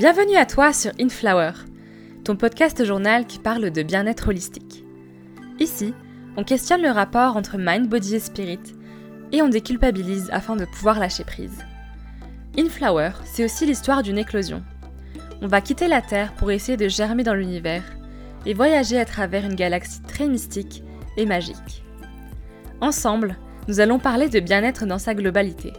Bienvenue 0.00 0.36
à 0.36 0.46
toi 0.46 0.72
sur 0.72 0.92
Inflower, 0.98 1.52
ton 2.24 2.34
podcast 2.34 2.82
journal 2.86 3.26
qui 3.26 3.38
parle 3.38 3.70
de 3.70 3.82
bien-être 3.82 4.28
holistique. 4.28 4.82
Ici, 5.58 5.92
on 6.38 6.42
questionne 6.42 6.80
le 6.80 6.88
rapport 6.88 7.36
entre 7.36 7.58
mind, 7.58 7.86
body 7.86 8.14
et 8.14 8.18
spirit 8.18 8.62
et 9.30 9.42
on 9.42 9.48
déculpabilise 9.48 10.30
afin 10.32 10.56
de 10.56 10.64
pouvoir 10.64 10.98
lâcher 10.98 11.24
prise. 11.24 11.58
Inflower, 12.58 13.10
c'est 13.26 13.44
aussi 13.44 13.66
l'histoire 13.66 14.02
d'une 14.02 14.16
éclosion. 14.16 14.62
On 15.42 15.48
va 15.48 15.60
quitter 15.60 15.86
la 15.86 16.00
Terre 16.00 16.32
pour 16.32 16.50
essayer 16.50 16.78
de 16.78 16.88
germer 16.88 17.22
dans 17.22 17.34
l'univers 17.34 17.84
et 18.46 18.54
voyager 18.54 18.98
à 18.98 19.04
travers 19.04 19.44
une 19.44 19.54
galaxie 19.54 20.00
très 20.00 20.28
mystique 20.28 20.82
et 21.18 21.26
magique. 21.26 21.84
Ensemble, 22.80 23.36
nous 23.68 23.80
allons 23.80 23.98
parler 23.98 24.30
de 24.30 24.40
bien-être 24.40 24.86
dans 24.86 24.98
sa 24.98 25.12
globalité, 25.12 25.74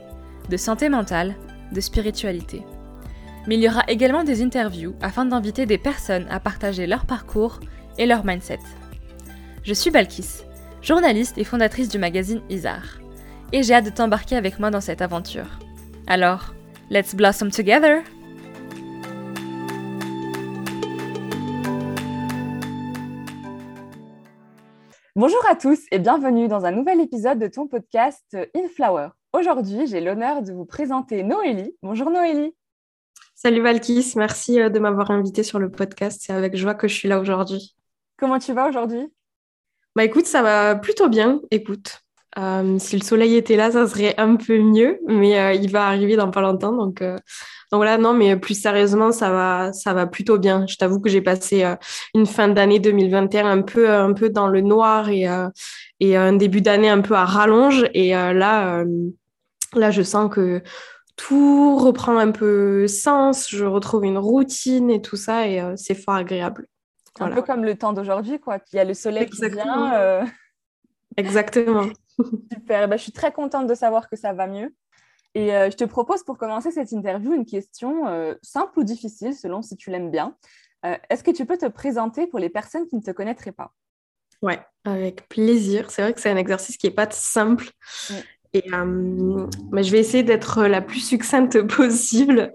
de 0.48 0.58
santé 0.58 0.90
mentale, 0.90 1.34
de 1.72 1.82
spiritualité. 1.82 2.62
Mais 3.48 3.56
il 3.56 3.62
y 3.62 3.68
aura 3.68 3.84
également 3.88 4.24
des 4.24 4.44
interviews 4.44 4.94
afin 5.02 5.26
d'inviter 5.26 5.66
des 5.66 5.80
personnes 5.80 6.28
à 6.30 6.40
partager 6.40 6.86
leur 6.86 7.06
parcours 7.06 7.60
et 7.98 8.06
leur 8.06 8.24
mindset. 8.24 8.60
Je 9.64 9.74
suis 9.74 9.90
Balkis, 9.90 10.44
journaliste 10.82 11.38
et 11.38 11.44
fondatrice 11.44 11.90
du 11.90 11.98
magazine 11.98 12.42
Isar, 12.50 13.00
et 13.52 13.64
j'ai 13.64 13.74
hâte 13.74 13.86
de 13.86 13.90
t'embarquer 13.90 14.36
avec 14.36 14.60
moi 14.60 14.70
dans 14.70 14.82
cette 14.82 15.02
aventure. 15.02 15.60
Alors, 16.08 16.54
let's 16.90 17.16
blossom 17.16 17.50
together! 17.50 18.04
Bonjour 25.16 25.46
à 25.50 25.56
tous 25.56 25.80
et 25.92 26.00
bienvenue 26.00 26.48
dans 26.48 26.66
un 26.66 26.72
nouvel 26.72 27.02
épisode 27.02 27.38
de 27.38 27.48
ton 27.48 27.68
podcast 27.68 28.38
In 28.56 28.68
Flower. 28.76 29.10
Aujourd'hui, 29.34 29.86
j'ai 29.88 30.00
l'honneur 30.00 30.42
de 30.42 30.54
vous 30.54 30.66
présenter 30.66 31.24
Noélie. 31.24 31.76
Bonjour 31.84 32.10
Noélie. 32.10 32.56
Salut 33.44 33.64
Valkis, 33.64 34.14
merci 34.18 34.62
euh, 34.62 34.70
de 34.70 34.78
m'avoir 34.78 35.10
invité 35.10 35.42
sur 35.42 35.58
le 35.58 35.72
podcast. 35.72 36.22
C'est 36.24 36.32
avec 36.32 36.56
joie 36.56 36.76
que 36.76 36.88
je 36.88 36.94
suis 36.94 37.08
là 37.08 37.20
aujourd'hui. 37.20 37.76
Comment 38.16 38.38
tu 38.38 38.54
vas 38.54 38.70
aujourd'hui? 38.70 39.12
Bah 39.96 40.04
écoute, 40.04 40.28
ça 40.28 40.44
va 40.44 40.76
plutôt 40.76 41.10
bien. 41.10 41.42
Écoute, 41.50 42.04
euh, 42.38 42.78
si 42.78 42.96
le 42.96 43.04
soleil 43.04 43.34
était 43.34 43.56
là, 43.56 43.72
ça 43.72 43.88
serait 43.88 44.14
un 44.20 44.36
peu 44.36 44.60
mieux, 44.60 45.00
mais 45.08 45.40
euh, 45.40 45.54
il 45.54 45.72
va 45.72 45.88
arriver 45.88 46.16
dans 46.18 46.30
pas 46.30 46.42
longtemps. 46.42 46.72
Donc, 46.72 47.02
donc 47.02 47.18
voilà, 47.72 47.98
non, 47.98 48.14
mais 48.14 48.38
plus 48.38 48.62
sérieusement, 48.62 49.12
ça 49.12 49.32
va, 49.32 49.74
ça 49.74 49.96
va 49.96 50.06
plutôt 50.06 50.38
bien. 50.38 50.68
Je 50.68 50.76
t'avoue 50.76 51.00
que 51.00 51.10
j'ai 51.10 51.22
passé 51.22 51.66
une 52.14 52.28
fin 52.28 52.48
d'année 52.48 52.78
2021 52.78 53.48
un 53.48 53.64
peu, 53.64 53.90
un 53.90 54.14
peu 54.14 54.30
dans 54.30 54.50
le 54.50 54.62
noir 54.62 55.10
et, 55.10 55.26
et 56.00 56.16
un 56.16 56.34
début 56.34 56.62
d'année 56.62 56.90
un 56.90 57.02
peu 57.02 57.16
à 57.16 57.26
rallonge. 57.26 57.90
Et 57.96 58.12
là, 58.12 58.84
là, 59.74 59.90
je 59.90 60.04
sens 60.04 60.32
que 60.32 60.62
tout 61.16 61.78
reprend 61.78 62.18
un 62.18 62.32
peu 62.32 62.88
sens, 62.88 63.50
je 63.50 63.66
retrouve 63.66 64.06
une 64.06 64.18
routine 64.18 64.90
et 64.90 65.02
tout 65.02 65.16
ça, 65.16 65.48
et 65.48 65.62
euh, 65.62 65.74
c'est 65.76 65.96
fort 65.96 66.16
agréable. 66.16 66.68
Un 67.20 67.30
peu 67.30 67.42
comme 67.42 67.66
le 67.66 67.78
temps 67.78 67.94
d'aujourd'hui, 67.94 68.40
quoi. 68.40 68.60
Il 68.72 68.78
y 68.78 68.80
a 68.80 68.84
le 68.86 68.94
soleil 68.94 69.30
qui 69.30 69.48
vient. 69.50 69.94
Euh. 69.96 70.26
Exactement. 71.18 71.88
Super, 72.54 72.88
bah, 72.88 72.98
je 72.98 73.04
suis 73.04 73.12
très 73.12 73.32
contente 73.32 73.68
de 73.68 73.76
savoir 73.76 74.10
que 74.10 74.16
ça 74.16 74.34
va 74.34 74.48
mieux. 74.48 74.74
Et 75.34 75.54
euh, 75.54 75.70
je 75.70 75.78
te 75.78 75.84
propose 75.84 76.24
pour 76.24 76.38
commencer 76.38 76.72
cette 76.72 76.92
interview 76.92 77.34
une 77.34 77.46
question 77.46 78.36
simple 78.42 78.80
ou 78.80 78.84
difficile, 78.84 79.34
selon 79.34 79.62
si 79.62 79.76
tu 79.76 79.92
l'aimes 79.92 80.12
bien. 80.12 80.36
Est-ce 81.10 81.24
que 81.24 81.32
tu 81.32 81.46
peux 81.46 81.58
te 81.58 81.68
présenter 81.68 82.28
pour 82.28 82.40
les 82.40 82.50
personnes 82.50 82.88
qui 82.88 82.96
ne 82.96 83.02
te 83.02 83.12
connaîtraient 83.12 83.52
pas? 83.52 83.74
Ouais, 84.42 84.60
avec 84.84 85.28
plaisir. 85.30 85.92
C'est 85.92 86.02
vrai 86.02 86.14
que 86.14 86.20
c'est 86.20 86.32
un 86.32 86.38
exercice 86.38 86.78
qui 86.78 86.88
n'est 86.88 86.94
pas 86.94 87.10
simple. 87.12 87.70
Et 88.54 88.64
euh, 88.74 89.48
bah, 89.72 89.82
je 89.82 89.92
vais 89.92 90.00
essayer 90.00 90.24
d'être 90.24 90.64
la 90.64 90.82
plus 90.82 91.00
succincte 91.00 91.62
possible. 91.68 92.52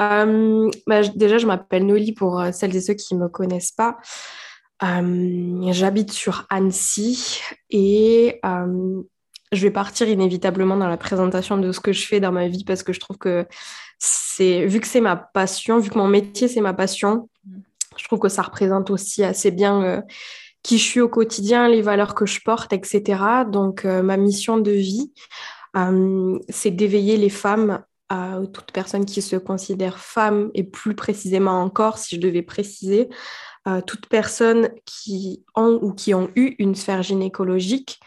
Euh, 0.00 0.70
bah, 0.86 1.02
déjà, 1.14 1.38
je 1.38 1.46
m'appelle 1.46 1.86
Noli 1.86 2.12
pour 2.12 2.40
euh, 2.40 2.52
celles 2.52 2.74
et 2.74 2.80
ceux 2.80 2.94
qui 2.94 3.14
ne 3.14 3.20
me 3.20 3.28
connaissent 3.28 3.72
pas. 3.72 3.98
J'habite 4.80 6.12
sur 6.12 6.46
Annecy 6.50 7.40
et 7.70 8.38
je 8.44 9.62
vais 9.62 9.70
partir 9.70 10.06
inévitablement 10.10 10.76
dans 10.76 10.88
la 10.88 10.98
présentation 10.98 11.56
de 11.56 11.72
ce 11.72 11.80
que 11.80 11.94
je 11.94 12.06
fais 12.06 12.20
dans 12.20 12.32
ma 12.32 12.48
vie 12.48 12.64
parce 12.64 12.82
que 12.82 12.92
je 12.92 13.00
trouve 13.00 13.16
que 13.16 13.46
c'est, 13.98 14.66
vu 14.66 14.80
que 14.80 14.86
c'est 14.86 15.00
ma 15.00 15.16
passion, 15.16 15.78
vu 15.78 15.88
que 15.88 15.96
mon 15.96 16.08
métier 16.08 16.48
c'est 16.48 16.60
ma 16.60 16.74
passion, 16.74 17.30
je 17.96 18.04
trouve 18.04 18.18
que 18.18 18.28
ça 18.28 18.42
représente 18.42 18.90
aussi 18.90 19.24
assez 19.24 19.50
bien 19.50 20.02
qui 20.64 20.78
je 20.78 20.82
suis 20.82 21.00
au 21.00 21.08
quotidien, 21.08 21.68
les 21.68 21.82
valeurs 21.82 22.16
que 22.16 22.26
je 22.26 22.40
porte, 22.40 22.72
etc. 22.72 23.44
Donc, 23.46 23.84
euh, 23.84 24.02
ma 24.02 24.16
mission 24.16 24.56
de 24.58 24.72
vie, 24.72 25.12
euh, 25.76 26.38
c'est 26.48 26.70
d'éveiller 26.70 27.16
les 27.18 27.28
femmes 27.28 27.84
à 28.08 28.38
toute 28.52 28.72
personne 28.72 29.04
qui 29.04 29.22
se 29.22 29.36
considère 29.36 29.98
femme 29.98 30.50
et 30.54 30.64
plus 30.64 30.94
précisément 30.94 31.62
encore, 31.62 31.98
si 31.98 32.16
je 32.16 32.20
devais 32.20 32.42
préciser, 32.42 33.08
euh, 33.68 33.82
toute 33.82 34.06
personne 34.06 34.70
qui 34.86 35.44
ont 35.54 35.78
ou 35.82 35.92
qui 35.92 36.14
ont 36.14 36.30
eu 36.34 36.54
une 36.58 36.74
sphère 36.74 37.02
gynécologique 37.02 38.00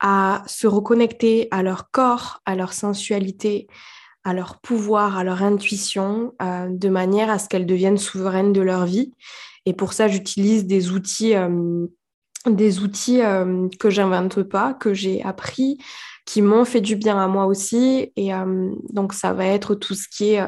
à 0.00 0.42
se 0.46 0.66
reconnecter 0.66 1.48
à 1.50 1.62
leur 1.62 1.90
corps, 1.90 2.40
à 2.46 2.54
leur 2.54 2.72
sensualité, 2.72 3.66
à 4.24 4.32
leur 4.32 4.60
pouvoir, 4.60 5.18
à 5.18 5.24
leur 5.24 5.42
intuition, 5.42 6.34
de 6.40 6.88
manière 6.88 7.30
à 7.30 7.38
ce 7.38 7.48
qu'elles 7.48 7.66
deviennent 7.66 7.98
souveraines 7.98 8.52
de 8.52 8.60
leur 8.60 8.84
vie. 8.84 9.12
Et 9.66 9.72
pour 9.72 9.92
ça, 9.92 10.06
j'utilise 10.06 10.66
des 10.66 10.90
outils 10.90 11.34
des 12.50 12.80
outils 12.80 13.22
euh, 13.22 13.68
que 13.78 13.90
j'invente 13.90 14.42
pas, 14.42 14.74
que 14.74 14.94
j'ai 14.94 15.22
appris, 15.22 15.78
qui 16.24 16.42
m'ont 16.42 16.64
fait 16.64 16.80
du 16.80 16.96
bien 16.96 17.18
à 17.18 17.28
moi 17.28 17.46
aussi. 17.46 18.12
Et 18.16 18.34
euh, 18.34 18.70
donc, 18.90 19.12
ça 19.12 19.32
va 19.32 19.46
être 19.46 19.74
tout 19.74 19.94
ce 19.94 20.08
qui 20.08 20.34
est 20.34 20.42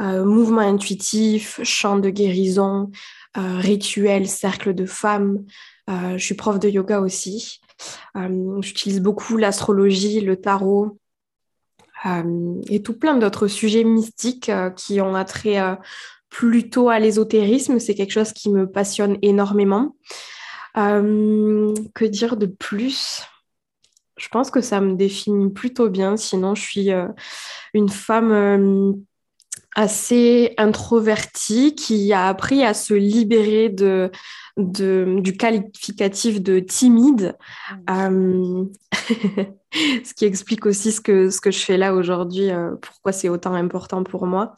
euh, 0.00 0.24
mouvement 0.24 0.60
intuitif, 0.60 1.60
chant 1.62 1.98
de 1.98 2.10
guérison, 2.10 2.90
rituel, 3.36 4.26
cercle 4.26 4.74
de 4.74 4.84
femmes. 4.84 5.44
je 5.88 6.18
suis 6.18 6.34
prof 6.34 6.58
de 6.58 6.68
yoga 6.68 7.00
aussi. 7.00 7.60
J'utilise 8.60 9.00
beaucoup 9.00 9.36
l'astrologie, 9.36 10.20
le 10.20 10.36
tarot. 10.36 10.98
et 12.68 12.82
tout 12.82 12.98
plein 12.98 13.16
d'autres 13.16 13.46
sujets 13.46 13.84
mystiques 13.84 14.50
qui 14.74 15.00
ont 15.00 15.14
attrait 15.14 15.78
plutôt 16.30 16.88
à 16.88 16.98
l'ésotérisme. 16.98 17.78
C'est 17.78 17.94
quelque 17.94 18.12
chose 18.12 18.32
qui 18.32 18.50
me 18.50 18.68
passionne 18.68 19.18
énormément. 19.22 19.94
Euh, 20.78 21.74
que 21.94 22.04
dire 22.04 22.36
de 22.36 22.46
plus? 22.46 23.22
Je 24.16 24.28
pense 24.28 24.50
que 24.50 24.60
ça 24.60 24.80
me 24.80 24.94
définit 24.94 25.50
plutôt 25.50 25.88
bien. 25.88 26.16
Sinon, 26.16 26.54
je 26.54 26.62
suis 26.62 26.92
euh, 26.92 27.08
une 27.74 27.88
femme 27.88 28.32
euh, 28.32 28.92
assez 29.74 30.54
introvertie 30.56 31.74
qui 31.74 32.12
a 32.12 32.28
appris 32.28 32.64
à 32.64 32.74
se 32.74 32.94
libérer 32.94 33.68
de, 33.68 34.10
du 34.56 35.36
qualificatif 35.36 36.42
de 36.42 36.58
timide. 36.60 37.36
Mmh. 37.88 38.64
ce 39.72 40.14
qui 40.14 40.24
explique 40.24 40.66
aussi 40.66 40.92
ce 40.92 41.00
que, 41.00 41.30
ce 41.30 41.40
que 41.40 41.50
je 41.50 41.60
fais 41.60 41.76
là 41.76 41.94
aujourd'hui, 41.94 42.48
pourquoi 42.82 43.12
c'est 43.12 43.28
autant 43.28 43.54
important 43.54 44.02
pour 44.02 44.26
moi. 44.26 44.56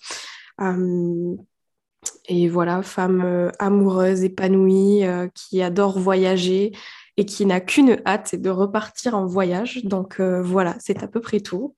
Et 2.26 2.48
voilà, 2.48 2.82
femme 2.82 3.22
euh, 3.24 3.50
amoureuse, 3.58 4.22
épanouie, 4.22 5.04
euh, 5.04 5.28
qui 5.34 5.62
adore 5.62 5.98
voyager 5.98 6.72
et 7.16 7.26
qui 7.26 7.44
n'a 7.44 7.60
qu'une 7.60 8.00
hâte, 8.06 8.28
c'est 8.28 8.40
de 8.40 8.50
repartir 8.50 9.14
en 9.14 9.26
voyage. 9.26 9.84
Donc 9.84 10.20
euh, 10.20 10.42
voilà, 10.42 10.76
c'est 10.78 11.02
à 11.02 11.08
peu 11.08 11.20
près 11.20 11.40
tout. 11.40 11.74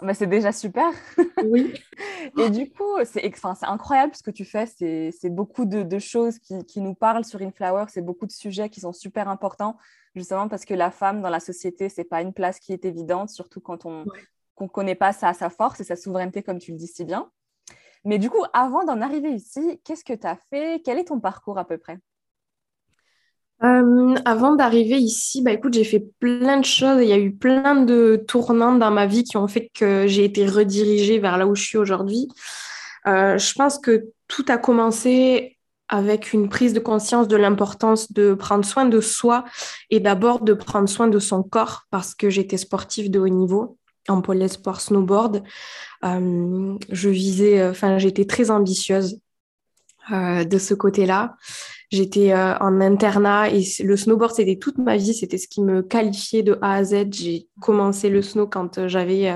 Bah, 0.00 0.14
c'est 0.14 0.26
déjà 0.26 0.52
super. 0.52 0.90
Oui. 1.44 1.74
et 2.38 2.50
du 2.50 2.70
coup, 2.70 2.98
c'est 3.04 3.32
incroyable 3.62 4.14
ce 4.14 4.22
que 4.22 4.30
tu 4.30 4.44
fais. 4.44 4.66
C'est 4.66 5.30
beaucoup 5.30 5.64
de, 5.64 5.98
choses 5.98 6.38
qui, 6.38 6.80
nous 6.80 6.94
parlent 6.94 7.24
sur 7.24 7.42
InFlower. 7.42 7.86
C'est 7.88 8.00
beaucoup 8.00 8.26
de 8.26 8.32
sujets 8.32 8.68
qui 8.68 8.80
sont 8.80 8.92
super 8.92 9.28
importants, 9.28 9.76
justement 10.14 10.48
parce 10.48 10.64
que 10.64 10.74
la 10.74 10.90
femme 10.90 11.20
dans 11.20 11.30
la 11.30 11.40
société, 11.40 11.88
c'est 11.88 12.04
pas 12.04 12.22
une 12.22 12.32
place 12.32 12.60
qui 12.60 12.72
est 12.72 12.84
évidente, 12.84 13.30
surtout 13.30 13.60
quand 13.60 13.86
on 13.86 14.04
ne 14.60 14.66
connaît 14.68 14.94
pas 14.94 15.12
sa, 15.12 15.34
sa 15.34 15.50
force 15.50 15.80
et 15.80 15.84
sa 15.84 15.96
souveraineté, 15.96 16.42
comme 16.42 16.58
tu 16.58 16.70
le 16.70 16.78
dis 16.78 16.86
si 16.86 17.04
bien. 17.04 17.28
Mais 18.04 18.18
du 18.18 18.30
coup, 18.30 18.44
avant 18.52 18.84
d'en 18.84 19.00
arriver 19.00 19.30
ici, 19.30 19.80
qu'est-ce 19.84 20.04
que 20.04 20.12
tu 20.12 20.26
as 20.26 20.38
fait? 20.50 20.82
Quel 20.84 20.98
est 20.98 21.04
ton 21.04 21.20
parcours 21.20 21.58
à 21.58 21.64
peu 21.64 21.78
près? 21.78 21.98
Euh, 23.62 24.16
avant 24.24 24.56
d'arriver 24.56 24.96
ici, 24.96 25.40
bah 25.40 25.52
écoute, 25.52 25.74
j'ai 25.74 25.84
fait 25.84 26.04
plein 26.18 26.58
de 26.58 26.64
choses. 26.64 27.00
Il 27.00 27.08
y 27.08 27.12
a 27.12 27.18
eu 27.18 27.32
plein 27.32 27.76
de 27.76 28.24
tournants 28.26 28.74
dans 28.74 28.90
ma 28.90 29.06
vie 29.06 29.22
qui 29.22 29.36
ont 29.36 29.46
fait 29.46 29.70
que 29.72 30.06
j'ai 30.08 30.24
été 30.24 30.46
redirigée 30.46 31.20
vers 31.20 31.38
là 31.38 31.46
où 31.46 31.54
je 31.54 31.62
suis 31.62 31.78
aujourd'hui. 31.78 32.26
Euh, 33.06 33.38
je 33.38 33.54
pense 33.54 33.78
que 33.78 34.08
tout 34.26 34.44
a 34.48 34.58
commencé 34.58 35.58
avec 35.88 36.32
une 36.32 36.48
prise 36.48 36.72
de 36.72 36.80
conscience 36.80 37.28
de 37.28 37.36
l'importance 37.36 38.12
de 38.12 38.34
prendre 38.34 38.64
soin 38.64 38.86
de 38.86 39.00
soi 39.00 39.44
et 39.90 40.00
d'abord 40.00 40.40
de 40.40 40.54
prendre 40.54 40.88
soin 40.88 41.06
de 41.06 41.18
son 41.18 41.42
corps 41.42 41.82
parce 41.90 42.14
que 42.14 42.30
j'étais 42.30 42.56
sportive 42.56 43.10
de 43.10 43.20
haut 43.20 43.28
niveau 43.28 43.78
en 44.08 44.20
pôle 44.20 44.48
sport 44.48 44.80
snowboard. 44.80 45.42
Euh, 46.04 46.76
je 46.90 47.08
visais, 47.08 47.60
euh, 47.60 47.70
enfin, 47.70 47.98
j'étais 47.98 48.24
très 48.24 48.50
ambitieuse 48.50 49.20
euh, 50.12 50.44
de 50.44 50.58
ce 50.58 50.74
côté-là. 50.74 51.36
J'étais 51.90 52.32
en 52.34 52.80
internat 52.80 53.50
et 53.50 53.62
le 53.84 53.98
snowboard, 53.98 54.34
c'était 54.34 54.56
toute 54.56 54.78
ma 54.78 54.96
vie. 54.96 55.12
C'était 55.12 55.36
ce 55.36 55.46
qui 55.46 55.60
me 55.60 55.82
qualifiait 55.82 56.42
de 56.42 56.58
A 56.62 56.76
à 56.76 56.84
Z. 56.84 57.08
J'ai 57.10 57.48
commencé 57.60 58.08
le 58.08 58.22
snow 58.22 58.46
quand 58.46 58.88
j'avais 58.88 59.30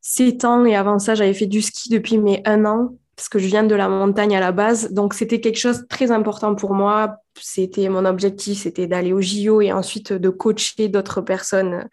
7 0.00 0.46
ans 0.46 0.64
et 0.64 0.74
avant 0.74 0.98
ça, 0.98 1.14
j'avais 1.14 1.34
fait 1.34 1.44
du 1.44 1.60
ski 1.60 1.90
depuis 1.90 2.16
mes 2.16 2.40
1 2.46 2.64
an. 2.64 2.96
parce 3.14 3.28
que 3.28 3.38
je 3.38 3.46
viens 3.46 3.62
de 3.62 3.74
la 3.74 3.90
montagne 3.90 4.34
à 4.34 4.40
la 4.40 4.52
base. 4.52 4.90
Donc, 4.92 5.12
c'était 5.12 5.38
quelque 5.38 5.58
chose 5.58 5.82
de 5.82 5.86
très 5.86 6.10
important 6.10 6.54
pour 6.54 6.72
moi. 6.72 7.18
C'était 7.38 7.90
mon 7.90 8.06
objectif, 8.06 8.62
c'était 8.62 8.86
d'aller 8.86 9.12
au 9.12 9.20
JO 9.20 9.60
et 9.60 9.70
ensuite 9.70 10.14
de 10.14 10.30
coacher 10.30 10.88
d'autres 10.88 11.20
personnes 11.20 11.90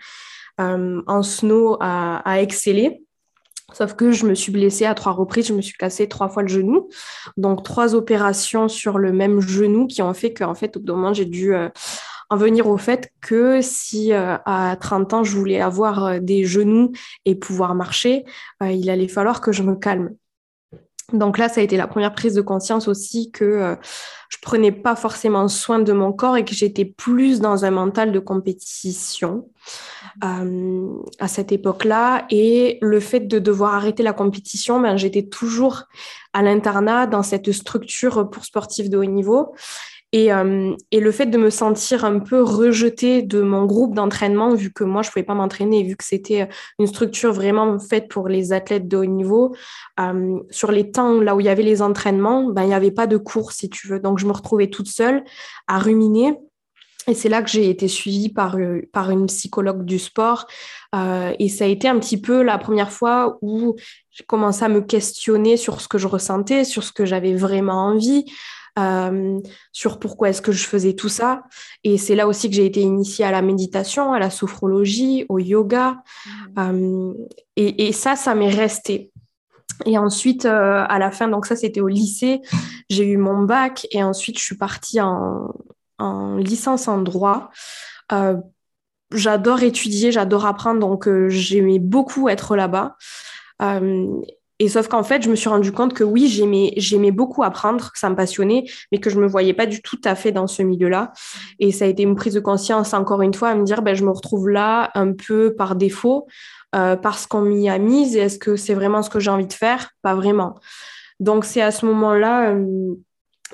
en 0.57 1.23
snow 1.23 1.77
à, 1.79 2.17
à, 2.29 2.41
exceller. 2.41 3.03
Sauf 3.73 3.93
que 3.93 4.11
je 4.11 4.25
me 4.25 4.35
suis 4.35 4.51
blessée 4.51 4.85
à 4.85 4.93
trois 4.93 5.13
reprises, 5.13 5.47
je 5.47 5.53
me 5.53 5.61
suis 5.61 5.77
cassé 5.77 6.07
trois 6.07 6.27
fois 6.27 6.43
le 6.43 6.49
genou. 6.49 6.89
Donc, 7.37 7.63
trois 7.63 7.95
opérations 7.95 8.67
sur 8.67 8.97
le 8.97 9.13
même 9.13 9.39
genou 9.39 9.87
qui 9.87 10.01
ont 10.01 10.13
fait 10.13 10.33
qu'en 10.33 10.55
fait, 10.55 10.75
au 10.75 10.81
bout 10.81 10.93
moment, 10.93 11.13
j'ai 11.13 11.25
dû 11.25 11.55
euh, 11.55 11.69
en 12.29 12.35
venir 12.35 12.67
au 12.67 12.77
fait 12.77 13.11
que 13.21 13.61
si 13.61 14.13
euh, 14.13 14.37
à 14.45 14.75
30 14.79 15.13
ans, 15.13 15.23
je 15.23 15.37
voulais 15.37 15.61
avoir 15.61 16.19
des 16.19 16.43
genoux 16.43 16.91
et 17.25 17.35
pouvoir 17.35 17.75
marcher, 17.75 18.25
il 18.61 18.89
allait 18.89 19.07
falloir 19.07 19.39
que 19.41 19.51
je 19.51 19.63
me 19.63 19.75
calme. 19.75 20.11
Donc 21.13 21.37
là, 21.37 21.49
ça 21.49 21.61
a 21.61 21.63
été 21.63 21.77
la 21.77 21.87
première 21.87 22.13
prise 22.13 22.33
de 22.33 22.41
conscience 22.41 22.87
aussi 22.87 23.31
que 23.31 23.45
euh, 23.45 23.75
je 24.29 24.37
prenais 24.41 24.71
pas 24.71 24.95
forcément 24.95 25.47
soin 25.47 25.79
de 25.79 25.91
mon 25.91 26.13
corps 26.13 26.37
et 26.37 26.45
que 26.45 26.53
j'étais 26.53 26.85
plus 26.85 27.41
dans 27.41 27.65
un 27.65 27.71
mental 27.71 28.11
de 28.11 28.19
compétition 28.19 29.49
euh, 30.23 30.89
à 31.19 31.27
cette 31.27 31.51
époque-là. 31.51 32.25
Et 32.29 32.77
le 32.81 32.99
fait 32.99 33.21
de 33.21 33.39
devoir 33.39 33.75
arrêter 33.75 34.03
la 34.03 34.13
compétition, 34.13 34.79
ben, 34.79 34.95
j'étais 34.97 35.23
toujours 35.23 35.83
à 36.33 36.41
l'internat 36.41 37.07
dans 37.07 37.23
cette 37.23 37.51
structure 37.51 38.29
pour 38.29 38.45
sportifs 38.45 38.89
de 38.89 38.97
haut 38.97 39.05
niveau. 39.05 39.53
Et, 40.13 40.33
euh, 40.33 40.75
et, 40.91 40.99
le 40.99 41.11
fait 41.11 41.27
de 41.27 41.37
me 41.37 41.49
sentir 41.49 42.03
un 42.03 42.19
peu 42.19 42.43
rejetée 42.43 43.21
de 43.21 43.41
mon 43.41 43.65
groupe 43.65 43.95
d'entraînement, 43.95 44.53
vu 44.53 44.71
que 44.73 44.83
moi, 44.83 45.03
je 45.03 45.07
ne 45.07 45.13
pouvais 45.13 45.23
pas 45.23 45.35
m'entraîner, 45.35 45.83
vu 45.83 45.95
que 45.95 46.03
c'était 46.03 46.49
une 46.79 46.87
structure 46.87 47.31
vraiment 47.31 47.79
faite 47.79 48.09
pour 48.09 48.27
les 48.27 48.51
athlètes 48.51 48.89
de 48.89 48.97
haut 48.97 49.05
niveau, 49.05 49.55
euh, 50.01 50.39
sur 50.49 50.71
les 50.71 50.91
temps 50.91 51.21
là 51.21 51.33
où 51.35 51.39
il 51.39 51.45
y 51.45 51.49
avait 51.49 51.63
les 51.63 51.81
entraînements, 51.81 52.49
ben, 52.49 52.63
il 52.63 52.67
n'y 52.67 52.73
avait 52.73 52.91
pas 52.91 53.07
de 53.07 53.15
cours, 53.15 53.53
si 53.53 53.69
tu 53.69 53.87
veux. 53.87 53.99
Donc, 53.99 54.19
je 54.19 54.25
me 54.25 54.33
retrouvais 54.33 54.69
toute 54.69 54.89
seule 54.89 55.23
à 55.67 55.79
ruminer. 55.79 56.37
Et 57.07 57.13
c'est 57.13 57.29
là 57.29 57.41
que 57.41 57.49
j'ai 57.49 57.69
été 57.69 57.87
suivie 57.87 58.29
par, 58.29 58.57
euh, 58.57 58.81
par 58.91 59.09
une 59.09 59.25
psychologue 59.25 59.85
du 59.85 59.97
sport. 59.97 60.45
Euh, 60.95 61.33
et 61.39 61.49
ça 61.49 61.63
a 61.65 61.67
été 61.67 61.87
un 61.87 61.99
petit 61.99 62.19
peu 62.19 62.43
la 62.43 62.57
première 62.57 62.91
fois 62.91 63.37
où 63.41 63.75
j'ai 64.11 64.23
commencé 64.25 64.63
à 64.63 64.69
me 64.69 64.81
questionner 64.81 65.57
sur 65.57 65.81
ce 65.81 65.87
que 65.87 65.97
je 65.97 66.07
ressentais, 66.07 66.63
sur 66.63 66.83
ce 66.83 66.91
que 66.91 67.05
j'avais 67.05 67.33
vraiment 67.33 67.87
envie. 67.87 68.25
Euh, 68.79 69.39
sur 69.73 69.99
pourquoi 69.99 70.29
est-ce 70.29 70.41
que 70.41 70.53
je 70.53 70.65
faisais 70.65 70.93
tout 70.93 71.09
ça. 71.09 71.43
Et 71.83 71.97
c'est 71.97 72.15
là 72.15 72.25
aussi 72.27 72.49
que 72.49 72.55
j'ai 72.55 72.65
été 72.65 72.79
initiée 72.79 73.25
à 73.25 73.31
la 73.31 73.41
méditation, 73.41 74.13
à 74.13 74.19
la 74.19 74.29
sophrologie, 74.29 75.25
au 75.27 75.39
yoga. 75.39 75.97
Mmh. 76.55 76.59
Euh, 76.59 77.13
et, 77.57 77.91
ça, 77.91 78.15
ça 78.15 78.33
m'est 78.33 78.49
resté. 78.49 79.11
Et 79.85 79.97
ensuite, 79.97 80.45
euh, 80.45 80.85
à 80.87 80.99
la 80.99 81.11
fin, 81.11 81.27
donc 81.27 81.45
ça, 81.45 81.55
c'était 81.55 81.81
au 81.81 81.89
lycée, 81.89 82.41
j'ai 82.89 83.05
eu 83.05 83.17
mon 83.17 83.43
bac 83.43 83.87
et 83.91 84.03
ensuite, 84.03 84.37
je 84.39 84.43
suis 84.43 84.57
partie 84.57 85.01
en, 85.01 85.53
en 85.99 86.37
licence 86.37 86.87
en 86.87 87.01
droit. 87.01 87.49
j'adore 89.11 89.63
étudier, 89.63 90.11
j'adore 90.13 90.45
apprendre, 90.45 90.79
donc 90.79 91.09
j'aimais 91.27 91.79
beaucoup 91.79 92.29
être 92.29 92.55
là-bas. 92.55 92.95
Et 94.61 94.69
sauf 94.69 94.87
qu'en 94.87 95.01
fait, 95.01 95.23
je 95.23 95.29
me 95.31 95.35
suis 95.35 95.49
rendu 95.49 95.71
compte 95.71 95.95
que 95.95 96.03
oui, 96.03 96.27
j'aimais, 96.27 96.71
j'aimais 96.77 97.09
beaucoup 97.09 97.41
apprendre, 97.41 97.89
ça 97.95 98.11
me 98.11 98.15
passionnait, 98.15 98.65
mais 98.91 98.99
que 98.99 99.09
je 99.09 99.19
me 99.19 99.25
voyais 99.25 99.55
pas 99.55 99.65
du 99.65 99.81
tout 99.81 99.99
à 100.03 100.13
fait 100.13 100.31
dans 100.31 100.45
ce 100.45 100.61
milieu-là. 100.61 101.13
Et 101.57 101.71
ça 101.71 101.85
a 101.85 101.87
été 101.87 102.03
une 102.03 102.15
prise 102.15 102.35
de 102.35 102.39
conscience, 102.39 102.93
encore 102.93 103.23
une 103.23 103.33
fois, 103.33 103.49
à 103.49 103.55
me 103.55 103.63
dire, 103.63 103.81
ben, 103.81 103.95
je 103.95 104.03
me 104.05 104.11
retrouve 104.11 104.49
là 104.49 104.91
un 104.93 105.13
peu 105.13 105.55
par 105.55 105.75
défaut, 105.75 106.27
euh, 106.75 106.95
parce 106.95 107.25
qu'on 107.25 107.41
m'y 107.41 107.69
a 107.69 107.79
mise. 107.79 108.15
Et 108.15 108.19
est-ce 108.19 108.37
que 108.37 108.55
c'est 108.55 108.75
vraiment 108.75 109.01
ce 109.01 109.09
que 109.09 109.19
j'ai 109.19 109.31
envie 109.31 109.47
de 109.47 109.53
faire? 109.53 109.89
Pas 110.03 110.13
vraiment. 110.13 110.53
Donc, 111.19 111.43
c'est 111.43 111.63
à 111.63 111.71
ce 111.71 111.87
moment-là. 111.87 112.51
Euh, 112.51 112.93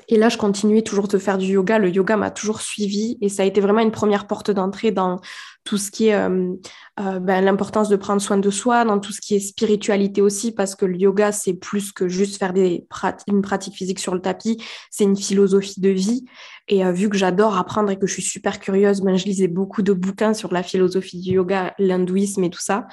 et 0.08 0.16
là, 0.16 0.28
je 0.28 0.36
continuais 0.36 0.82
toujours 0.82 1.08
de 1.08 1.18
faire 1.18 1.38
du 1.38 1.46
yoga. 1.46 1.78
Le 1.78 1.90
yoga 1.90 2.16
m'a 2.16 2.30
toujours 2.30 2.60
suivi 2.60 3.18
et 3.20 3.28
ça 3.28 3.42
a 3.42 3.46
été 3.46 3.60
vraiment 3.60 3.80
une 3.80 3.90
première 3.90 4.26
porte 4.26 4.50
d'entrée 4.50 4.90
dans 4.90 5.20
tout 5.64 5.76
ce 5.76 5.90
qui 5.90 6.06
est 6.06 6.14
euh, 6.14 6.54
euh, 7.00 7.18
ben, 7.20 7.44
l'importance 7.44 7.90
de 7.90 7.96
prendre 7.96 8.22
soin 8.22 8.38
de 8.38 8.50
soi, 8.50 8.84
dans 8.84 8.98
tout 8.98 9.12
ce 9.12 9.20
qui 9.20 9.34
est 9.34 9.40
spiritualité 9.40 10.22
aussi, 10.22 10.52
parce 10.52 10.74
que 10.74 10.86
le 10.86 10.96
yoga, 10.96 11.30
c'est 11.30 11.52
plus 11.52 11.92
que 11.92 12.08
juste 12.08 12.38
faire 12.38 12.54
des 12.54 12.86
une 13.26 13.42
pratique 13.42 13.74
physique 13.74 13.98
sur 13.98 14.14
le 14.14 14.20
tapis, 14.20 14.62
c'est 14.90 15.04
une 15.04 15.16
philosophie 15.16 15.80
de 15.80 15.90
vie. 15.90 16.24
Et 16.68 16.84
euh, 16.84 16.92
vu 16.92 17.10
que 17.10 17.16
j'adore 17.16 17.58
apprendre 17.58 17.90
et 17.90 17.98
que 17.98 18.06
je 18.06 18.14
suis 18.14 18.22
super 18.22 18.60
curieuse, 18.60 19.02
ben, 19.02 19.16
je 19.16 19.26
lisais 19.26 19.48
beaucoup 19.48 19.82
de 19.82 19.92
bouquins 19.92 20.32
sur 20.32 20.52
la 20.52 20.62
philosophie 20.62 21.20
du 21.20 21.32
yoga, 21.32 21.74
l'hindouisme 21.78 22.44
et 22.44 22.50
tout 22.50 22.62
ça. 22.62 22.86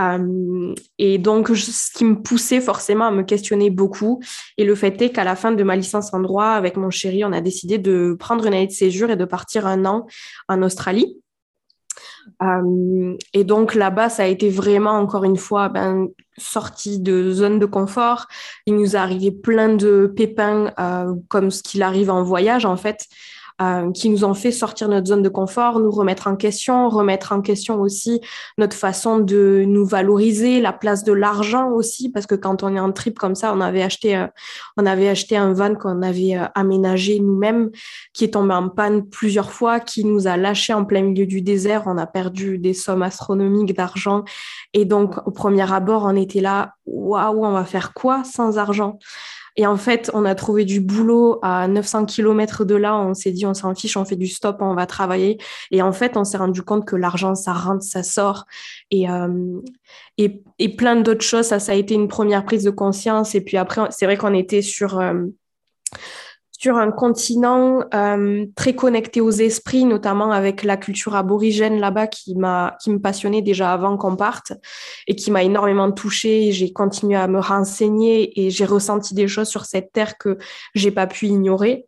Euh, 0.00 0.74
et 0.98 1.18
donc, 1.18 1.48
ce 1.48 1.92
qui 1.92 2.04
me 2.04 2.20
poussait 2.20 2.60
forcément 2.60 3.06
à 3.06 3.10
me 3.10 3.22
questionner 3.22 3.70
beaucoup. 3.70 4.20
Et 4.58 4.64
le 4.64 4.74
fait 4.74 5.00
est 5.00 5.10
qu'à 5.10 5.24
la 5.24 5.36
fin 5.36 5.52
de 5.52 5.62
ma 5.62 5.76
licence 5.76 6.12
en 6.12 6.20
droit, 6.20 6.48
avec 6.48 6.76
mon 6.76 6.90
chéri, 6.90 7.24
on 7.24 7.32
a 7.32 7.40
décidé 7.40 7.78
de 7.78 8.16
prendre 8.18 8.46
une 8.46 8.54
année 8.54 8.66
de 8.66 8.72
séjour 8.72 9.10
et 9.10 9.16
de 9.16 9.24
partir 9.24 9.66
un 9.66 9.84
an 9.84 10.06
en 10.48 10.62
Australie. 10.62 11.18
Euh, 12.42 13.16
et 13.32 13.44
donc 13.44 13.74
là-bas, 13.74 14.08
ça 14.08 14.24
a 14.24 14.26
été 14.26 14.50
vraiment, 14.50 14.92
encore 14.92 15.24
une 15.24 15.36
fois, 15.36 15.68
ben, 15.68 16.08
sorti 16.36 17.00
de 17.00 17.30
zone 17.32 17.58
de 17.58 17.66
confort. 17.66 18.26
Il 18.66 18.76
nous 18.76 18.96
est 18.96 18.98
arrivé 18.98 19.30
plein 19.30 19.74
de 19.74 20.12
pépins, 20.14 20.72
euh, 20.78 21.14
comme 21.28 21.50
ce 21.50 21.62
qu'il 21.62 21.82
arrive 21.82 22.10
en 22.10 22.22
voyage, 22.22 22.66
en 22.66 22.76
fait. 22.76 23.06
Euh, 23.62 23.90
qui 23.90 24.10
nous 24.10 24.22
ont 24.22 24.34
fait 24.34 24.52
sortir 24.52 24.86
notre 24.86 25.06
zone 25.06 25.22
de 25.22 25.30
confort, 25.30 25.80
nous 25.80 25.90
remettre 25.90 26.26
en 26.26 26.36
question, 26.36 26.90
remettre 26.90 27.32
en 27.32 27.40
question 27.40 27.80
aussi 27.80 28.20
notre 28.58 28.76
façon 28.76 29.16
de 29.18 29.64
nous 29.66 29.86
valoriser, 29.86 30.60
la 30.60 30.74
place 30.74 31.04
de 31.04 31.12
l'argent 31.14 31.70
aussi, 31.70 32.10
parce 32.10 32.26
que 32.26 32.34
quand 32.34 32.62
on 32.62 32.76
est 32.76 32.80
en 32.80 32.92
trip 32.92 33.18
comme 33.18 33.34
ça, 33.34 33.54
on 33.54 33.62
avait 33.62 33.80
acheté, 33.80 34.14
euh, 34.14 34.26
on 34.76 34.84
avait 34.84 35.08
acheté 35.08 35.38
un 35.38 35.54
van 35.54 35.74
qu'on 35.74 36.02
avait 36.02 36.36
euh, 36.36 36.44
aménagé 36.54 37.18
nous-mêmes, 37.18 37.70
qui 38.12 38.24
est 38.24 38.34
tombé 38.34 38.52
en 38.52 38.68
panne 38.68 39.08
plusieurs 39.08 39.50
fois, 39.50 39.80
qui 39.80 40.04
nous 40.04 40.26
a 40.26 40.36
lâché 40.36 40.74
en 40.74 40.84
plein 40.84 41.00
milieu 41.00 41.24
du 41.24 41.40
désert, 41.40 41.84
on 41.86 41.96
a 41.96 42.06
perdu 42.06 42.58
des 42.58 42.74
sommes 42.74 43.02
astronomiques 43.02 43.74
d'argent, 43.74 44.24
et 44.74 44.84
donc 44.84 45.14
au 45.26 45.30
premier 45.30 45.72
abord, 45.72 46.02
on 46.04 46.14
était 46.14 46.42
là, 46.42 46.74
waouh, 46.84 47.42
on 47.42 47.52
va 47.52 47.64
faire 47.64 47.94
quoi 47.94 48.22
sans 48.22 48.58
argent? 48.58 48.98
Et 49.56 49.66
en 49.66 49.76
fait, 49.76 50.10
on 50.12 50.24
a 50.24 50.34
trouvé 50.34 50.64
du 50.64 50.80
boulot 50.80 51.38
à 51.42 51.66
900 51.66 52.04
km 52.04 52.64
de 52.64 52.74
là. 52.74 52.96
On 52.96 53.14
s'est 53.14 53.32
dit, 53.32 53.46
on 53.46 53.54
s'en 53.54 53.74
fiche, 53.74 53.96
on 53.96 54.04
fait 54.04 54.16
du 54.16 54.28
stop, 54.28 54.58
on 54.60 54.74
va 54.74 54.86
travailler. 54.86 55.38
Et 55.70 55.80
en 55.80 55.92
fait, 55.92 56.16
on 56.16 56.24
s'est 56.24 56.36
rendu 56.36 56.62
compte 56.62 56.86
que 56.86 56.94
l'argent, 56.94 57.34
ça 57.34 57.54
rentre, 57.54 57.82
ça 57.82 58.02
sort. 58.02 58.44
Et, 58.90 59.08
euh, 59.08 59.60
et, 60.18 60.42
et, 60.58 60.76
plein 60.76 60.96
d'autres 60.96 61.24
choses. 61.24 61.46
Ça, 61.46 61.58
ça 61.58 61.72
a 61.72 61.74
été 61.74 61.94
une 61.94 62.08
première 62.08 62.44
prise 62.44 62.64
de 62.64 62.70
conscience. 62.70 63.34
Et 63.34 63.40
puis 63.40 63.56
après, 63.56 63.82
c'est 63.90 64.04
vrai 64.04 64.16
qu'on 64.16 64.34
était 64.34 64.62
sur... 64.62 64.98
Euh, 64.98 65.24
sur 66.58 66.76
un 66.76 66.90
continent 66.90 67.84
euh, 67.94 68.46
très 68.54 68.74
connecté 68.74 69.20
aux 69.20 69.30
esprits, 69.30 69.84
notamment 69.84 70.30
avec 70.30 70.62
la 70.62 70.76
culture 70.76 71.14
aborigène 71.14 71.78
là-bas 71.78 72.06
qui 72.06 72.34
m'a 72.34 72.76
qui 72.80 72.90
me 72.90 72.98
passionnait 72.98 73.42
déjà 73.42 73.72
avant 73.72 73.96
qu'on 73.96 74.16
parte 74.16 74.52
et 75.06 75.14
qui 75.14 75.30
m'a 75.30 75.42
énormément 75.42 75.92
touchée. 75.92 76.52
J'ai 76.52 76.72
continué 76.72 77.16
à 77.16 77.28
me 77.28 77.40
renseigner 77.40 78.40
et 78.40 78.50
j'ai 78.50 78.64
ressenti 78.64 79.14
des 79.14 79.28
choses 79.28 79.48
sur 79.48 79.64
cette 79.64 79.92
terre 79.92 80.16
que 80.18 80.38
j'ai 80.74 80.90
pas 80.90 81.06
pu 81.06 81.26
ignorer. 81.26 81.86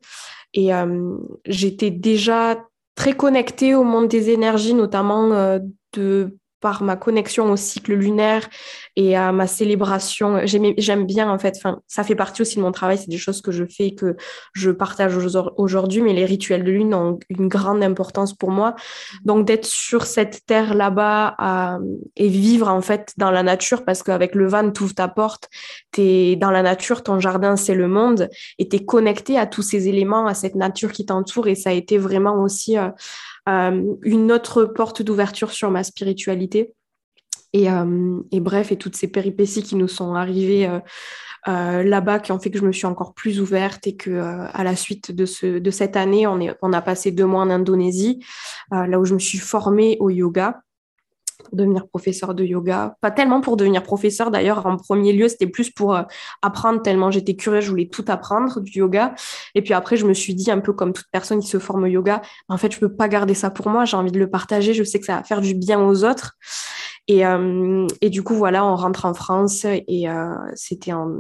Et 0.55 0.75
euh, 0.75 1.17
j'étais 1.47 1.91
déjà 1.91 2.59
très 2.95 3.13
connectée 3.13 3.75
au 3.75 3.85
monde 3.85 4.09
des 4.09 4.31
énergies, 4.31 4.75
notamment 4.75 5.33
euh, 5.33 5.59
de 5.95 6.37
par 6.61 6.83
ma 6.83 6.97
connexion 6.97 7.51
au 7.51 7.57
cycle 7.57 7.95
lunaire 7.95 8.49
et 8.97 9.17
à 9.17 9.33
ma 9.33 9.47
célébration. 9.47 10.41
J'aime 10.45 11.07
bien, 11.07 11.31
en 11.31 11.39
fait, 11.39 11.55
enfin, 11.57 11.81
ça 11.87 12.03
fait 12.03 12.15
partie 12.15 12.43
aussi 12.43 12.57
de 12.57 12.63
mon 12.63 12.73
travail, 12.73 12.99
c'est 12.99 13.11
des 13.11 13.19
choses 13.19 13.41
que 13.41 13.53
je 13.53 13.65
fais 13.65 13.89
et 13.89 13.95
que 13.95 14.17
je 14.55 14.71
partage 14.71 15.17
aujourd'hui, 15.57 16.03
mais 16.03 16.13
les 16.13 16.25
rituels 16.25 16.65
de 16.65 16.71
lune 16.71 16.95
ont 16.95 17.19
une 17.29 17.49
grande 17.49 17.83
importance 17.83 18.35
pour 18.35 18.51
moi. 18.51 18.75
Donc, 19.25 19.47
d'être 19.47 19.67
sur 19.67 20.05
cette 20.05 20.45
terre 20.47 20.75
là-bas 20.75 21.79
et 22.17 22.29
vivre, 22.29 22.69
en 22.69 22.81
fait, 22.81 23.13
dans 23.17 23.31
la 23.31 23.43
nature, 23.43 23.85
parce 23.85 24.03
qu'avec 24.03 24.35
le 24.35 24.49
van, 24.49 24.71
tu 24.71 24.83
ouvres 24.83 24.95
ta 24.95 25.09
porte, 25.09 25.49
tu 25.93 26.03
es 26.03 26.37
dans 26.37 26.51
la 26.51 26.63
nature, 26.63 27.03
ton 27.03 27.21
jardin, 27.21 27.57
c'est 27.57 27.75
le 27.75 27.89
monde, 27.89 28.29
et 28.59 28.69
tu 28.69 28.77
es 28.77 28.85
connecté 28.85 29.39
à 29.39 29.47
tous 29.47 29.63
ces 29.63 29.89
éléments, 29.89 30.27
à 30.27 30.35
cette 30.35 30.55
nature 30.55 30.93
qui 30.93 31.07
t'entoure, 31.07 31.49
et 31.49 31.55
ça 31.55 31.71
a 31.71 31.73
été 31.73 31.99
vraiment 31.99 32.43
aussi... 32.43 32.77
Euh, 32.77 32.91
une 33.49 34.33
autre 34.33 34.65
porte 34.65 35.03
d'ouverture 35.03 35.53
sur 35.53 35.71
ma 35.71 35.85
spiritualité. 35.85 36.75
Et, 37.55 37.71
euh, 37.71 38.21
et, 38.31 38.41
bref, 38.41 38.73
et 38.73 38.77
toutes 38.77 38.97
ces 38.97 39.09
péripéties 39.09 39.63
qui 39.63 39.75
nous 39.75 39.89
sont 39.89 40.15
arrivées 40.15 40.69
euh, 41.49 41.83
là-bas 41.83 42.19
qui 42.19 42.33
ont 42.33 42.39
fait 42.39 42.51
que 42.51 42.59
je 42.59 42.65
me 42.65 42.73
suis 42.73 42.87
encore 42.87 43.15
plus 43.15 43.41
ouverte 43.41 43.87
et 43.87 43.97
que 43.97 44.21
à 44.21 44.65
la 44.65 44.77
suite 44.77 45.13
de, 45.13 45.25
ce, 45.25 45.63
cette 45.71 45.97
année, 45.97 46.27
on 46.27 46.73
a 46.73 46.83
passé 46.83 47.11
deux 47.11 47.25
mois 47.25 47.43
en 47.43 47.49
Indonésie, 47.49 48.23
là 48.71 49.01
où 49.01 49.07
je 49.07 49.15
me 49.15 49.19
suis 49.19 49.39
formée 49.39 49.97
au 50.01 50.11
yoga 50.11 50.61
devenir 51.53 51.87
professeur 51.89 52.35
de 52.35 52.45
yoga. 52.45 52.97
Pas 53.01 53.11
tellement 53.11 53.41
pour 53.41 53.57
devenir 53.57 53.83
professeur 53.83 54.31
d'ailleurs, 54.31 54.67
en 54.67 54.77
premier 54.77 55.13
lieu, 55.13 55.29
c'était 55.29 55.47
plus 55.47 55.71
pour 55.71 55.95
euh, 55.95 56.03
apprendre 56.43 56.83
tellement 56.83 57.11
j'étais 57.11 57.37
curieuse, 57.37 57.65
je 57.65 57.71
voulais 57.71 57.89
tout 57.89 58.05
apprendre 58.09 58.61
du 58.61 58.79
yoga. 58.79 59.15
Et 59.55 59.63
puis 59.63 59.75
après, 59.75 59.97
je 59.97 60.07
me 60.07 60.15
suis 60.15 60.35
dit, 60.35 60.51
un 60.51 60.61
peu 60.61 60.73
comme 60.73 60.93
toute 60.93 61.07
personne 61.13 61.41
qui 61.41 61.49
se 61.49 61.59
forme 61.59 61.85
au 61.85 61.87
yoga, 61.87 62.23
en 62.49 62.57
fait, 62.57 62.73
je 62.73 62.79
peux 62.79 62.93
pas 62.93 63.09
garder 63.09 63.35
ça 63.35 63.51
pour 63.51 63.69
moi, 63.69 63.85
j'ai 63.85 63.97
envie 63.97 64.13
de 64.13 64.19
le 64.19 64.31
partager, 64.31 64.75
je 64.75 64.85
sais 64.85 65.01
que 65.01 65.07
ça 65.07 65.17
va 65.17 65.25
faire 65.25 65.41
du 65.41 65.55
bien 65.55 65.81
aux 65.81 66.05
autres. 66.05 66.37
Et, 67.07 67.25
euh, 67.25 67.87
et 68.03 68.11
du 68.11 68.23
coup, 68.23 68.35
voilà, 68.35 68.65
on 68.65 68.77
rentre 68.77 69.07
en 69.07 69.15
France 69.15 69.65
et 69.65 70.09
euh, 70.09 70.35
c'était 70.55 70.93
en 70.93 71.17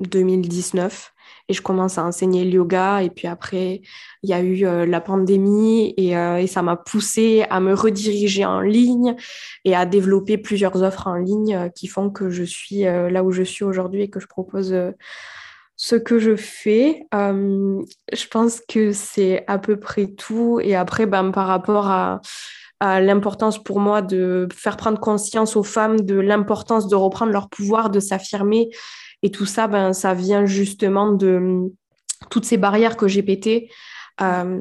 2019 0.00 1.11
et 1.48 1.54
je 1.54 1.62
commence 1.62 1.98
à 1.98 2.04
enseigner 2.04 2.44
le 2.44 2.50
yoga. 2.50 3.02
Et 3.02 3.10
puis 3.10 3.28
après, 3.28 3.82
il 4.22 4.30
y 4.30 4.32
a 4.32 4.40
eu 4.40 4.64
euh, 4.64 4.86
la 4.86 5.00
pandémie 5.00 5.94
et, 5.96 6.16
euh, 6.16 6.36
et 6.36 6.46
ça 6.46 6.62
m'a 6.62 6.76
poussé 6.76 7.44
à 7.50 7.60
me 7.60 7.74
rediriger 7.74 8.44
en 8.44 8.60
ligne 8.60 9.16
et 9.64 9.74
à 9.74 9.86
développer 9.86 10.38
plusieurs 10.38 10.82
offres 10.82 11.06
en 11.06 11.16
ligne 11.16 11.54
euh, 11.54 11.68
qui 11.68 11.88
font 11.88 12.10
que 12.10 12.30
je 12.30 12.44
suis 12.44 12.82
là 12.82 13.22
où 13.22 13.32
je 13.32 13.42
suis 13.42 13.64
aujourd'hui 13.64 14.02
et 14.02 14.10
que 14.10 14.20
je 14.20 14.26
propose 14.26 14.74
ce 15.76 15.96
que 15.96 16.18
je 16.18 16.36
fais. 16.36 17.02
je 17.12 18.26
pense 18.30 18.60
que 18.60 18.92
c'est 18.92 19.44
à 19.46 19.58
peu 19.58 19.78
près 19.78 20.06
tout. 20.06 20.60
Et 20.62 20.74
après, 20.74 21.06
ben, 21.06 21.30
par 21.30 21.46
rapport 21.46 21.88
à 21.88 22.20
l'importance 23.00 23.62
pour 23.62 23.78
moi 23.78 24.02
de 24.02 24.48
faire 24.54 24.76
prendre 24.76 24.98
conscience 24.98 25.56
aux 25.56 25.62
femmes 25.62 26.00
de 26.00 26.18
l'importance 26.18 26.88
de 26.88 26.96
reprendre 26.96 27.32
leur 27.32 27.48
pouvoir, 27.48 27.90
de 27.90 28.00
s'affirmer 28.00 28.70
et 29.22 29.30
tout 29.30 29.46
ça, 29.46 29.68
ben, 29.68 29.92
ça 29.92 30.14
vient 30.14 30.46
justement 30.46 31.12
de 31.12 31.36
hum, 31.36 31.70
toutes 32.30 32.44
ces 32.44 32.56
barrières 32.56 32.96
que 32.96 33.08
j'ai 33.08 33.22
pétées 33.22 33.70
euh, 34.20 34.60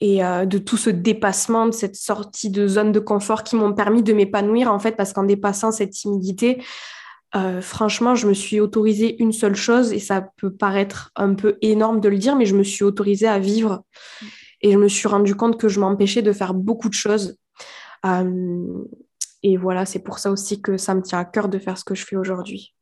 et 0.00 0.24
euh, 0.24 0.46
de 0.46 0.58
tout 0.58 0.76
ce 0.76 0.90
dépassement, 0.90 1.66
de 1.66 1.72
cette 1.72 1.96
sortie 1.96 2.50
de 2.50 2.66
zone 2.66 2.92
de 2.92 3.00
confort 3.00 3.42
qui 3.42 3.56
m'ont 3.56 3.72
permis 3.72 4.02
de 4.02 4.12
m'épanouir, 4.12 4.72
en 4.72 4.78
fait, 4.78 4.92
parce 4.92 5.12
qu'en 5.12 5.24
dépassant 5.24 5.72
cette 5.72 5.90
timidité, 5.90 6.62
euh, 7.34 7.60
franchement, 7.60 8.14
je 8.14 8.26
me 8.26 8.34
suis 8.34 8.60
autorisée 8.60 9.20
une 9.20 9.32
seule 9.32 9.56
chose, 9.56 9.92
et 9.92 9.98
ça 9.98 10.26
peut 10.36 10.52
paraître 10.52 11.10
un 11.16 11.34
peu 11.34 11.58
énorme 11.60 12.00
de 12.00 12.08
le 12.08 12.18
dire, 12.18 12.36
mais 12.36 12.46
je 12.46 12.56
me 12.56 12.62
suis 12.62 12.84
autorisée 12.84 13.28
à 13.28 13.38
vivre. 13.38 13.82
Et 14.60 14.72
je 14.72 14.78
me 14.78 14.88
suis 14.88 15.08
rendu 15.08 15.34
compte 15.34 15.58
que 15.58 15.68
je 15.68 15.80
m'empêchais 15.80 16.22
de 16.22 16.32
faire 16.32 16.54
beaucoup 16.54 16.88
de 16.88 16.94
choses. 16.94 17.36
et 19.42 19.56
voilà, 19.56 19.86
c'est 19.86 20.02
pour 20.02 20.18
ça 20.18 20.30
aussi 20.30 20.62
que 20.62 20.76
ça 20.76 20.94
me 20.94 21.02
tient 21.02 21.18
à 21.18 21.24
cœur 21.24 21.48
de 21.48 21.58
faire 21.58 21.78
ce 21.78 21.84
que 21.84 21.94
je 21.94 22.04
fais 22.04 22.16
aujourd'hui. 22.16 22.74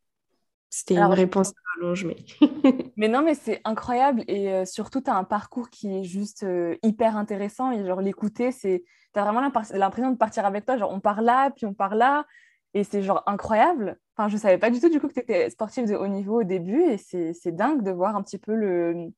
C'était 0.71 0.97
une 0.97 1.13
réponse 1.13 1.51
à 1.51 1.81
rallonge, 1.81 2.05
mais... 2.05 2.17
mais 2.97 3.09
non, 3.09 3.23
mais 3.23 3.35
c'est 3.35 3.61
incroyable. 3.65 4.25
Et 4.29 4.53
euh, 4.53 4.65
surtout, 4.65 5.01
tu 5.01 5.11
as 5.11 5.15
un 5.15 5.25
parcours 5.25 5.71
qui 5.71 5.97
est 5.97 6.05
juste 6.05 6.43
euh, 6.43 6.77
hyper 6.83 7.17
intéressant. 7.17 7.71
Et 7.73 7.85
genre, 7.87 8.01
l'écouter, 8.01 8.53
c'est... 8.53 8.85
Tu 9.15 9.21
as 9.21 9.23
vraiment 9.23 9.41
l'impression 9.41 10.11
de 10.11 10.17
partir 10.17 10.45
avec 10.45 10.67
toi. 10.67 10.77
Genre, 10.77 10.93
on 10.93 11.01
part 11.01 11.23
là, 11.23 11.51
puis 11.51 11.67
on 11.67 11.75
part 11.75 11.95
là. 11.95 12.27
Et 12.75 12.85
c'est 12.85 13.03
genre 13.03 13.23
incroyable. 13.27 13.99
Enfin, 14.17 14.29
je 14.29 14.37
savais 14.37 14.59
pas 14.59 14.71
du 14.71 14.81
tout, 14.81 14.89
du 14.89 15.01
coup, 15.01 15.09
que 15.09 15.15
tu 15.15 15.21
étais 15.21 15.49
sportive 15.51 15.89
de 15.89 15.95
haut 15.95 16.09
niveau 16.09 16.41
au 16.41 16.45
début. 16.45 16.83
Et 16.83 16.99
c'est 16.99 17.53
dingue 17.53 17.83
de 17.83 17.91
voir 17.91 18.17
un 18.17 18.23
petit 18.23 18.39
peu 18.39 18.55
le, 18.55 19.13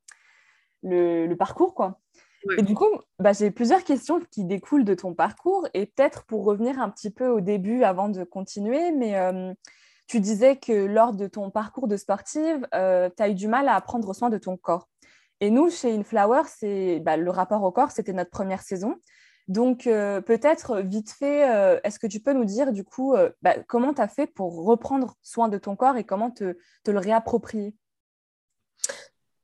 le, 0.82 1.26
le 1.26 1.36
parcours, 1.36 1.74
quoi. 1.74 1.98
Et 2.56 2.62
du 2.62 2.74
coup, 2.74 2.86
bah, 3.18 3.32
j'ai 3.32 3.50
plusieurs 3.50 3.82
questions 3.82 4.20
qui 4.30 4.44
découlent 4.44 4.84
de 4.84 4.94
ton 4.94 5.14
parcours. 5.14 5.66
Et 5.74 5.86
peut-être 5.86 6.24
pour 6.24 6.44
revenir 6.44 6.80
un 6.80 6.90
petit 6.90 7.10
peu 7.10 7.26
au 7.28 7.40
début 7.40 7.82
avant 7.84 8.10
de 8.10 8.22
continuer, 8.22 8.92
mais... 8.92 9.16
Euh, 9.16 9.52
tu 10.08 10.20
disais 10.20 10.56
que 10.56 10.72
lors 10.72 11.12
de 11.12 11.26
ton 11.26 11.50
parcours 11.50 11.86
de 11.86 11.96
sportive, 11.96 12.66
euh, 12.74 13.10
tu 13.14 13.22
as 13.22 13.28
eu 13.28 13.34
du 13.34 13.46
mal 13.46 13.68
à 13.68 13.80
prendre 13.80 14.12
soin 14.14 14.30
de 14.30 14.38
ton 14.38 14.56
corps. 14.56 14.88
Et 15.40 15.50
nous, 15.50 15.70
chez 15.70 15.94
Inflower, 15.94 16.42
bah, 17.02 17.16
le 17.16 17.30
rapport 17.30 17.62
au 17.62 17.70
corps, 17.70 17.92
c'était 17.92 18.14
notre 18.14 18.30
première 18.30 18.62
saison. 18.62 18.96
Donc, 19.46 19.86
euh, 19.86 20.20
peut-être 20.20 20.80
vite 20.80 21.10
fait, 21.10 21.48
euh, 21.48 21.78
est-ce 21.84 21.98
que 21.98 22.06
tu 22.06 22.20
peux 22.20 22.32
nous 22.32 22.44
dire 22.44 22.72
du 22.72 22.84
coup 22.84 23.14
bah, 23.42 23.54
comment 23.68 23.94
tu 23.94 24.00
as 24.00 24.08
fait 24.08 24.26
pour 24.26 24.64
reprendre 24.64 25.14
soin 25.22 25.48
de 25.48 25.58
ton 25.58 25.76
corps 25.76 25.96
et 25.96 26.04
comment 26.04 26.30
te 26.30 26.56
le 26.86 26.98
réapproprier? 26.98 27.76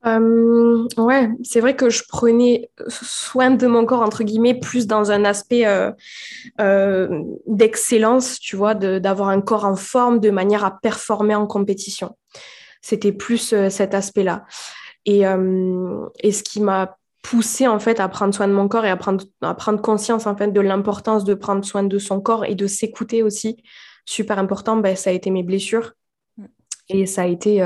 Euh, 0.05 0.87
ouais, 0.97 1.29
c'est 1.43 1.59
vrai 1.59 1.75
que 1.75 1.89
je 1.89 2.03
prenais 2.07 2.69
soin 2.87 3.51
de 3.51 3.65
mon 3.65 3.85
corps, 3.85 4.01
entre 4.01 4.23
guillemets, 4.23 4.53
plus 4.53 4.85
dans 4.85 5.11
un 5.11 5.25
aspect 5.25 5.65
euh, 5.65 5.91
euh, 6.61 7.23
d'excellence, 7.47 8.39
tu 8.39 8.55
vois, 8.55 8.75
d'avoir 8.75 9.29
un 9.29 9.41
corps 9.41 9.65
en 9.65 9.75
forme 9.75 10.19
de 10.19 10.29
manière 10.29 10.63
à 10.63 10.79
performer 10.79 11.33
en 11.33 11.47
compétition. 11.47 12.15
C'était 12.81 13.13
plus 13.13 13.53
euh, 13.53 13.69
cet 13.69 13.95
aspect-là. 13.95 14.45
Et, 15.07 15.21
et, 15.21 16.31
ce 16.31 16.41
qui 16.41 16.59
m'a 16.59 16.97
poussé 17.21 17.67
en 17.67 17.77
fait 17.77 17.99
à 17.99 18.09
prendre 18.09 18.33
soin 18.33 18.47
de 18.47 18.53
mon 18.53 18.67
corps 18.67 18.85
et 18.85 18.89
à 18.89 18.97
prendre, 18.97 19.23
à 19.41 19.53
prendre 19.53 19.79
conscience 19.79 20.25
en 20.25 20.35
fait 20.35 20.47
de 20.47 20.59
l'importance 20.59 21.23
de 21.23 21.35
prendre 21.35 21.63
soin 21.63 21.83
de 21.83 21.99
son 21.99 22.19
corps 22.21 22.43
et 22.43 22.55
de 22.55 22.65
s'écouter 22.65 23.21
aussi, 23.21 23.57
super 24.05 24.39
important, 24.39 24.77
ben, 24.77 24.95
ça 24.95 25.11
a 25.11 25.13
été 25.13 25.29
mes 25.29 25.43
blessures. 25.43 25.93
Mm. 26.37 26.45
Et 26.89 27.05
ça 27.05 27.21
a 27.21 27.27
été 27.27 27.61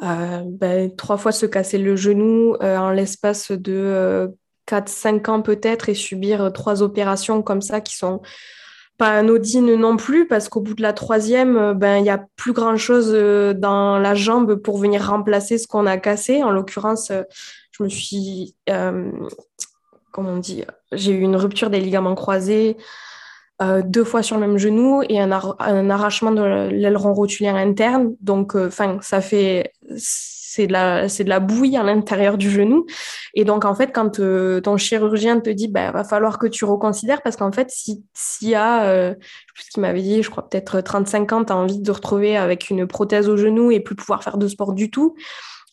ben, 0.00 0.94
trois 0.96 1.16
fois 1.16 1.32
se 1.32 1.46
casser 1.46 1.78
le 1.78 1.96
genou 1.96 2.54
euh, 2.62 2.76
en 2.76 2.90
l'espace 2.90 3.50
de 3.50 4.30
4-5 4.68 5.30
euh, 5.30 5.32
ans 5.32 5.42
peut-être 5.42 5.88
et 5.88 5.94
subir 5.94 6.52
trois 6.52 6.82
opérations 6.82 7.42
comme 7.42 7.62
ça 7.62 7.80
qui 7.80 7.96
sont 7.96 8.20
pas 8.98 9.10
anodines 9.10 9.74
non 9.74 9.96
plus 9.96 10.26
parce 10.26 10.48
qu'au 10.48 10.60
bout 10.60 10.74
de 10.74 10.82
la 10.82 10.94
troisième, 10.94 11.74
ben 11.74 11.98
il 11.98 12.06
y 12.06 12.10
a 12.10 12.24
plus 12.36 12.54
grand 12.54 12.78
chose 12.78 13.12
dans 13.12 13.98
la 13.98 14.14
jambe 14.14 14.54
pour 14.54 14.78
venir 14.78 15.06
remplacer 15.06 15.58
ce 15.58 15.66
qu'on 15.66 15.84
a 15.84 15.98
cassé. 15.98 16.42
En 16.42 16.50
l'occurrence, 16.50 17.12
je 17.72 17.82
me 17.82 17.90
suis, 17.90 18.56
comment 20.12 20.30
on 20.30 20.38
dit, 20.38 20.64
j'ai 20.92 21.12
eu 21.12 21.20
une 21.20 21.36
rupture 21.36 21.68
des 21.68 21.78
ligaments 21.78 22.14
croisés. 22.14 22.78
deux 23.60 24.04
fois 24.04 24.22
sur 24.22 24.38
le 24.38 24.46
même 24.46 24.56
genou 24.56 25.02
et 25.10 25.20
un, 25.20 25.30
un 25.30 25.90
arrachement 25.90 26.30
de 26.30 26.70
l'aileron 26.70 27.12
rotulaire 27.12 27.56
interne. 27.56 28.14
Donc, 28.22 28.54
ça 29.02 29.20
fait 29.20 29.74
c'est 29.96 30.66
de 30.66 30.72
la 30.72 31.08
c'est 31.08 31.24
de 31.24 31.28
la 31.28 31.40
bouillie 31.40 31.76
à 31.76 31.82
l'intérieur 31.82 32.38
du 32.38 32.50
genou. 32.50 32.86
Et 33.34 33.44
donc 33.44 33.64
en 33.64 33.74
fait 33.74 33.92
quand 33.92 34.20
euh, 34.20 34.60
ton 34.60 34.76
chirurgien 34.76 35.40
te 35.40 35.50
dit 35.50 35.68
bah 35.68 35.90
va 35.92 36.04
falloir 36.04 36.38
que 36.38 36.46
tu 36.46 36.64
reconsidères 36.64 37.22
parce 37.22 37.36
qu'en 37.36 37.52
fait 37.52 37.70
si 37.70 38.04
s'il 38.14 38.48
y 38.48 38.54
a 38.54 38.84
euh, 38.84 39.14
ce 39.54 39.70
qu'il 39.70 39.82
m'avait 39.82 40.02
dit 40.02 40.22
je 40.22 40.30
crois 40.30 40.48
peut-être 40.48 40.80
35 40.80 41.32
ans 41.32 41.44
tu 41.44 41.52
as 41.52 41.56
envie 41.56 41.78
de 41.78 41.84
te 41.84 41.90
retrouver 41.90 42.36
avec 42.36 42.70
une 42.70 42.86
prothèse 42.86 43.28
au 43.28 43.36
genou 43.36 43.70
et 43.70 43.80
plus 43.80 43.96
pouvoir 43.96 44.22
faire 44.22 44.38
de 44.38 44.48
sport 44.48 44.72
du 44.72 44.90
tout 44.90 45.14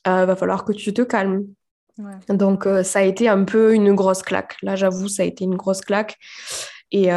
euh, 0.08 0.25
va 0.25 0.36
falloir 0.36 0.65
que 0.65 0.74
tu 0.74 0.94
te 0.94 1.01
calmes. 1.01 1.46
Donc 2.27 2.65
euh, 2.65 2.84
ça 2.84 3.00
a 3.00 3.03
été 3.03 3.30
un 3.30 3.44
peu 3.46 3.74
une 3.74 3.94
grosse 3.94 4.22
claque. 4.22 4.58
Là 4.62 4.75
j'avoue 4.75 5.08
ça 5.08 5.24
a 5.24 5.25
été 5.25 5.46
une 5.46 5.56
grosse 5.56 5.82
claque. 5.82 6.18
Et 6.92 7.10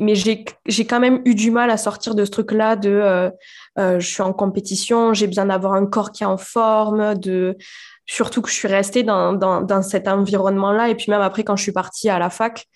mais 0.00 0.14
j'ai 0.14 0.86
quand 0.86 1.00
même 1.00 1.22
eu 1.24 1.34
du 1.34 1.50
mal 1.50 1.70
à 1.70 1.76
sortir 1.76 2.14
de 2.14 2.24
ce 2.24 2.30
truc-là 2.30 2.76
de 2.76 2.90
euh, 2.90 3.30
euh, 3.78 4.00
je 4.00 4.06
suis 4.06 4.22
en 4.22 4.32
compétition, 4.32 5.12
j'ai 5.14 5.26
besoin 5.26 5.46
d'avoir 5.46 5.74
un 5.74 5.86
corps 5.86 6.12
qui 6.12 6.22
est 6.22 6.26
en 6.26 6.36
forme, 6.36 7.14
de 7.16 7.56
surtout 8.06 8.40
que 8.42 8.48
je 8.48 8.54
suis 8.54 8.68
restée 8.68 9.02
dans, 9.02 9.32
dans, 9.34 9.60
dans 9.60 9.82
cet 9.82 10.08
environnement-là. 10.08 10.88
Et 10.88 10.94
puis 10.94 11.10
même 11.10 11.20
après, 11.20 11.44
quand 11.44 11.56
je 11.56 11.62
suis 11.62 11.72
partie 11.72 12.08
à 12.08 12.18
la 12.18 12.30
fac, 12.30 12.66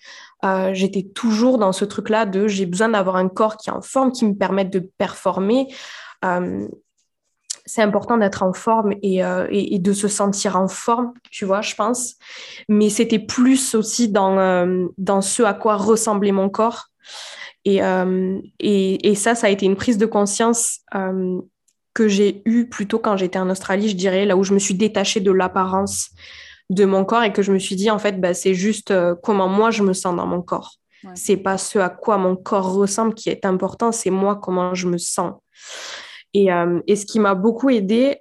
euh, 0.45 0.73
j'étais 0.73 1.03
toujours 1.03 1.57
dans 1.57 1.71
ce 1.71 1.85
truc-là 1.85 2.25
de 2.25 2.47
j'ai 2.47 2.65
besoin 2.65 2.89
d'avoir 2.89 3.15
un 3.15 3.29
corps 3.29 3.57
qui 3.57 3.69
est 3.69 3.73
en 3.73 3.81
forme, 3.81 4.11
qui 4.11 4.25
me 4.25 4.35
permette 4.35 4.69
de 4.69 4.79
performer. 4.97 5.73
Euh, 6.23 6.67
c'est 7.65 7.81
important 7.81 8.17
d'être 8.17 8.43
en 8.43 8.51
forme 8.51 8.93
et, 9.01 9.23
euh, 9.23 9.47
et, 9.49 9.75
et, 9.75 9.79
de 9.79 9.93
se 9.93 10.09
sentir 10.09 10.57
en 10.57 10.67
forme, 10.67 11.13
tu 11.31 11.45
vois, 11.45 11.61
je 11.61 11.75
pense. 11.75 12.15
Mais 12.67 12.89
c'était 12.89 13.19
plus 13.19 13.73
aussi 13.73 14.09
dans, 14.09 14.89
dans 14.97 15.21
ce 15.21 15.43
à 15.43 15.53
quoi 15.53 15.77
ressemblait 15.77 16.33
mon 16.33 16.49
corps 16.49 16.89
euh, 17.67 18.39
et, 18.59 19.09
et, 19.09 19.15
ça, 19.15 19.35
ça 19.35 19.47
a 19.47 19.49
été 19.49 19.65
une 19.65 19.75
prise 19.75 19.97
de 19.97 20.05
conscience 20.05 20.79
euh, 20.95 21.39
que 21.93 22.07
j'ai 22.07 22.41
eue 22.45 22.67
plutôt 22.67 22.99
quand 22.99 23.17
j'étais 23.17 23.39
en 23.39 23.49
Australie, 23.49 23.89
je 23.89 23.95
dirais, 23.95 24.25
là 24.25 24.35
où 24.35 24.43
je 24.43 24.53
me 24.53 24.59
suis 24.59 24.73
détachée 24.73 25.21
de 25.21 25.31
l'apparence 25.31 26.09
de 26.69 26.85
mon 26.85 27.05
corps 27.05 27.23
et 27.23 27.31
que 27.31 27.41
je 27.41 27.51
me 27.51 27.59
suis 27.59 27.75
dit, 27.75 27.89
en 27.89 27.99
fait, 27.99 28.19
bah, 28.19 28.33
c'est 28.33 28.53
juste 28.53 28.91
euh, 28.91 29.15
comment 29.21 29.47
moi 29.47 29.71
je 29.71 29.83
me 29.83 29.93
sens 29.93 30.15
dans 30.15 30.27
mon 30.27 30.41
corps. 30.41 30.75
C'est 31.15 31.35
pas 31.35 31.57
ce 31.57 31.79
à 31.79 31.89
quoi 31.89 32.17
mon 32.17 32.37
corps 32.37 32.73
ressemble 32.73 33.13
qui 33.13 33.27
est 33.27 33.45
important, 33.45 33.91
c'est 33.91 34.09
moi 34.09 34.37
comment 34.37 34.73
je 34.73 34.87
me 34.87 34.97
sens. 34.97 35.33
Et, 36.33 36.47
et 36.87 36.95
ce 36.95 37.05
qui 37.05 37.19
m'a 37.19 37.35
beaucoup 37.35 37.69
aidé, 37.69 38.19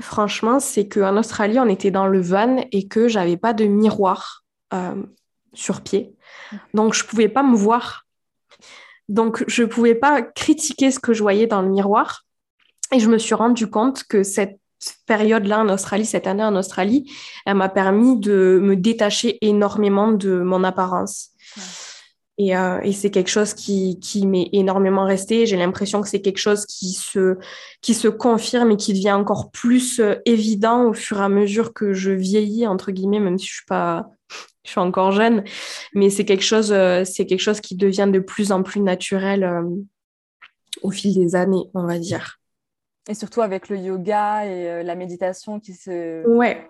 franchement, 0.00 0.58
c'est 0.58 0.88
qu'en 0.88 1.16
Australie, 1.16 1.60
on 1.60 1.68
était 1.68 1.92
dans 1.92 2.08
le 2.08 2.20
van 2.20 2.56
et 2.72 2.88
que 2.88 3.06
j'avais 3.06 3.36
pas 3.36 3.52
de 3.52 3.66
miroir 3.66 4.42
sur 5.52 5.80
pied. 5.82 6.16
Donc, 6.74 6.94
je 6.94 7.04
pouvais 7.04 7.28
pas 7.28 7.44
me 7.44 7.54
voir 7.54 8.03
donc, 9.08 9.44
je 9.46 9.62
ne 9.62 9.68
pouvais 9.68 9.94
pas 9.94 10.22
critiquer 10.22 10.90
ce 10.90 10.98
que 10.98 11.12
je 11.12 11.22
voyais 11.22 11.46
dans 11.46 11.62
le 11.62 11.68
miroir. 11.68 12.24
Et 12.92 13.00
je 13.00 13.08
me 13.08 13.18
suis 13.18 13.34
rendu 13.34 13.68
compte 13.68 14.04
que 14.04 14.22
cette 14.22 14.58
période-là 15.06 15.60
en 15.60 15.68
Australie, 15.68 16.06
cette 16.06 16.26
année 16.26 16.44
en 16.44 16.56
Australie, 16.56 17.10
elle 17.46 17.56
m'a 17.56 17.68
permis 17.68 18.18
de 18.18 18.58
me 18.62 18.76
détacher 18.76 19.38
énormément 19.40 20.12
de 20.12 20.40
mon 20.40 20.64
apparence. 20.64 21.30
Et, 22.36 22.56
euh, 22.56 22.80
et 22.82 22.92
c'est 22.92 23.10
quelque 23.10 23.30
chose 23.30 23.54
qui, 23.54 23.98
qui 24.00 24.26
m'est 24.26 24.48
énormément 24.52 25.04
resté. 25.04 25.46
J'ai 25.46 25.56
l'impression 25.56 26.02
que 26.02 26.08
c'est 26.08 26.20
quelque 26.20 26.38
chose 26.38 26.66
qui 26.66 26.92
se, 26.92 27.36
qui 27.80 27.94
se 27.94 28.08
confirme 28.08 28.72
et 28.72 28.76
qui 28.76 28.92
devient 28.92 29.12
encore 29.12 29.50
plus 29.52 30.00
euh, 30.00 30.16
évident 30.24 30.88
au 30.88 30.94
fur 30.94 31.20
et 31.20 31.24
à 31.24 31.28
mesure 31.28 31.72
que 31.72 31.92
je 31.92 32.10
vieillis, 32.10 32.66
entre 32.66 32.90
guillemets, 32.90 33.20
même 33.20 33.38
si 33.38 33.46
je 33.46 33.54
suis 33.54 33.66
pas 33.66 34.08
je 34.64 34.70
suis 34.70 34.80
encore 34.80 35.12
jeune, 35.12 35.44
mais 35.92 36.08
c'est 36.08 36.24
quelque 36.24 36.42
chose, 36.42 36.72
euh, 36.72 37.04
c'est 37.04 37.26
quelque 37.26 37.42
chose 37.42 37.60
qui 37.60 37.76
devient 37.76 38.08
de 38.10 38.18
plus 38.18 38.50
en 38.50 38.62
plus 38.62 38.80
naturel 38.80 39.44
euh, 39.44 39.62
au 40.80 40.90
fil 40.90 41.14
des 41.14 41.36
années, 41.36 41.70
on 41.74 41.86
va 41.86 41.98
dire. 41.98 42.40
Et 43.06 43.12
surtout 43.12 43.42
avec 43.42 43.68
le 43.68 43.76
yoga 43.76 44.46
et 44.46 44.82
la 44.82 44.94
méditation 44.94 45.60
qui 45.60 45.74
se. 45.74 46.26
Ouais. 46.26 46.66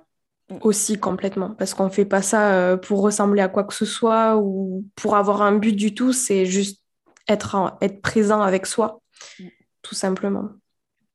Aussi 0.60 0.98
complètement, 0.98 1.50
parce 1.50 1.74
qu'on 1.74 1.90
fait 1.90 2.04
pas 2.04 2.22
ça 2.22 2.76
pour 2.82 3.00
ressembler 3.00 3.42
à 3.42 3.48
quoi 3.48 3.64
que 3.64 3.74
ce 3.74 3.86
soit 3.86 4.36
ou 4.36 4.84
pour 4.94 5.16
avoir 5.16 5.42
un 5.42 5.52
but 5.56 5.74
du 5.74 5.94
tout, 5.94 6.12
c'est 6.12 6.44
juste 6.46 6.82
être, 7.28 7.76
être 7.80 8.02
présent 8.02 8.42
avec 8.42 8.66
soi, 8.66 9.00
mm. 9.40 9.44
tout 9.82 9.94
simplement. 9.94 10.50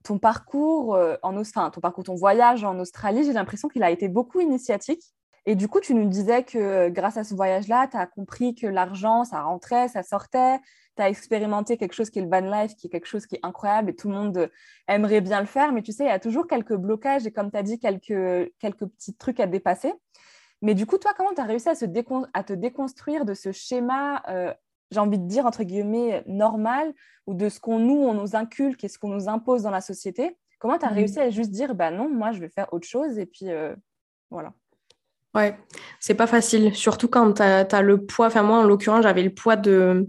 ton 0.03 0.17
parcours 0.17 0.98
en 1.21 1.38
enfin, 1.38 1.69
ton 1.69 1.81
parcours, 1.81 2.03
ton 2.03 2.15
voyage 2.15 2.63
en 2.63 2.79
Australie, 2.79 3.24
j'ai 3.24 3.33
l'impression 3.33 3.67
qu'il 3.69 3.83
a 3.83 3.91
été 3.91 4.07
beaucoup 4.07 4.39
initiatique. 4.39 5.03
Et 5.45 5.55
du 5.55 5.67
coup, 5.67 5.79
tu 5.79 5.93
nous 5.93 6.07
disais 6.07 6.43
que 6.43 6.89
grâce 6.89 7.17
à 7.17 7.24
ce 7.24 7.33
voyage-là, 7.33 7.88
tu 7.88 7.98
as 7.98 8.05
compris 8.05 8.55
que 8.55 8.67
l'argent, 8.67 9.24
ça 9.24 9.41
rentrait, 9.41 9.88
ça 9.88 10.03
sortait. 10.03 10.59
Tu 10.99 11.03
as 11.03 11.09
expérimenté 11.09 11.77
quelque 11.77 11.93
chose 11.93 12.09
qui 12.09 12.19
est 12.19 12.23
le 12.23 12.29
van 12.29 12.41
life, 12.41 12.75
qui 12.75 12.87
est 12.87 12.89
quelque 12.89 13.05
chose 13.05 13.25
qui 13.25 13.35
est 13.35 13.39
incroyable 13.41 13.91
et 13.91 13.95
tout 13.95 14.09
le 14.09 14.15
monde 14.15 14.51
aimerait 14.89 15.21
bien 15.21 15.39
le 15.39 15.45
faire. 15.45 15.71
Mais 15.71 15.81
tu 15.81 15.93
sais, 15.93 16.03
il 16.03 16.07
y 16.07 16.11
a 16.11 16.19
toujours 16.19 16.45
quelques 16.45 16.75
blocages 16.75 17.25
et 17.25 17.31
comme 17.31 17.49
tu 17.49 17.57
as 17.57 17.63
dit, 17.63 17.79
quelques, 17.79 18.51
quelques 18.59 18.85
petits 18.85 19.15
trucs 19.15 19.39
à 19.39 19.47
dépasser. 19.47 19.93
Mais 20.61 20.73
du 20.73 20.85
coup, 20.85 20.97
toi, 20.97 21.13
comment 21.15 21.33
tu 21.33 21.39
as 21.39 21.45
réussi 21.45 21.69
à, 21.69 21.75
se 21.75 21.85
à, 22.33 22.43
te 22.43 22.51
déconstruire 22.51 23.23
de 23.23 23.33
ce 23.33 23.53
schéma, 23.53 24.21
euh, 24.27 24.53
j'ai 24.91 24.99
envie 24.99 25.17
de 25.17 25.25
dire, 25.25 25.45
entre 25.45 25.63
guillemets, 25.63 26.21
normal, 26.27 26.93
ou 27.27 27.33
de 27.33 27.47
ce 27.47 27.61
qu'on 27.61 27.79
nous, 27.79 27.95
on 27.95 28.13
nous 28.13 28.35
inculque 28.35 28.83
et 28.83 28.89
ce 28.89 28.99
qu'on 28.99 29.07
nous 29.07 29.29
impose 29.29 29.63
dans 29.63 29.71
la 29.71 29.79
société? 29.79 30.37
Comment 30.59 30.77
tu 30.77 30.85
as 30.85 30.91
mmh. 30.91 30.95
réussi 30.95 31.19
à 31.21 31.29
juste 31.29 31.51
dire, 31.51 31.75
bah 31.75 31.91
non, 31.91 32.09
moi, 32.09 32.33
je 32.33 32.41
vais 32.41 32.49
faire 32.49 32.73
autre 32.73 32.87
chose 32.87 33.17
et 33.17 33.25
puis 33.25 33.49
euh, 33.49 33.73
voilà 34.29 34.51
Ouais, 35.35 35.55
c'est 35.99 36.15
pas 36.15 36.27
facile, 36.27 36.75
surtout 36.75 37.07
quand 37.07 37.33
tu 37.33 37.41
as, 37.43 37.81
le 37.81 38.05
poids. 38.05 38.27
Enfin, 38.27 38.41
moi, 38.41 38.57
en 38.57 38.63
l'occurrence, 38.63 39.03
j'avais 39.03 39.21
le 39.21 39.33
poids 39.33 39.55
de, 39.55 40.07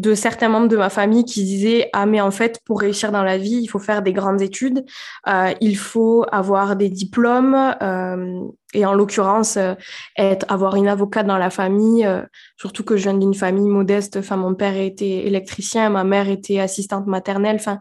de 0.00 0.14
certains 0.14 0.48
membres 0.48 0.68
de 0.68 0.78
ma 0.78 0.88
famille 0.88 1.24
qui 1.24 1.44
disaient 1.44 1.90
Ah, 1.92 2.06
mais 2.06 2.20
en 2.22 2.30
fait, 2.30 2.60
pour 2.64 2.80
réussir 2.80 3.12
dans 3.12 3.22
la 3.22 3.36
vie, 3.36 3.60
il 3.62 3.66
faut 3.66 3.78
faire 3.78 4.00
des 4.00 4.14
grandes 4.14 4.40
études, 4.40 4.84
euh, 5.28 5.52
il 5.60 5.76
faut 5.76 6.24
avoir 6.32 6.74
des 6.76 6.88
diplômes, 6.88 7.74
euh, 7.82 8.40
et 8.72 8.86
en 8.86 8.94
l'occurrence, 8.94 9.58
euh, 9.58 9.74
être, 10.16 10.46
avoir 10.48 10.76
une 10.76 10.88
avocate 10.88 11.26
dans 11.26 11.36
la 11.36 11.50
famille, 11.50 12.08
surtout 12.56 12.82
que 12.82 12.96
je 12.96 13.02
viens 13.02 13.14
d'une 13.14 13.34
famille 13.34 13.68
modeste. 13.68 14.16
Enfin, 14.16 14.36
mon 14.36 14.54
père 14.54 14.76
était 14.76 15.26
électricien, 15.26 15.90
ma 15.90 16.04
mère 16.04 16.28
était 16.28 16.60
assistante 16.60 17.06
maternelle. 17.06 17.56
Enfin, 17.56 17.78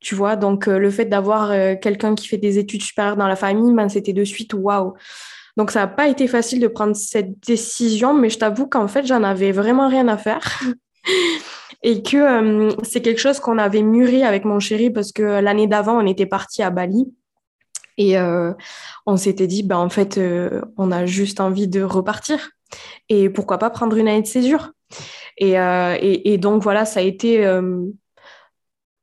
tu 0.00 0.14
vois, 0.14 0.36
donc 0.36 0.66
le 0.66 0.90
fait 0.90 1.06
d'avoir 1.06 1.50
quelqu'un 1.80 2.14
qui 2.14 2.28
fait 2.28 2.36
des 2.38 2.58
études 2.58 2.82
supérieures 2.82 3.16
dans 3.16 3.26
la 3.26 3.36
famille, 3.36 3.74
ben, 3.74 3.88
c'était 3.88 4.12
de 4.12 4.24
suite 4.24 4.54
waouh. 4.54 4.94
Donc, 5.56 5.72
ça 5.72 5.80
n'a 5.80 5.88
pas 5.88 6.06
été 6.06 6.28
facile 6.28 6.60
de 6.60 6.68
prendre 6.68 6.94
cette 6.94 7.44
décision, 7.44 8.14
mais 8.14 8.30
je 8.30 8.38
t'avoue 8.38 8.68
qu'en 8.68 8.86
fait, 8.86 9.04
j'en 9.06 9.24
avais 9.24 9.50
vraiment 9.50 9.88
rien 9.88 10.06
à 10.06 10.16
faire. 10.16 10.62
Et 11.82 12.02
que 12.02 12.16
euh, 12.16 12.70
c'est 12.82 13.02
quelque 13.02 13.20
chose 13.20 13.38
qu'on 13.40 13.58
avait 13.58 13.82
mûri 13.82 14.24
avec 14.24 14.44
mon 14.44 14.58
chéri 14.58 14.90
parce 14.90 15.12
que 15.12 15.22
l'année 15.22 15.66
d'avant, 15.66 15.98
on 16.02 16.06
était 16.06 16.26
parti 16.26 16.62
à 16.62 16.70
Bali. 16.70 17.06
Et 17.96 18.18
euh, 18.18 18.52
on 19.06 19.16
s'était 19.16 19.46
dit, 19.46 19.62
ben, 19.62 19.76
en 19.76 19.88
fait, 19.88 20.18
euh, 20.18 20.62
on 20.76 20.92
a 20.92 21.06
juste 21.06 21.40
envie 21.40 21.68
de 21.68 21.82
repartir. 21.82 22.50
Et 23.08 23.28
pourquoi 23.28 23.58
pas 23.58 23.70
prendre 23.70 23.96
une 23.96 24.08
année 24.08 24.22
de 24.22 24.26
césure 24.26 24.72
et, 25.40 26.38
donc, 26.38 26.62
voilà, 26.64 26.84
ça 26.84 26.98
a 26.98 27.02
été 27.04 27.46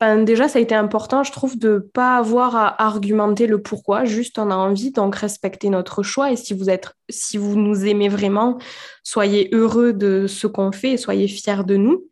ben, 0.05 0.24
déjà, 0.24 0.47
ça 0.47 0.59
a 0.59 0.62
été 0.62 0.75
important, 0.75 1.24
je 1.24 1.31
trouve, 1.31 1.57
de 1.57 1.74
ne 1.74 1.79
pas 1.79 2.17
avoir 2.17 2.55
à 2.55 2.83
argumenter 2.83 3.47
le 3.47 3.59
pourquoi, 3.59 4.05
juste 4.05 4.38
on 4.38 4.51
a 4.51 4.55
envie, 4.55 4.91
donc 4.91 5.15
respecter 5.15 5.69
notre 5.69 6.03
choix. 6.03 6.31
Et 6.31 6.35
si 6.35 6.53
vous, 6.53 6.69
êtes, 6.69 6.93
si 7.09 7.38
vous 7.38 7.55
nous 7.55 7.85
aimez 7.88 8.07
vraiment, 8.07 8.59
soyez 9.03 9.50
heureux 9.51 9.93
de 9.93 10.27
ce 10.27 10.45
qu'on 10.45 10.71
fait 10.71 10.91
et 10.91 10.97
soyez 10.97 11.27
fiers 11.27 11.63
de 11.65 11.75
nous. 11.75 12.05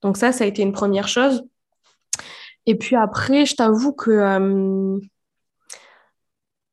Donc 0.00 0.16
ça, 0.16 0.32
ça 0.32 0.44
a 0.44 0.46
été 0.46 0.62
une 0.62 0.72
première 0.72 1.08
chose. 1.08 1.44
Et 2.64 2.74
puis 2.74 2.96
après, 2.96 3.44
je 3.44 3.54
t'avoue 3.56 3.92
que 3.92 4.10
euh, 4.10 4.98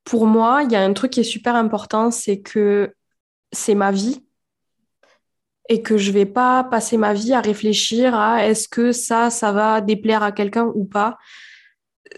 pour 0.06 0.28
moi, 0.28 0.64
il 0.64 0.72
y 0.72 0.78
a 0.78 0.82
un 0.82 0.94
truc 0.94 1.12
qui 1.12 1.20
est 1.20 1.24
super 1.24 1.56
important, 1.56 2.10
c'est 2.10 2.40
que 2.40 2.94
c'est 3.52 3.76
ma 3.76 3.92
vie 3.92 4.24
et 5.70 5.82
que 5.82 5.98
je 5.98 6.12
vais 6.12 6.26
pas 6.26 6.64
passer 6.64 6.98
ma 6.98 7.14
vie 7.14 7.34
à 7.34 7.42
réfléchir 7.42 8.16
à 8.16 8.46
est-ce 8.46 8.68
que 8.68 8.92
ça, 8.92 9.30
ça 9.30 9.52
va 9.52 9.82
déplaire 9.82 10.24
à 10.24 10.32
quelqu'un 10.32 10.72
ou 10.76 10.86
pas. 10.86 11.18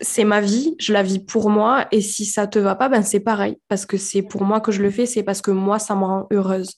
C'est 0.01 0.23
ma 0.23 0.41
vie, 0.41 0.75
je 0.79 0.91
la 0.91 1.03
vis 1.03 1.19
pour 1.19 1.49
moi 1.49 1.87
et 1.91 2.01
si 2.01 2.25
ça 2.25 2.47
te 2.47 2.59
va 2.59 2.75
pas, 2.75 2.89
ben 2.89 3.03
c'est 3.03 3.19
pareil 3.19 3.57
parce 3.67 3.85
que 3.85 3.97
c'est 3.97 4.23
pour 4.23 4.43
moi 4.43 4.59
que 4.59 4.71
je 4.71 4.81
le 4.81 4.91
fais, 4.91 5.05
c'est 5.05 5.23
parce 5.23 5.41
que 5.41 5.51
moi 5.51 5.79
ça 5.79 5.95
me 5.95 6.03
rend 6.03 6.27
heureuse. 6.31 6.73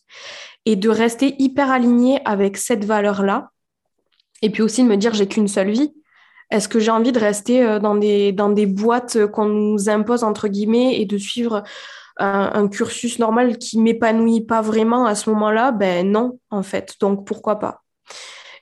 Et 0.66 0.76
de 0.76 0.90
rester 0.90 1.36
hyper 1.40 1.72
alignée 1.72 2.20
avec 2.26 2.58
cette 2.58 2.86
valeur-là 2.86 3.50
et 4.42 4.50
puis 4.50 4.62
aussi 4.62 4.84
de 4.84 4.90
me 4.90 4.98
dire 4.98 5.14
j'ai 5.14 5.28
qu'une 5.28 5.48
seule 5.48 5.72
vie. 5.72 5.94
Est-ce 6.50 6.70
que 6.70 6.80
j'ai 6.80 6.92
envie 6.92 7.12
de 7.12 7.20
rester 7.20 7.62
euh, 7.64 7.80
dans 7.80 7.96
des, 7.96 8.32
dans 8.32 8.50
des 8.50 8.68
boîtes 8.68 9.26
qu'on 9.28 9.48
nous 9.48 9.90
impose 9.90 10.24
entre 10.24 10.48
guillemets 10.48 11.00
et 11.00 11.06
de 11.06 11.18
suivre 11.18 11.64
un, 12.20 12.68
cursus 12.68 13.20
normal 13.20 13.58
qui 13.58 13.80
m'épanouit 13.80 14.42
pas 14.42 14.62
vraiment 14.62 15.06
à 15.06 15.16
ce 15.16 15.30
moment-là, 15.30 15.72
ben 15.72 16.10
non, 16.10 16.40
en 16.50 16.64
fait. 16.64 16.96
Donc 17.00 17.26
pourquoi 17.26 17.60
pas? 17.60 17.84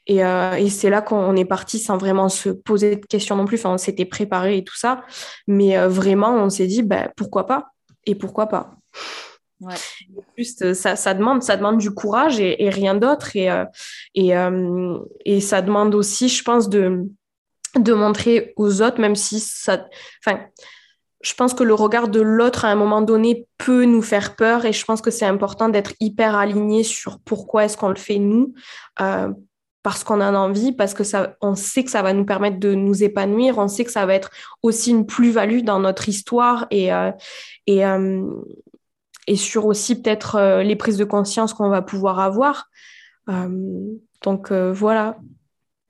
Et, 0.08 0.24
euh, 0.24 0.54
et 0.54 0.70
c'est 0.70 0.89
là 0.89 1.02
qu'on 1.02 1.36
est 1.36 1.46
parti 1.46 1.80
sans 1.80 1.98
vraiment 1.98 2.30
se 2.30 2.50
poser 2.50 2.98
de 2.98 3.06
questions 3.06 3.36
non 3.36 3.46
plus. 3.46 3.58
Enfin, 3.58 3.72
on 3.72 3.78
s'était 3.78 4.06
préparé 4.06 4.58
et 4.58 4.63
tout 4.63 4.78
ça. 4.78 5.04
Mais 5.48 5.78
euh, 5.78 5.88
vraiment, 5.88 6.36
on 6.36 6.50
s'est 6.50 6.68
dit, 6.68 6.84
ben, 6.84 7.12
pourquoi 7.15 7.48
pas? 7.48 7.70
Et 8.06 8.13
pourquoi 8.13 8.48
pas? 8.48 8.76
Ouais. 9.62 9.74
Juste, 10.38 10.74
ça, 10.74 10.96
ça, 10.96 11.13
demande, 11.13 11.41
ça 11.41 11.58
demande 11.58 11.80
du 11.80 11.91
courage 11.91 12.39
et, 12.39 12.70
rien 12.70 12.94
d'autre. 12.94 13.36
Et, 13.36 13.50
euh, 13.50 13.65
et, 14.13 14.34
et 15.26 15.41
ça 15.41 15.62
demande 15.62 15.96
aussi, 15.96 16.30
je 16.30 16.44
pense, 16.44 16.70
de, 16.70 17.10
de 17.80 17.94
montrer 17.94 18.54
aux 18.58 18.82
autres, 18.82 19.00
même 19.00 19.15
si 19.15 19.39
ça... 19.39 19.88
Enfin, 20.24 20.41
je 21.26 21.34
pense 21.34 21.56
que 21.56 21.64
le 21.64 21.74
regard 21.74 22.08
de 22.08 22.22
l'autre 22.22 22.66
à 22.66 22.70
un 22.70 22.76
moment 22.76 23.02
donné 23.02 23.48
peut 23.58 23.86
nous 23.86 24.04
faire 24.04 24.36
peur 24.36 24.64
et 24.66 24.74
je 24.74 24.86
pense 24.86 25.02
que 25.02 25.10
c'est 25.10 25.26
important 25.26 25.70
d'être 25.70 25.94
hyper 26.00 26.36
aligné 26.36 26.84
sur 26.84 27.20
pourquoi 27.20 27.66
est-ce 27.66 27.78
qu'on 27.78 27.90
le 27.90 27.96
fait 27.96 28.20
nous, 28.20 28.54
euh, 29.02 29.34
parce 29.82 30.04
qu'on 30.04 30.22
en 30.22 30.36
a 30.36 30.38
envie, 30.38 30.72
parce 30.72 30.94
que 30.94 31.04
ça, 31.04 31.36
on 31.42 31.56
sait 31.56 31.84
que 31.84 31.90
ça 31.90 32.04
va 32.04 32.14
nous 32.14 32.26
permettre 32.26 32.60
de 32.60 32.76
nous 32.76 33.04
épanouir, 33.04 33.58
on 33.58 33.68
sait 33.68 33.84
que 33.84 33.92
ça 33.92 34.06
va 34.06 34.14
être 34.14 34.30
aussi 34.62 34.92
une 34.92 35.08
plus-value 35.08 35.62
dans 35.62 35.80
notre 35.80 36.08
histoire 36.10 36.68
et, 36.70 36.94
euh, 36.94 37.12
et, 37.66 37.84
euh, 37.84 38.24
et 39.26 39.36
sur 39.36 39.66
aussi 39.66 40.00
peut-être 40.00 40.62
les 40.62 40.76
prises 40.76 40.98
de 40.98 41.06
conscience 41.06 41.56
qu'on 41.56 41.70
va 41.70 41.82
pouvoir 41.82 42.20
avoir. 42.20 42.70
donc 44.22 44.52
voilà 44.52 45.18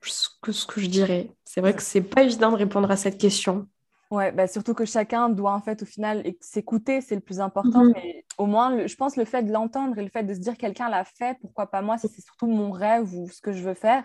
ce 0.02 0.28
que, 0.40 0.52
ce 0.52 0.64
que 0.64 0.80
je 0.80 0.86
dirais. 0.86 1.28
C'est 1.44 1.60
vrai 1.60 1.74
que 1.74 1.82
c'est 1.82 2.00
pas 2.00 2.22
évident 2.22 2.50
de 2.52 2.56
répondre 2.56 2.90
à 2.90 2.96
cette 2.96 3.18
question. 3.18 3.68
Ouais, 4.10 4.30
bah 4.30 4.46
surtout 4.46 4.74
que 4.74 4.84
chacun 4.84 5.28
doit 5.28 5.52
en 5.52 5.60
fait 5.60 5.82
au 5.82 5.86
final 5.86 6.22
s'écouter, 6.40 7.00
c'est 7.00 7.16
le 7.16 7.20
plus 7.20 7.40
important. 7.40 7.84
Mhm. 7.84 7.92
Mais 7.94 8.24
au 8.38 8.46
moins, 8.46 8.86
je 8.86 8.94
pense 8.94 9.16
le 9.16 9.24
fait 9.24 9.42
de 9.42 9.52
l'entendre 9.52 9.98
et 9.98 10.02
le 10.02 10.10
fait 10.10 10.22
de 10.22 10.32
se 10.32 10.38
dire 10.38 10.56
quelqu'un 10.56 10.88
l'a 10.88 11.04
fait, 11.04 11.36
pourquoi 11.40 11.66
pas 11.66 11.82
moi, 11.82 11.98
si 11.98 12.08
c'est 12.08 12.22
surtout 12.22 12.46
mon 12.46 12.70
rêve 12.70 13.12
ou 13.14 13.28
ce 13.28 13.40
que 13.40 13.52
je 13.52 13.62
veux 13.62 13.74
faire, 13.74 14.04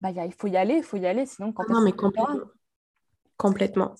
bah 0.00 0.10
il 0.10 0.32
faut 0.32 0.46
y 0.46 0.56
aller, 0.56 0.76
il 0.76 0.82
faut 0.82 0.96
y 0.96 1.06
aller, 1.06 1.26
sinon 1.26 1.52
quand 1.52 1.68
Non, 1.68 1.82
mais 1.82 1.92
complètement. 1.92 2.40
complètement. 3.36 3.94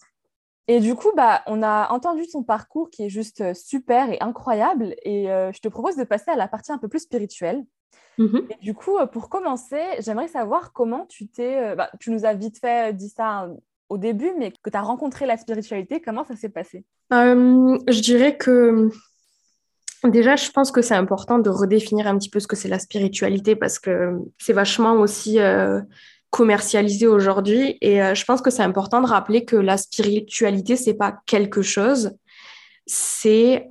Et 0.67 0.81
du 0.81 0.95
coup, 0.95 1.13
bah, 1.15 1.43
on 1.47 1.63
a 1.63 1.91
entendu 1.91 2.25
son 2.25 2.43
parcours 2.43 2.89
qui 2.89 3.05
est 3.05 3.11
juste 3.11 3.43
euh, 3.43 3.53
super 3.53 4.11
et 4.11 4.19
incroyable. 4.21 4.95
Et 5.03 5.31
euh, 5.31 5.53
je 5.53 5.61
te 5.61 5.69
propose 5.69 5.97
de 5.97 6.05
passer 6.05 6.31
à 6.31 6.37
la 6.37 6.49
partie 6.49 6.73
un 6.73 6.79
peu 6.79 6.89
plus 6.89 7.01
spirituelle. 7.01 7.65
Mhm. 8.17 8.49
Et 8.49 8.57
du 8.63 8.73
coup, 8.73 8.97
euh, 8.97 9.07
pour 9.07 9.29
commencer, 9.29 9.83
j'aimerais 9.99 10.29
savoir 10.29 10.73
comment 10.73 11.05
tu 11.05 11.29
t'es. 11.29 11.77
Bah, 11.77 11.91
tu 12.01 12.11
nous 12.11 12.25
as 12.25 12.33
vite 12.33 12.59
fait 12.59 12.95
dit 12.95 13.11
ça 13.11 13.47
au 13.89 13.99
début, 13.99 14.33
mais 14.39 14.51
que 14.51 14.71
tu 14.71 14.77
as 14.77 14.83
rencontré 14.83 15.27
la 15.27 15.37
spiritualité, 15.37 16.01
comment 16.01 16.25
ça 16.25 16.37
s'est 16.37 16.49
passé? 16.49 16.85
Euh, 17.13 17.79
Je 17.89 18.01
dirais 18.01 18.37
que 18.37 18.91
déjà, 20.05 20.37
je 20.37 20.51
pense 20.51 20.71
que 20.71 20.83
c'est 20.83 20.95
important 20.95 21.39
de 21.39 21.51
redéfinir 21.51 22.07
un 22.07 22.19
petit 22.19 22.31
peu 22.31 22.41
ce 22.41 22.47
que 22.47 22.57
c'est 22.57 22.69
la 22.69 22.79
spiritualité 22.79 23.57
parce 23.57 23.79
que 23.79 24.19
c'est 24.39 24.53
vachement 24.53 24.95
aussi 24.95 25.39
euh, 25.39 25.81
commercialisé 26.31 27.07
aujourd'hui. 27.07 27.79
Et 27.81 28.03
euh, 28.03 28.15
je 28.15 28.25
pense 28.25 28.41
que 28.43 28.51
c'est 28.51 28.63
important 28.63 29.01
de 29.01 29.07
rappeler 29.07 29.45
que 29.45 29.57
la 29.57 29.77
spiritualité, 29.77 30.77
c'est 30.77 30.95
pas 30.95 31.19
quelque 31.27 31.63
chose, 31.63 32.13
c'est 32.87 33.67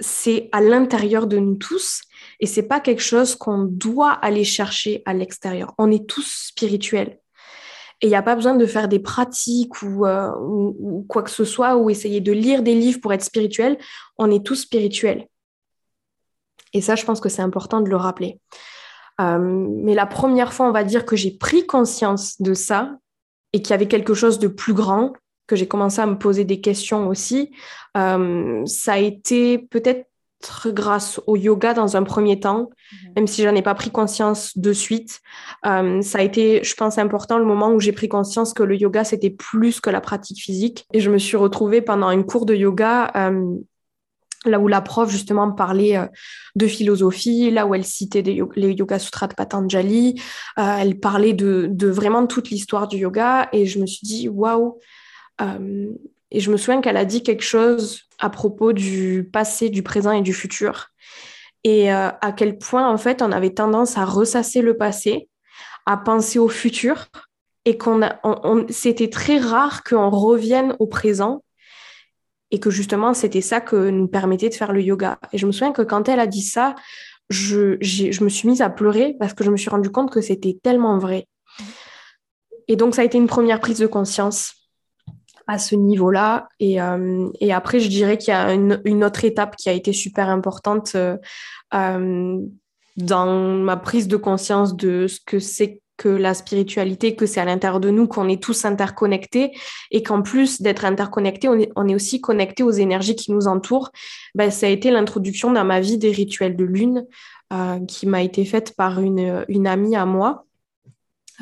c'est 0.00 0.48
à 0.52 0.60
l'intérieur 0.60 1.26
de 1.26 1.38
nous 1.38 1.54
tous 1.54 2.02
et 2.40 2.46
c'est 2.46 2.64
pas 2.64 2.80
quelque 2.80 3.00
chose 3.02 3.36
qu'on 3.36 3.62
doit 3.62 4.10
aller 4.10 4.44
chercher 4.44 5.02
à 5.06 5.14
l'extérieur. 5.14 5.72
On 5.78 5.90
est 5.90 6.06
tous 6.06 6.48
spirituels. 6.48 7.18
Et 8.04 8.08
il 8.08 8.10
n'y 8.10 8.16
a 8.16 8.22
pas 8.22 8.34
besoin 8.34 8.54
de 8.54 8.66
faire 8.66 8.86
des 8.86 8.98
pratiques 8.98 9.82
euh, 9.82 10.30
ou, 10.38 11.06
quoi 11.08 11.22
que 11.22 11.30
ce 11.30 11.46
soit, 11.46 11.78
ou 11.78 11.88
essayer 11.88 12.20
de 12.20 12.32
lire 12.32 12.62
des 12.62 12.74
livres 12.74 13.00
pour 13.00 13.14
être 13.14 13.24
spirituel. 13.24 13.78
On 14.18 14.30
est 14.30 14.44
tous 14.44 14.56
spirituels. 14.56 15.26
Et 16.74 16.82
ça, 16.82 16.96
je 16.96 17.04
pense 17.06 17.18
que 17.18 17.30
c'est 17.30 17.40
important 17.40 17.80
de 17.80 17.88
le 17.88 17.96
rappeler. 17.96 18.38
Euh, 19.22 19.38
mais 19.38 19.94
la 19.94 20.04
première 20.04 20.52
fois, 20.52 20.68
on 20.68 20.70
va 20.70 20.84
dire 20.84 21.06
que 21.06 21.16
j'ai 21.16 21.30
pris 21.30 21.66
conscience 21.66 22.42
de 22.42 22.52
ça 22.52 22.92
et 23.54 23.62
qu'il 23.62 23.70
y 23.70 23.72
avait 23.72 23.88
quelque 23.88 24.12
chose 24.12 24.38
de 24.38 24.48
plus 24.48 24.74
grand, 24.74 25.14
que 25.46 25.56
j'ai 25.56 25.66
commencé 25.66 26.02
à 26.02 26.06
me 26.06 26.18
poser 26.18 26.44
des 26.44 26.60
questions 26.60 27.08
aussi, 27.08 27.52
euh, 27.96 28.66
ça 28.66 28.92
a 28.92 28.98
été 28.98 29.56
peut-être 29.56 30.10
grâce 30.66 31.20
au 31.26 31.36
yoga 31.36 31.74
dans 31.74 31.96
un 31.96 32.02
premier 32.02 32.40
temps, 32.40 32.70
mhm. 32.92 33.12
même 33.16 33.26
si 33.26 33.42
j'en 33.42 33.54
ai 33.54 33.62
pas 33.62 33.74
pris 33.74 33.90
conscience 33.90 34.56
de 34.56 34.72
suite. 34.72 35.20
Euh, 35.66 36.02
ça 36.02 36.18
a 36.18 36.22
été, 36.22 36.62
je 36.62 36.74
pense, 36.74 36.98
important 36.98 37.38
le 37.38 37.44
moment 37.44 37.70
où 37.70 37.80
j'ai 37.80 37.92
pris 37.92 38.08
conscience 38.08 38.52
que 38.52 38.62
le 38.62 38.76
yoga, 38.76 39.04
c'était 39.04 39.30
plus 39.30 39.80
que 39.80 39.90
la 39.90 40.00
pratique 40.00 40.40
physique. 40.40 40.86
Et 40.92 41.00
je 41.00 41.10
me 41.10 41.18
suis 41.18 41.36
retrouvée 41.36 41.80
pendant 41.80 42.10
une 42.10 42.24
cours 42.24 42.46
de 42.46 42.54
yoga, 42.54 43.10
euh, 43.16 43.56
là 44.44 44.60
où 44.60 44.68
la 44.68 44.80
prof, 44.80 45.10
justement, 45.10 45.50
parlait 45.52 45.96
euh, 45.96 46.06
de 46.54 46.66
philosophie, 46.66 47.50
là 47.50 47.66
où 47.66 47.74
elle 47.74 47.84
citait 47.84 48.22
les 48.22 48.72
Yoga 48.72 48.98
Sutras 48.98 49.28
de 49.28 49.34
Patanjali. 49.34 50.20
elle 50.56 51.00
parlait 51.00 51.32
de, 51.32 51.68
de 51.70 51.88
vraiment 51.88 52.26
toute 52.26 52.50
l'histoire 52.50 52.88
du 52.88 52.98
yoga. 52.98 53.48
Et 53.52 53.66
je 53.66 53.78
me 53.78 53.86
suis 53.86 54.06
dit, 54.06 54.28
waouh, 54.28 54.78
et 56.34 56.40
je 56.40 56.50
me 56.50 56.56
souviens 56.56 56.80
qu'elle 56.80 56.96
a 56.96 57.04
dit 57.04 57.22
quelque 57.22 57.44
chose 57.44 58.02
à 58.18 58.28
propos 58.28 58.72
du 58.72 59.30
passé, 59.32 59.70
du 59.70 59.84
présent 59.84 60.10
et 60.10 60.20
du 60.20 60.34
futur. 60.34 60.88
Et 61.62 61.90
à 61.90 62.34
quel 62.36 62.58
point, 62.58 62.86
en 62.86 62.98
fait, 62.98 63.22
on 63.22 63.30
avait 63.30 63.54
tendance 63.54 63.96
à 63.96 64.04
ressasser 64.04 64.60
le 64.60 64.76
passé, 64.76 65.28
à 65.86 65.96
penser 65.96 66.40
au 66.40 66.48
futur, 66.48 67.06
et 67.64 67.78
qu'on 67.78 68.00
c'était 68.68 69.08
très 69.08 69.38
rare 69.38 69.84
qu'on 69.84 70.10
revienne 70.10 70.74
au 70.80 70.86
présent 70.86 71.44
et 72.50 72.60
que 72.60 72.68
justement 72.68 73.14
c'était 73.14 73.40
ça 73.40 73.60
que 73.60 73.88
nous 73.88 74.08
permettait 74.08 74.48
de 74.48 74.54
faire 74.54 74.72
le 74.72 74.82
yoga. 74.82 75.18
Et 75.32 75.38
je 75.38 75.46
me 75.46 75.52
souviens 75.52 75.72
que 75.72 75.82
quand 75.82 76.08
elle 76.08 76.20
a 76.20 76.26
dit 76.26 76.42
ça, 76.42 76.74
je, 77.30 77.78
je 77.80 78.22
me 78.22 78.28
suis 78.28 78.48
mise 78.48 78.60
à 78.60 78.68
pleurer 78.68 79.16
parce 79.18 79.32
que 79.32 79.44
je 79.44 79.50
me 79.50 79.56
suis 79.56 79.70
rendu 79.70 79.88
compte 79.88 80.12
que 80.12 80.20
c'était 80.20 80.58
tellement 80.62 80.98
vrai. 80.98 81.26
Et 82.68 82.76
donc 82.76 82.94
ça 82.94 83.02
a 83.02 83.04
été 83.04 83.16
une 83.16 83.28
première 83.28 83.60
prise 83.60 83.78
de 83.78 83.86
conscience 83.86 84.63
à 85.46 85.58
ce 85.58 85.74
niveau-là. 85.74 86.48
Et, 86.60 86.80
euh, 86.80 87.28
et, 87.40 87.52
après, 87.52 87.80
je 87.80 87.88
dirais 87.88 88.18
qu'il 88.18 88.32
y 88.32 88.36
a 88.36 88.52
une, 88.52 89.04
autre 89.04 89.24
étape 89.24 89.56
qui 89.56 89.68
a 89.68 89.72
été 89.72 89.92
super 89.92 90.28
importante 90.28 90.92
euh, 90.94 91.16
euh 91.74 92.38
dans 92.96 93.26
ma 93.56 93.76
prise 93.76 94.06
de 94.06 94.16
conscience 94.16 94.76
de 94.76 95.08
ce 95.08 95.18
que 95.26 95.40
c'est 95.40 95.80
que 95.96 96.08
la 96.08 96.32
spiritualité, 96.32 97.16
que 97.16 97.26
c'est 97.26 97.40
à 97.40 97.44
l'intérieur 97.44 97.80
de 97.80 97.90
nous, 97.90 98.06
qu'on 98.06 98.28
est 98.28 98.40
tous 98.40 98.64
interconnectés 98.64 99.50
et 99.90 100.04
qu'en 100.04 100.22
plus 100.22 100.62
d'être 100.62 100.84
interconnectés, 100.84 101.48
on 101.48 101.88
est, 101.88 101.94
aussi 101.96 102.20
connectés 102.20 102.62
aux 102.62 102.70
énergies 102.70 103.16
qui 103.16 103.32
nous 103.32 103.48
entourent. 103.48 103.90
Ben, 104.36 104.52
ça 104.52 104.66
a 104.66 104.68
été 104.68 104.92
l'introduction 104.92 105.50
dans 105.50 105.64
ma 105.64 105.80
vie 105.80 105.98
des 105.98 106.12
rituels 106.12 106.54
de 106.54 106.64
lune 106.64 107.04
qui 107.88 108.06
m'a 108.06 108.22
été 108.22 108.44
faite 108.44 108.76
par 108.76 109.00
une 109.00 109.66
amie 109.66 109.96
à 109.96 110.06
moi 110.06 110.43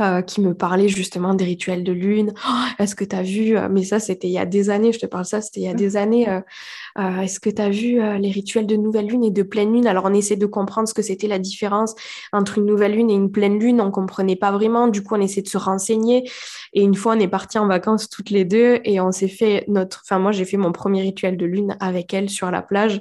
euh, 0.00 0.22
qui 0.22 0.40
me 0.40 0.54
parlait 0.54 0.88
justement 0.88 1.34
des 1.34 1.44
rituels 1.44 1.84
de 1.84 1.92
lune. 1.92 2.32
Oh, 2.48 2.64
est-ce 2.78 2.94
que 2.94 3.04
tu 3.04 3.14
as 3.14 3.22
vu, 3.22 3.58
euh, 3.58 3.68
mais 3.70 3.84
ça 3.84 4.00
c'était 4.00 4.26
il 4.26 4.32
y 4.32 4.38
a 4.38 4.46
des 4.46 4.70
années, 4.70 4.90
je 4.90 4.98
te 4.98 5.04
parle 5.04 5.26
ça, 5.26 5.42
c'était 5.42 5.60
il 5.60 5.64
y 5.64 5.68
a 5.68 5.74
des 5.74 5.98
années. 5.98 6.30
Euh, 6.30 7.20
est-ce 7.20 7.40
que 7.40 7.50
tu 7.50 7.60
as 7.60 7.68
vu 7.68 8.00
les 8.18 8.30
rituels 8.30 8.66
de 8.66 8.76
nouvelle 8.76 9.06
lune 9.06 9.22
et 9.22 9.30
de 9.30 9.42
pleine 9.42 9.70
lune? 9.72 9.86
Alors 9.86 10.04
on 10.06 10.14
essaie 10.14 10.36
de 10.36 10.46
comprendre 10.46 10.88
ce 10.88 10.94
que 10.94 11.02
c'était 11.02 11.26
la 11.26 11.38
différence 11.38 11.94
entre 12.32 12.56
une 12.56 12.64
nouvelle 12.64 12.94
lune 12.94 13.10
et 13.10 13.14
une 13.14 13.30
pleine 13.30 13.58
lune. 13.58 13.82
On 13.82 13.90
comprenait 13.90 14.36
pas 14.36 14.50
vraiment. 14.50 14.88
Du 14.88 15.02
coup, 15.02 15.14
on 15.14 15.20
essaie 15.20 15.42
de 15.42 15.48
se 15.48 15.58
renseigner. 15.58 16.26
Et 16.72 16.82
une 16.82 16.94
fois, 16.94 17.14
on 17.14 17.20
est 17.20 17.28
parti 17.28 17.58
en 17.58 17.66
vacances 17.66 18.08
toutes 18.08 18.30
les 18.30 18.46
deux 18.46 18.80
et 18.84 18.98
on 19.00 19.12
s'est 19.12 19.28
fait 19.28 19.64
notre. 19.68 20.02
Enfin, 20.04 20.18
moi, 20.18 20.32
j'ai 20.32 20.46
fait 20.46 20.56
mon 20.56 20.72
premier 20.72 21.02
rituel 21.02 21.36
de 21.36 21.44
lune 21.44 21.76
avec 21.80 22.14
elle 22.14 22.30
sur 22.30 22.50
la 22.50 22.62
plage. 22.62 23.00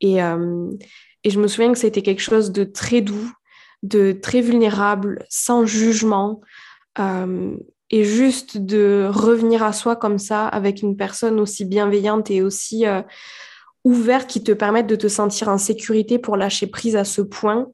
Et, 0.00 0.18
et 0.18 1.30
je 1.30 1.40
me 1.40 1.48
souviens 1.48 1.72
que 1.72 1.78
c'était 1.78 2.02
quelque 2.02 2.22
chose 2.22 2.52
de 2.52 2.62
très 2.64 3.00
doux 3.00 3.32
de 3.82 4.12
très 4.12 4.40
vulnérable, 4.40 5.24
sans 5.28 5.66
jugement, 5.66 6.40
euh, 6.98 7.56
et 7.90 8.04
juste 8.04 8.58
de 8.58 9.08
revenir 9.10 9.62
à 9.62 9.72
soi 9.72 9.96
comme 9.96 10.18
ça 10.18 10.46
avec 10.46 10.82
une 10.82 10.96
personne 10.96 11.40
aussi 11.40 11.64
bienveillante 11.64 12.30
et 12.30 12.42
aussi 12.42 12.86
euh, 12.86 13.00
ouverte 13.84 14.28
qui 14.28 14.42
te 14.42 14.52
permette 14.52 14.86
de 14.86 14.96
te 14.96 15.08
sentir 15.08 15.48
en 15.48 15.56
sécurité 15.56 16.18
pour 16.18 16.36
lâcher 16.36 16.66
prise 16.66 16.96
à 16.96 17.04
ce 17.04 17.22
point. 17.22 17.68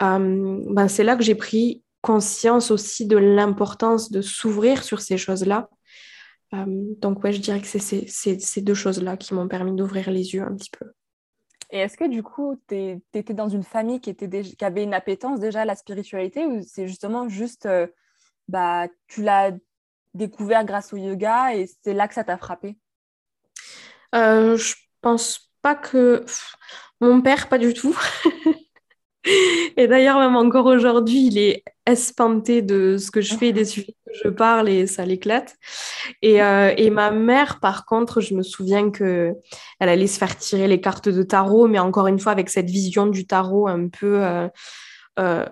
Euh, 0.00 0.58
ben 0.68 0.88
c'est 0.88 1.04
là 1.04 1.16
que 1.16 1.22
j'ai 1.22 1.34
pris 1.34 1.82
conscience 2.00 2.70
aussi 2.70 3.06
de 3.06 3.18
l'importance 3.18 4.10
de 4.10 4.22
s'ouvrir 4.22 4.82
sur 4.82 5.00
ces 5.00 5.18
choses-là. 5.18 5.68
donc 6.52 7.22
ouais, 7.22 7.32
je 7.32 7.40
dirais 7.40 7.60
que 7.60 7.66
c'est 7.66 8.08
ces 8.08 8.60
deux 8.60 8.74
choses-là 8.74 9.16
qui 9.16 9.34
m'ont 9.34 9.48
permis 9.48 9.72
d'ouvrir 9.72 10.10
les 10.10 10.34
yeux 10.34 10.42
un 10.42 10.54
petit 10.56 10.70
peu. 10.70 10.86
Et 11.72 11.78
est-ce 11.78 11.96
que 11.96 12.06
du 12.06 12.22
coup, 12.22 12.60
tu 12.68 13.00
étais 13.14 13.32
dans 13.32 13.48
une 13.48 13.62
famille 13.62 14.00
qui, 14.00 14.14
avait 14.60 14.84
une 14.84 14.92
appétence 14.92 15.40
déjà 15.40 15.62
à 15.62 15.64
la 15.64 15.74
spiritualité 15.74 16.44
ou 16.44 16.62
c'est 16.62 16.86
justement 16.86 17.30
juste, 17.30 17.64
euh, 17.64 17.86
bah, 18.46 18.88
tu 19.08 19.22
l'as 19.22 19.52
découvert 20.12 20.66
grâce 20.66 20.92
au 20.92 20.98
yoga 20.98 21.54
et 21.54 21.66
c'est 21.82 21.94
là 21.94 22.08
que 22.08 22.14
ça 22.14 22.24
t'a 22.24 22.36
frappé? 22.36 22.76
Euh, 24.14 24.56
Je 24.58 24.74
pense 25.00 25.50
pas 25.62 25.74
que... 25.74 26.24
Mon 27.00 27.22
père, 27.22 27.48
pas 27.48 27.58
du 27.58 27.72
tout. 27.72 27.98
Et 29.76 29.88
d'ailleurs, 29.88 30.18
même 30.18 30.36
encore 30.36 30.66
aujourd'hui, 30.66 31.26
il 31.26 31.38
est 31.38 31.64
espanté 31.86 32.62
de 32.62 32.96
ce 32.96 33.10
que 33.10 33.20
je 33.20 33.34
fais, 33.34 33.52
des 33.52 33.64
sujets 33.64 33.96
que 34.06 34.12
je 34.24 34.28
parle 34.28 34.68
et 34.68 34.86
ça 34.86 35.04
l'éclate. 35.04 35.56
Et, 36.22 36.42
euh, 36.42 36.72
et, 36.76 36.90
ma 36.90 37.10
mère, 37.10 37.58
par 37.60 37.86
contre, 37.86 38.20
je 38.20 38.34
me 38.34 38.42
souviens 38.42 38.90
que 38.90 39.34
elle 39.80 39.88
allait 39.88 40.06
se 40.06 40.18
faire 40.18 40.36
tirer 40.36 40.68
les 40.68 40.80
cartes 40.80 41.08
de 41.08 41.22
tarot, 41.22 41.66
mais 41.66 41.78
encore 41.78 42.06
une 42.06 42.20
fois 42.20 42.32
avec 42.32 42.50
cette 42.50 42.70
vision 42.70 43.06
du 43.06 43.26
tarot 43.26 43.66
un 43.66 43.88
peu 43.88 44.22
euh, 44.22 44.48
euh, 45.18 45.44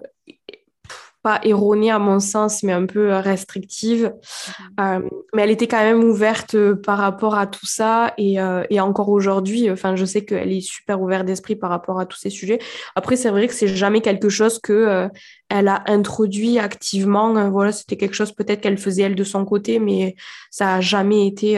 pas 1.22 1.40
erronée 1.42 1.90
à 1.90 1.98
mon 1.98 2.18
sens, 2.18 2.62
mais 2.62 2.72
un 2.72 2.86
peu 2.86 3.12
euh, 3.12 3.20
restrictive. 3.20 4.12
Mhm. 4.14 4.64
Euh, 4.80 5.08
mais 5.34 5.42
elle 5.42 5.50
était 5.50 5.68
quand 5.68 5.82
même 5.82 6.02
ouverte 6.02 6.54
euh, 6.54 6.74
par 6.74 6.98
rapport 6.98 7.34
à 7.34 7.46
tout 7.46 7.66
ça. 7.66 8.14
Et, 8.16 8.38
et 8.70 8.80
encore 8.80 9.08
aujourd'hui, 9.10 9.70
enfin, 9.70 9.96
je 9.96 10.04
sais 10.04 10.24
qu'elle 10.24 10.52
est 10.52 10.60
super 10.60 11.00
ouverte 11.00 11.26
d'esprit 11.26 11.56
par 11.56 11.70
rapport 11.70 12.00
à 12.00 12.06
tous 12.06 12.18
ces 12.18 12.30
sujets. 12.30 12.58
Après, 12.94 13.16
c'est 13.16 13.30
vrai 13.30 13.48
que 13.48 13.54
c'est 13.54 13.68
jamais 13.68 14.00
quelque 14.00 14.28
chose 14.28 14.58
que 14.58 15.08
elle 15.48 15.68
a 15.68 15.82
introduit 15.86 16.58
activement. 16.58 17.50
voilà, 17.50 17.72
c'était 17.72 17.96
quelque 17.96 18.14
chose 18.14 18.32
peut-être 18.32 18.60
qu'elle 18.60 18.78
faisait 18.78 19.02
elle 19.02 19.14
de 19.14 19.24
son 19.24 19.44
côté, 19.44 19.78
mais 19.78 20.14
ça 20.50 20.76
a 20.76 20.80
jamais 20.80 21.26
été. 21.26 21.52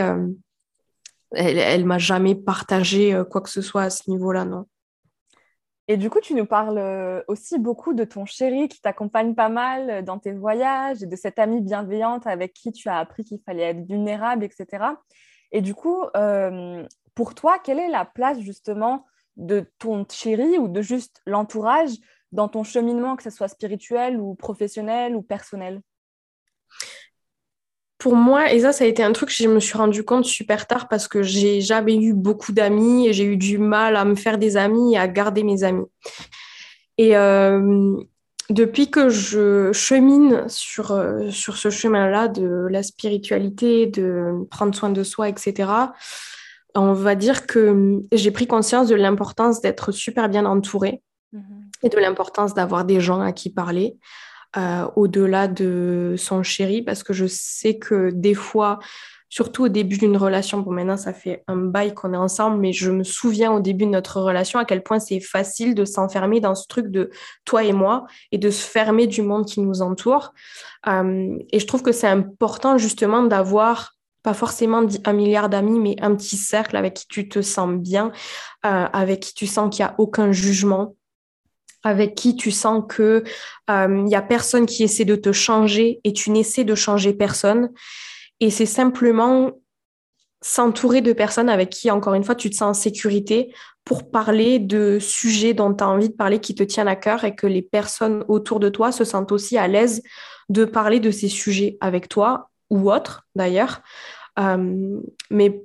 elle, 1.33 1.59
elle 1.59 1.85
m'a 1.85 1.99
jamais 1.99 2.35
partagé 2.35 3.21
quoi 3.31 3.41
que 3.41 3.51
ce 3.51 3.63
soit 3.63 3.83
à 3.83 3.91
ce 3.91 4.11
niveau-là, 4.11 4.45
non. 4.45 4.67
Et 5.93 5.99
du 5.99 6.09
coup, 6.09 6.21
tu 6.23 6.33
nous 6.33 6.47
parles 6.47 6.79
euh, 6.79 7.23
aussi 7.29 7.59
beaucoup 7.59 7.93
de 7.93 8.05
ton 8.05 8.25
chéri 8.25 8.67
qui 8.67 8.81
t'accompagne 8.81 9.35
pas 9.35 9.51
mal 9.51 9.91
euh, 9.91 10.01
dans 10.01 10.19
tes 10.19 10.33
voyages 10.33 11.03
et 11.03 11.07
de 11.07 11.17
cette 11.17 11.39
amie 11.39 11.61
bienveillante 11.61 12.27
avec 12.27 12.55
qui 12.55 12.73
tu 12.73 12.89
as 12.89 12.97
appris 12.97 13.25
qu'il 13.25 13.43
fallait 13.45 13.65
être 13.65 13.87
vulnérable, 13.87 14.43
etc. 14.43 14.87
Et 15.51 15.61
du 15.61 15.75
coup, 15.75 16.03
euh, 16.17 16.83
pour 17.15 17.35
toi, 17.35 17.59
quelle 17.63 17.79
est 17.79 17.91
la 17.91 18.07
place 18.07 18.41
justement 18.41 19.05
de 19.37 19.71
ton 19.79 20.07
chéri 20.11 20.57
ou 20.57 20.67
de 20.67 20.81
juste 20.81 21.21
l'entourage 21.27 21.91
dans 22.33 22.49
ton 22.49 22.65
cheminement, 22.65 23.15
que 23.15 23.23
ce 23.23 23.29
soit 23.29 23.49
spirituel 23.49 24.19
ou 24.19 24.35
professionnel 24.35 25.15
ou 25.15 25.21
personnel? 25.21 25.83
Pour 28.03 28.17
moi, 28.17 28.53
et 28.53 28.59
ça, 28.59 28.73
ça 28.73 28.83
a 28.83 28.89
été 28.89 29.05
un 29.05 29.13
truc 29.13 29.29
que 29.29 29.35
je 29.37 29.47
me 29.47 29.61
suis 29.61 29.79
rendu 29.79 30.03
compte 30.03 30.25
super 30.25 30.67
tard 30.67 30.89
parce 30.89 31.07
que 31.07 31.23
j'ai 31.23 31.61
jamais 31.61 31.95
eu 31.95 32.15
beaucoup 32.15 32.51
d'amis 32.51 33.07
et 33.07 33.13
j'ai 33.13 33.23
eu 33.23 33.37
du 33.37 33.59
mal 33.59 33.95
à 33.95 34.05
me 34.05 34.17
faire 34.17 34.39
des 34.39 34.57
amis 34.57 34.95
et 34.95 34.99
à 34.99 35.07
garder 35.07 35.45
mes 35.45 35.63
amis. 35.63 35.87
Et 36.99 37.17
euh, 37.17 37.95
depuis 38.51 38.91
que 38.91 39.09
je 39.09 39.71
chemine 39.73 40.49
sur, 40.49 40.91
euh, 40.91 41.31
sur 41.31 41.57
ce 41.57 41.71
chemin-là 41.71 42.27
de 42.27 42.67
la 42.69 42.83
spiritualité, 42.83 43.87
de 43.87 44.49
prendre 44.51 44.75
soin 44.75 44.91
de 44.91 45.05
soi, 45.05 45.29
etc., 45.29 45.71
on 46.75 46.95
va 46.95 47.15
dire 47.15 47.47
que 47.47 48.01
j'ai 48.11 48.33
pris 48.33 48.49
conscience 48.49 48.89
de 48.89 48.97
l'importance 48.97 49.61
d'être 49.61 49.93
super 49.93 50.29
bien 50.29 50.45
entourée 50.45 51.03
mm-hmm. 51.33 51.85
et 51.85 51.89
de 51.89 51.99
l'importance 51.99 52.53
d'avoir 52.53 52.85
des 52.85 52.99
gens 52.99 53.21
à 53.21 53.31
qui 53.31 53.49
parler. 53.49 53.97
Euh, 54.57 54.87
au-delà 54.97 55.49
de 55.49 56.15
son 56.19 56.43
chéri, 56.43 56.83
parce 56.83 57.03
que 57.03 57.15
je 57.15 57.25
sais 57.27 57.79
que 57.79 58.11
des 58.11 58.35
fois, 58.35 58.81
surtout 59.31 59.65
au 59.65 59.69
début 59.69 59.97
d'une 59.97 60.19
relation, 60.19 60.59
bon 60.61 60.73
maintenant 60.73 60.99
ça 60.99 61.15
fait 61.15 61.43
un 61.49 61.57
bail 61.57 61.95
qu'on 61.95 62.13
est 62.13 62.19
ensemble, 62.19 62.59
mais 62.59 62.75
je 62.75 62.91
me 62.91 63.03
souviens 63.03 63.51
au 63.51 63.61
début 63.61 63.87
de 63.87 63.91
notre 63.91 64.21
relation 64.21 64.59
à 64.59 64.67
quel 64.67 64.83
point 64.83 64.99
c'est 64.99 65.21
facile 65.21 65.75
de 65.75 65.87
s'enfermer 65.87 66.41
dans 66.41 66.55
ce 66.55 66.67
truc 66.69 66.89
de 66.89 67.09
toi 67.47 67.65
et 67.65 67.73
moi 67.73 68.05
et 68.31 68.37
de 68.37 68.51
se 68.51 68.63
fermer 68.67 69.07
du 69.07 69.23
monde 69.23 69.47
qui 69.47 69.63
nous 69.63 69.81
entoure. 69.81 70.35
Euh, 70.87 71.39
et 71.51 71.59
je 71.59 71.67
trouve 71.67 71.83
que 71.83 71.93
c'est 71.93 72.09
important 72.09 72.77
justement 72.77 73.23
d'avoir 73.23 73.95
pas 74.23 74.35
forcément 74.35 74.83
un 75.07 75.13
milliard 75.15 75.49
d'amis, 75.49 75.81
mais 75.81 75.97
un 76.03 76.15
petit 76.15 76.37
cercle 76.37 76.77
avec 76.77 76.93
qui 76.95 77.07
tu 77.09 77.29
te 77.29 77.41
sens 77.41 77.71
bien, 77.73 78.13
euh, 78.67 78.87
avec 78.93 79.21
qui 79.21 79.35
tu 79.35 79.47
sens 79.47 79.75
qu'il 79.75 79.83
n'y 79.83 79.91
a 79.91 79.95
aucun 79.97 80.31
jugement, 80.31 80.95
avec 81.83 82.15
qui 82.15 82.37
tu 82.37 82.51
sens 82.51 82.85
que 82.89 83.25
il 83.69 83.73
euh, 83.73 84.07
y 84.09 84.15
a 84.15 84.23
personne 84.23 84.67
qui 84.67 84.83
essaie 84.83 85.05
de 85.05 85.17
te 85.17 85.33
changer 85.33 86.01
et 86.05 86.13
tu 86.13 86.31
n'essaies 86.31 86.65
de 86.65 86.75
changer 86.75 87.13
personne. 87.13 87.71
Et 88.41 88.51
c'est 88.51 88.67
simplement 88.67 89.53
s'entourer 90.41 91.01
de 91.01 91.13
personnes 91.13 91.49
avec 91.49 91.71
qui, 91.71 91.91
encore 91.91 92.15
une 92.15 92.25
fois, 92.25 92.35
tu 92.35 92.51
te 92.51 92.57
sens 92.57 92.79
en 92.79 92.81
sécurité 92.81 93.55
pour 93.85 94.11
parler 94.11 94.59
de 94.59 94.99
sujets 95.01 95.55
dont 95.55 95.73
tu 95.73 95.83
as 95.85 95.89
envie 95.89 96.09
de 96.09 96.15
parler, 96.15 96.41
qui 96.41 96.55
te 96.55 96.63
tiennent 96.63 96.89
à 96.89 96.97
cœur 96.97 97.25
et 97.25 97.35
que 97.35 97.47
les 97.47 97.63
personnes 97.63 98.25
autour 98.29 98.61
de 98.61 98.69
toi 98.69 98.93
se 98.93 99.05
sentent 99.05 99.33
aussi 99.33 99.57
à 99.57 99.69
l'aise 99.69 100.03
de 100.49 100.65
parler 100.65 101.01
de 101.01 101.11
ces 101.11 101.29
sujets 101.29 101.79
avec 101.81 102.09
toi 102.09 102.51
ou 102.71 102.93
autres 102.93 103.27
d'ailleurs. 103.35 103.83
Euh, 104.39 105.01
mais 105.31 105.63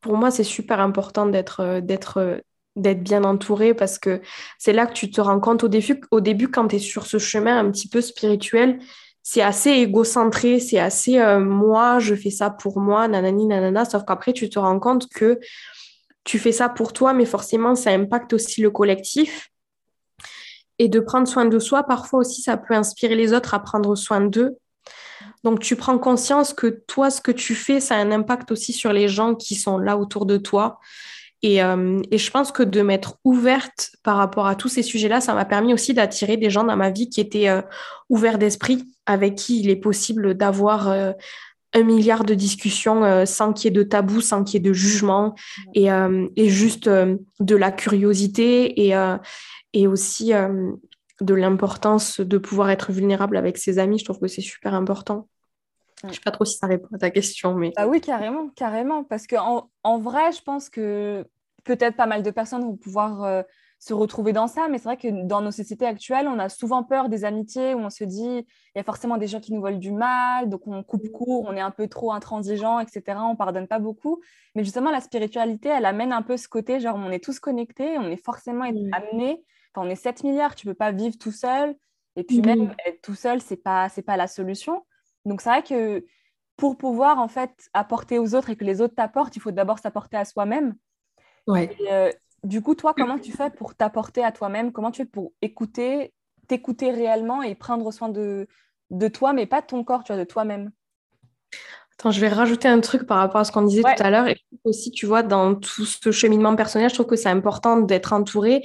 pour 0.00 0.16
moi, 0.16 0.30
c'est 0.30 0.44
super 0.44 0.80
important 0.80 1.26
d'être 1.26 2.40
d'être 2.76 3.02
bien 3.02 3.24
entouré 3.24 3.74
parce 3.74 3.98
que 3.98 4.20
c'est 4.58 4.72
là 4.72 4.86
que 4.86 4.92
tu 4.92 5.10
te 5.10 5.20
rends 5.20 5.40
compte 5.40 5.64
au 5.64 5.68
début, 5.68 6.00
au 6.10 6.20
début 6.20 6.48
quand 6.48 6.68
tu 6.68 6.76
es 6.76 6.78
sur 6.78 7.06
ce 7.06 7.18
chemin 7.18 7.58
un 7.58 7.70
petit 7.70 7.88
peu 7.88 8.00
spirituel, 8.00 8.78
c'est 9.22 9.42
assez 9.42 9.70
égocentré, 9.70 10.60
c'est 10.60 10.78
assez 10.78 11.18
euh, 11.18 11.40
moi, 11.40 11.98
je 11.98 12.14
fais 12.14 12.30
ça 12.30 12.50
pour 12.50 12.78
moi, 12.78 13.08
nanani, 13.08 13.46
nanana, 13.46 13.84
sauf 13.84 14.04
qu'après 14.06 14.32
tu 14.32 14.48
te 14.48 14.58
rends 14.58 14.78
compte 14.78 15.08
que 15.08 15.40
tu 16.22 16.38
fais 16.38 16.52
ça 16.52 16.68
pour 16.68 16.92
toi, 16.92 17.12
mais 17.12 17.24
forcément 17.24 17.74
ça 17.74 17.90
impacte 17.90 18.32
aussi 18.34 18.60
le 18.60 18.70
collectif. 18.70 19.48
Et 20.78 20.88
de 20.88 21.00
prendre 21.00 21.26
soin 21.26 21.46
de 21.46 21.58
soi, 21.58 21.84
parfois 21.84 22.20
aussi 22.20 22.42
ça 22.42 22.58
peut 22.58 22.74
inspirer 22.74 23.14
les 23.14 23.32
autres 23.32 23.54
à 23.54 23.60
prendre 23.60 23.96
soin 23.96 24.20
d'eux. 24.20 24.58
Donc 25.42 25.60
tu 25.60 25.74
prends 25.76 25.98
conscience 25.98 26.52
que 26.52 26.66
toi, 26.66 27.10
ce 27.10 27.20
que 27.20 27.32
tu 27.32 27.54
fais, 27.54 27.80
ça 27.80 27.96
a 27.96 27.98
un 27.98 28.12
impact 28.12 28.52
aussi 28.52 28.72
sur 28.72 28.92
les 28.92 29.08
gens 29.08 29.34
qui 29.34 29.54
sont 29.54 29.78
là 29.78 29.96
autour 29.96 30.26
de 30.26 30.36
toi. 30.36 30.78
Et, 31.42 31.62
euh, 31.62 32.00
et 32.10 32.18
je 32.18 32.30
pense 32.30 32.50
que 32.50 32.62
de 32.62 32.80
m'être 32.82 33.18
ouverte 33.24 33.90
par 34.02 34.16
rapport 34.16 34.46
à 34.46 34.56
tous 34.56 34.68
ces 34.68 34.82
sujets-là, 34.82 35.20
ça 35.20 35.34
m'a 35.34 35.44
permis 35.44 35.74
aussi 35.74 35.94
d'attirer 35.94 36.36
des 36.36 36.50
gens 36.50 36.64
dans 36.64 36.76
ma 36.76 36.90
vie 36.90 37.08
qui 37.08 37.20
étaient 37.20 37.48
euh, 37.48 37.62
ouverts 38.08 38.38
d'esprit, 38.38 38.84
avec 39.04 39.34
qui 39.34 39.60
il 39.60 39.70
est 39.70 39.76
possible 39.76 40.34
d'avoir 40.34 40.88
euh, 40.88 41.12
un 41.74 41.82
milliard 41.82 42.24
de 42.24 42.34
discussions 42.34 43.26
sans 43.26 43.52
qu'il 43.52 43.66
y 43.66 43.68
ait 43.68 43.76
de 43.76 43.82
tabou, 43.82 44.22
sans 44.22 44.44
qu'il 44.44 44.54
y 44.54 44.56
ait 44.56 44.70
de 44.70 44.72
jugement, 44.72 45.34
et, 45.74 45.88
et 46.36 46.48
juste 46.48 46.88
de 46.88 47.56
la 47.56 47.70
curiosité 47.70 48.86
et, 48.86 48.94
et 49.74 49.86
aussi 49.86 50.32
de 51.20 51.34
l'importance 51.34 52.20
de 52.20 52.38
pouvoir 52.38 52.70
être 52.70 52.92
vulnérable 52.92 53.36
avec 53.36 53.58
ses 53.58 53.78
amis. 53.78 53.98
Je 53.98 54.04
trouve 54.04 54.20
que 54.20 54.28
c'est 54.28 54.40
super 54.40 54.72
important. 54.72 55.28
Je 56.02 56.08
ne 56.08 56.12
sais 56.12 56.20
pas 56.20 56.30
trop 56.30 56.44
si 56.44 56.58
ça 56.58 56.66
répond 56.66 56.88
à 56.94 56.98
ta 56.98 57.10
question, 57.10 57.54
mais... 57.54 57.72
Ah 57.76 57.88
oui, 57.88 58.00
carrément, 58.00 58.48
carrément. 58.50 59.04
Parce 59.04 59.26
qu'en 59.26 59.70
en 59.82 59.98
vrai, 59.98 60.32
je 60.32 60.42
pense 60.42 60.68
que 60.68 61.26
peut-être 61.64 61.96
pas 61.96 62.06
mal 62.06 62.22
de 62.22 62.30
personnes 62.30 62.62
vont 62.62 62.76
pouvoir 62.76 63.24
euh, 63.24 63.42
se 63.78 63.92
retrouver 63.92 64.32
dans 64.32 64.46
ça, 64.46 64.68
mais 64.68 64.78
c'est 64.78 64.84
vrai 64.84 64.96
que 64.96 65.26
dans 65.26 65.40
nos 65.40 65.50
sociétés 65.50 65.86
actuelles, 65.86 66.28
on 66.28 66.38
a 66.38 66.48
souvent 66.48 66.82
peur 66.82 67.08
des 67.08 67.24
amitiés 67.24 67.74
où 67.74 67.78
on 67.78 67.90
se 67.90 68.04
dit 68.04 68.38
il 68.38 68.76
y 68.76 68.80
a 68.80 68.84
forcément 68.84 69.18
des 69.18 69.26
gens 69.26 69.40
qui 69.40 69.52
nous 69.52 69.60
veulent 69.60 69.78
du 69.78 69.92
mal, 69.92 70.48
donc 70.48 70.66
on 70.66 70.82
coupe 70.82 71.10
court, 71.12 71.44
on 71.46 71.54
est 71.54 71.60
un 71.60 71.70
peu 71.70 71.86
trop 71.88 72.12
intransigeant, 72.12 72.80
etc. 72.80 73.18
On 73.20 73.36
pardonne 73.36 73.66
pas 73.66 73.78
beaucoup. 73.78 74.20
Mais 74.54 74.64
justement, 74.64 74.90
la 74.90 75.00
spiritualité, 75.00 75.68
elle 75.68 75.84
amène 75.84 76.12
un 76.12 76.22
peu 76.22 76.36
ce 76.36 76.48
côté 76.48 76.80
genre 76.80 76.96
on 76.96 77.10
est 77.10 77.22
tous 77.22 77.38
connectés, 77.38 77.98
on 77.98 78.10
est 78.10 78.22
forcément 78.22 78.64
amenés. 78.64 79.44
Enfin, 79.74 79.86
on 79.86 79.90
est 79.90 79.96
7 79.96 80.24
milliards, 80.24 80.54
tu 80.54 80.66
peux 80.66 80.74
pas 80.74 80.92
vivre 80.92 81.18
tout 81.18 81.32
seul. 81.32 81.74
Et 82.16 82.24
puis 82.24 82.40
même 82.40 82.74
être 82.86 83.02
tout 83.02 83.14
seul, 83.14 83.42
c'est 83.42 83.62
pas 83.62 83.90
c'est 83.90 84.02
pas 84.02 84.16
la 84.16 84.26
solution. 84.26 84.82
Donc 85.26 85.40
c'est 85.40 85.50
vrai 85.50 85.62
que 85.62 86.04
pour 86.56 86.78
pouvoir 86.78 87.18
en 87.18 87.28
fait 87.28 87.68
apporter 87.74 88.18
aux 88.18 88.34
autres 88.34 88.48
et 88.48 88.56
que 88.56 88.64
les 88.64 88.80
autres 88.80 88.94
t'apportent, 88.94 89.36
il 89.36 89.40
faut 89.40 89.50
d'abord 89.50 89.78
s'apporter 89.78 90.16
à 90.16 90.24
soi-même. 90.24 90.74
Ouais. 91.46 91.76
Euh, 91.90 92.10
du 92.44 92.62
coup, 92.62 92.74
toi, 92.74 92.94
comment 92.94 93.18
tu 93.18 93.32
fais 93.32 93.50
pour 93.50 93.74
t'apporter 93.74 94.24
à 94.24 94.32
toi-même? 94.32 94.72
Comment 94.72 94.90
tu 94.90 95.02
fais 95.02 95.08
pour 95.08 95.32
écouter, 95.42 96.14
t'écouter 96.48 96.90
réellement 96.90 97.42
et 97.42 97.54
prendre 97.54 97.92
soin 97.92 98.08
de, 98.08 98.48
de 98.90 99.08
toi, 99.08 99.32
mais 99.32 99.46
pas 99.46 99.60
de 99.60 99.66
ton 99.66 99.84
corps, 99.84 100.04
tu 100.04 100.12
vois, 100.12 100.20
de 100.20 100.28
toi-même? 100.28 100.70
Attends, 101.98 102.10
je 102.10 102.20
vais 102.20 102.28
rajouter 102.28 102.68
un 102.68 102.80
truc 102.80 103.06
par 103.06 103.16
rapport 103.16 103.40
à 103.40 103.44
ce 103.44 103.52
qu'on 103.52 103.62
disait 103.62 103.82
tout 103.82 104.02
à 104.02 104.10
l'heure. 104.10 104.28
Et 104.28 104.36
aussi, 104.64 104.90
tu 104.90 105.06
vois, 105.06 105.22
dans 105.22 105.54
tout 105.54 105.86
ce 105.86 106.10
cheminement 106.10 106.54
personnel, 106.54 106.90
je 106.90 106.94
trouve 106.94 107.06
que 107.06 107.16
c'est 107.16 107.30
important 107.30 107.78
d'être 107.78 108.12
entouré 108.12 108.62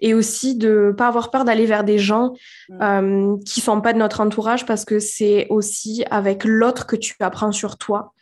et 0.00 0.14
aussi 0.14 0.56
de 0.56 0.86
ne 0.88 0.92
pas 0.92 1.06
avoir 1.06 1.30
peur 1.30 1.44
d'aller 1.44 1.64
vers 1.64 1.84
des 1.84 1.98
gens 1.98 2.32
mm. 2.68 2.82
euh, 2.82 3.36
qui 3.46 3.60
ne 3.60 3.64
sont 3.64 3.80
pas 3.80 3.92
de 3.92 3.98
notre 3.98 4.20
entourage 4.20 4.66
parce 4.66 4.84
que 4.84 4.98
c'est 4.98 5.46
aussi 5.48 6.04
avec 6.10 6.42
l'autre 6.44 6.86
que 6.86 6.96
tu 6.96 7.14
apprends 7.20 7.52
sur 7.52 7.78
toi. 7.78 8.14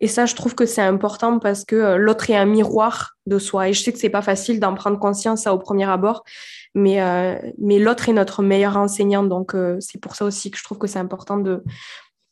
Et 0.00 0.08
ça, 0.08 0.24
je 0.24 0.34
trouve 0.34 0.54
que 0.54 0.64
c'est 0.64 0.82
important 0.82 1.38
parce 1.38 1.66
que 1.66 1.76
euh, 1.76 1.96
l'autre 1.98 2.30
est 2.30 2.36
un 2.36 2.46
miroir 2.46 3.16
de 3.26 3.38
soi. 3.38 3.68
Et 3.68 3.74
je 3.74 3.82
sais 3.82 3.92
que 3.92 3.98
c'est 3.98 4.08
pas 4.08 4.22
facile 4.22 4.60
d'en 4.60 4.74
prendre 4.74 4.98
conscience 4.98 5.42
ça, 5.42 5.52
au 5.52 5.58
premier 5.58 5.88
abord, 5.90 6.24
mais, 6.74 7.02
euh, 7.02 7.36
mais 7.58 7.78
l'autre 7.78 8.08
est 8.08 8.14
notre 8.14 8.42
meilleur 8.42 8.78
enseignant. 8.78 9.24
Donc, 9.24 9.54
c'est 9.80 10.00
pour 10.00 10.16
ça 10.16 10.24
aussi 10.24 10.50
que 10.50 10.56
je 10.56 10.64
trouve 10.64 10.78
que 10.78 10.86
c'est 10.86 10.98
important 10.98 11.36
de, 11.36 11.62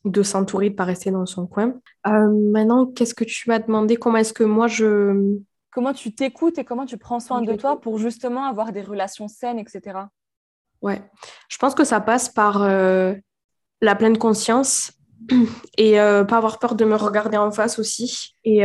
de 0.05 0.23
s'entourer, 0.23 0.69
de 0.69 0.73
ne 0.73 0.77
pas 0.77 0.85
rester 0.85 1.11
dans 1.11 1.25
son 1.25 1.47
coin. 1.47 1.73
Euh, 2.07 2.29
maintenant, 2.51 2.85
qu'est-ce 2.85 3.15
que 3.15 3.23
tu 3.23 3.49
m'as 3.49 3.59
demandé? 3.59 3.97
Comment 3.97 4.17
est-ce 4.17 4.33
que 4.33 4.43
moi 4.43 4.67
je... 4.67 5.37
Comment 5.71 5.93
tu 5.93 6.13
t'écoutes 6.13 6.57
et 6.57 6.63
comment 6.63 6.85
tu 6.85 6.97
prends 6.97 7.19
soin 7.19 7.41
de 7.41 7.53
toi 7.53 7.81
pour 7.81 7.97
justement 7.97 8.45
avoir 8.45 8.71
des 8.71 8.81
relations 8.81 9.27
saines, 9.27 9.59
etc. 9.59 9.99
Ouais, 10.81 11.01
je 11.49 11.57
pense 11.57 11.75
que 11.75 11.83
ça 11.83 11.99
passe 11.99 12.29
par 12.29 12.61
euh, 12.61 13.13
la 13.81 13.95
pleine 13.95 14.17
conscience 14.17 14.93
et 15.77 15.99
euh, 15.99 16.23
pas 16.23 16.37
avoir 16.37 16.59
peur 16.59 16.75
de 16.75 16.85
me 16.85 16.95
regarder 16.95 17.35
en 17.35 17.51
face 17.51 17.77
aussi. 17.77 18.37
Et, 18.45 18.61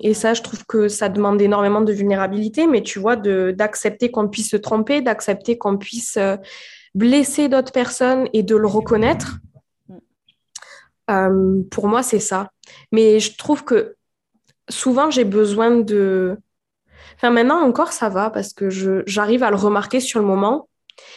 et, 0.00 0.14
ça, 0.14 0.32
je 0.32 0.40
trouve 0.40 0.64
que 0.64 0.88
ça 0.88 1.10
demande 1.10 1.42
énormément 1.42 1.82
de 1.82 1.92
vulnérabilité, 1.92 2.66
mais 2.66 2.82
tu 2.82 2.98
vois, 2.98 3.16
d'accepter 3.16 4.10
qu'on 4.10 4.28
puisse 4.28 4.50
se 4.50 4.56
tromper, 4.56 5.02
d'accepter 5.02 5.58
qu'on 5.58 5.76
puisse 5.76 6.18
blesser 6.94 7.48
d'autres 7.48 7.72
personnes 7.72 8.28
et 8.32 8.42
de 8.42 8.56
le 8.56 8.66
reconnaître 8.66 9.38
euh, 11.10 11.62
pour 11.70 11.88
moi, 11.88 12.02
c'est 12.02 12.20
ça. 12.20 12.50
Mais 12.92 13.20
je 13.20 13.36
trouve 13.36 13.64
que 13.64 13.96
souvent, 14.68 15.10
j'ai 15.10 15.24
besoin 15.24 15.70
de... 15.70 16.36
Enfin, 17.16 17.30
maintenant 17.30 17.60
encore, 17.60 17.92
ça 17.92 18.08
va 18.08 18.30
parce 18.30 18.52
que 18.52 18.68
j'arrive 19.06 19.42
à 19.42 19.50
le 19.50 19.56
remarquer 19.56 20.00
sur 20.00 20.20
le 20.20 20.26
moment. 20.26 20.68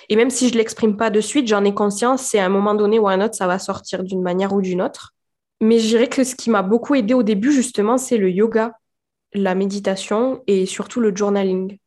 Et 0.10 0.15
même 0.15 0.30
si 0.30 0.47
je 0.47 0.54
ne 0.54 0.58
l'exprime 0.58 0.97
pas 0.97 1.10
de 1.10 1.21
suite, 1.21 1.47
j'en 1.47 1.63
ai 1.63 1.73
conscience, 1.73 2.23
c'est 2.23 2.39
à 2.39 2.45
un 2.45 2.49
moment 2.49 2.75
donné 2.75 2.99
ou 2.99 3.08
à 3.08 3.12
un 3.12 3.21
autre, 3.21 3.36
ça 3.36 3.47
va 3.47 3.60
sortir 3.60 4.04
d'une 4.04 4.21
manière 4.21 4.54
ou 4.54 4.62
d'une 4.62 4.82
autre. 4.82 5.13
Mais 5.60 5.80
je 5.80 5.88
dirais 5.88 6.08
que 6.08 6.23
ce 6.23 6.36
qui 6.36 6.49
m'a 6.49 6.63
beaucoup 6.63 6.95
aidé 6.95 7.13
au 7.13 7.23
début, 7.23 7.51
justement, 7.51 7.97
c'est 7.97 8.17
le 8.17 8.30
yoga, 8.30 8.73
la 9.34 9.56
méditation 9.56 10.43
et 10.47 10.65
surtout 10.65 10.99
le 10.99 11.15
journaling. 11.15 11.77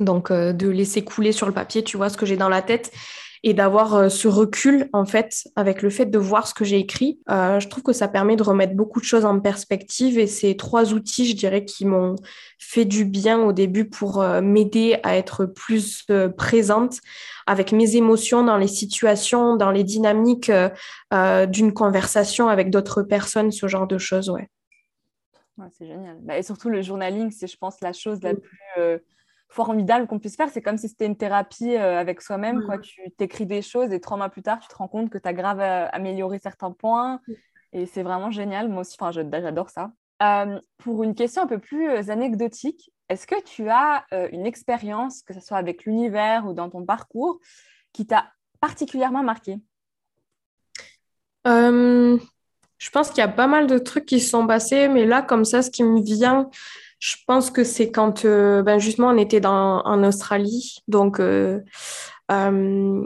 Donc, 0.00 0.30
euh, 0.30 0.52
de 0.52 0.68
laisser 0.68 1.04
couler 1.04 1.32
sur 1.32 1.46
le 1.46 1.52
papier, 1.52 1.82
tu 1.82 1.96
vois, 1.96 2.08
ce 2.08 2.16
que 2.16 2.26
j'ai 2.26 2.36
dans 2.36 2.48
la 2.48 2.62
tête 2.62 2.92
et 3.46 3.54
d'avoir 3.54 3.94
euh, 3.94 4.08
ce 4.08 4.26
recul 4.26 4.90
en 4.92 5.04
fait 5.04 5.48
avec 5.54 5.80
le 5.80 5.88
fait 5.88 6.06
de 6.06 6.18
voir 6.18 6.48
ce 6.48 6.52
que 6.52 6.64
j'ai 6.64 6.78
écrit. 6.78 7.20
Euh, 7.30 7.60
je 7.60 7.68
trouve 7.68 7.84
que 7.84 7.92
ça 7.92 8.08
permet 8.08 8.34
de 8.34 8.42
remettre 8.42 8.74
beaucoup 8.74 8.98
de 8.98 9.04
choses 9.04 9.24
en 9.24 9.38
perspective 9.38 10.18
et 10.18 10.26
ces 10.26 10.56
trois 10.56 10.92
outils, 10.92 11.28
je 11.28 11.36
dirais, 11.36 11.64
qui 11.64 11.84
m'ont 11.84 12.16
fait 12.58 12.84
du 12.84 13.04
bien 13.04 13.40
au 13.40 13.52
début 13.52 13.88
pour 13.88 14.20
euh, 14.20 14.40
m'aider 14.40 14.98
à 15.04 15.16
être 15.16 15.46
plus 15.46 16.04
présente 16.36 16.98
avec 17.46 17.70
mes 17.70 17.94
émotions 17.94 18.42
dans 18.42 18.56
les 18.56 18.66
situations, 18.66 19.54
dans 19.54 19.70
les 19.70 19.84
dynamiques 19.84 20.50
d'une 21.12 21.72
conversation 21.72 22.48
avec 22.48 22.70
d'autres 22.70 23.04
personnes, 23.04 23.52
ce 23.52 23.68
genre 23.68 23.86
de 23.86 23.98
choses, 23.98 24.28
ouais. 24.28 24.50
c'est 25.70 25.86
génial. 25.86 26.16
Bah, 26.22 26.36
et 26.36 26.42
surtout 26.42 26.68
le 26.68 26.82
journaling, 26.82 27.30
c'est 27.30 27.46
je 27.46 27.56
pense 27.56 27.80
la 27.80 27.92
chose 27.92 28.20
la 28.22 28.34
plus 28.34 29.00
formidable 29.48 30.06
qu'on 30.06 30.18
puisse 30.18 30.36
faire. 30.36 30.48
C'est 30.48 30.62
comme 30.62 30.76
si 30.76 30.88
c'était 30.88 31.06
une 31.06 31.16
thérapie 31.16 31.76
euh, 31.76 31.98
avec 31.98 32.20
soi-même. 32.20 32.64
Quoi. 32.64 32.78
Tu 32.78 33.10
t'écris 33.16 33.46
des 33.46 33.62
choses 33.62 33.92
et 33.92 34.00
trois 34.00 34.16
mois 34.16 34.28
plus 34.28 34.42
tard, 34.42 34.58
tu 34.60 34.68
te 34.68 34.74
rends 34.74 34.88
compte 34.88 35.10
que 35.10 35.18
tu 35.18 35.28
as 35.28 35.32
grave 35.32 35.60
euh, 35.60 35.86
amélioré 35.92 36.38
certains 36.38 36.72
points. 36.72 37.20
Et 37.72 37.86
c'est 37.86 38.02
vraiment 38.02 38.30
génial. 38.30 38.68
Moi 38.68 38.80
aussi, 38.80 38.96
j'adore 39.10 39.70
ça. 39.70 39.92
Euh, 40.22 40.58
pour 40.78 41.02
une 41.02 41.14
question 41.14 41.42
un 41.42 41.46
peu 41.46 41.58
plus 41.58 42.10
anecdotique, 42.10 42.90
est-ce 43.08 43.26
que 43.26 43.40
tu 43.42 43.68
as 43.68 44.04
une 44.32 44.46
expérience, 44.46 45.22
que 45.22 45.32
ce 45.34 45.40
soit 45.40 45.58
avec 45.58 45.84
l'univers 45.84 46.46
ou 46.46 46.54
dans 46.54 46.70
ton 46.70 46.84
parcours, 46.84 47.38
qui 47.92 48.06
t'a 48.06 48.32
particulièrement 48.60 49.22
marqué? 49.22 49.58
Je 51.44 52.90
pense 52.90 53.10
qu'il 53.10 53.18
y 53.18 53.22
a 53.22 53.28
pas 53.28 53.46
mal 53.46 53.66
de 53.66 53.78
trucs 53.78 54.06
qui 54.06 54.20
se 54.20 54.30
sont 54.30 54.46
passés, 54.46 54.88
mais 54.88 55.06
là, 55.06 55.22
comme 55.22 55.44
ça, 55.44 55.62
ce 55.62 55.70
qui 55.70 55.84
me 55.84 56.00
vient, 56.00 56.50
je 56.98 57.16
pense 57.26 57.50
que 57.50 57.64
c'est 57.64 57.90
quand, 57.90 58.24
euh, 58.24 58.62
ben 58.62 58.78
justement, 58.78 59.08
on 59.08 59.18
était 59.18 59.40
dans, 59.40 59.82
en 59.84 60.02
Australie. 60.04 60.78
Donc, 60.88 61.20
euh, 61.20 61.60
euh, 62.30 63.02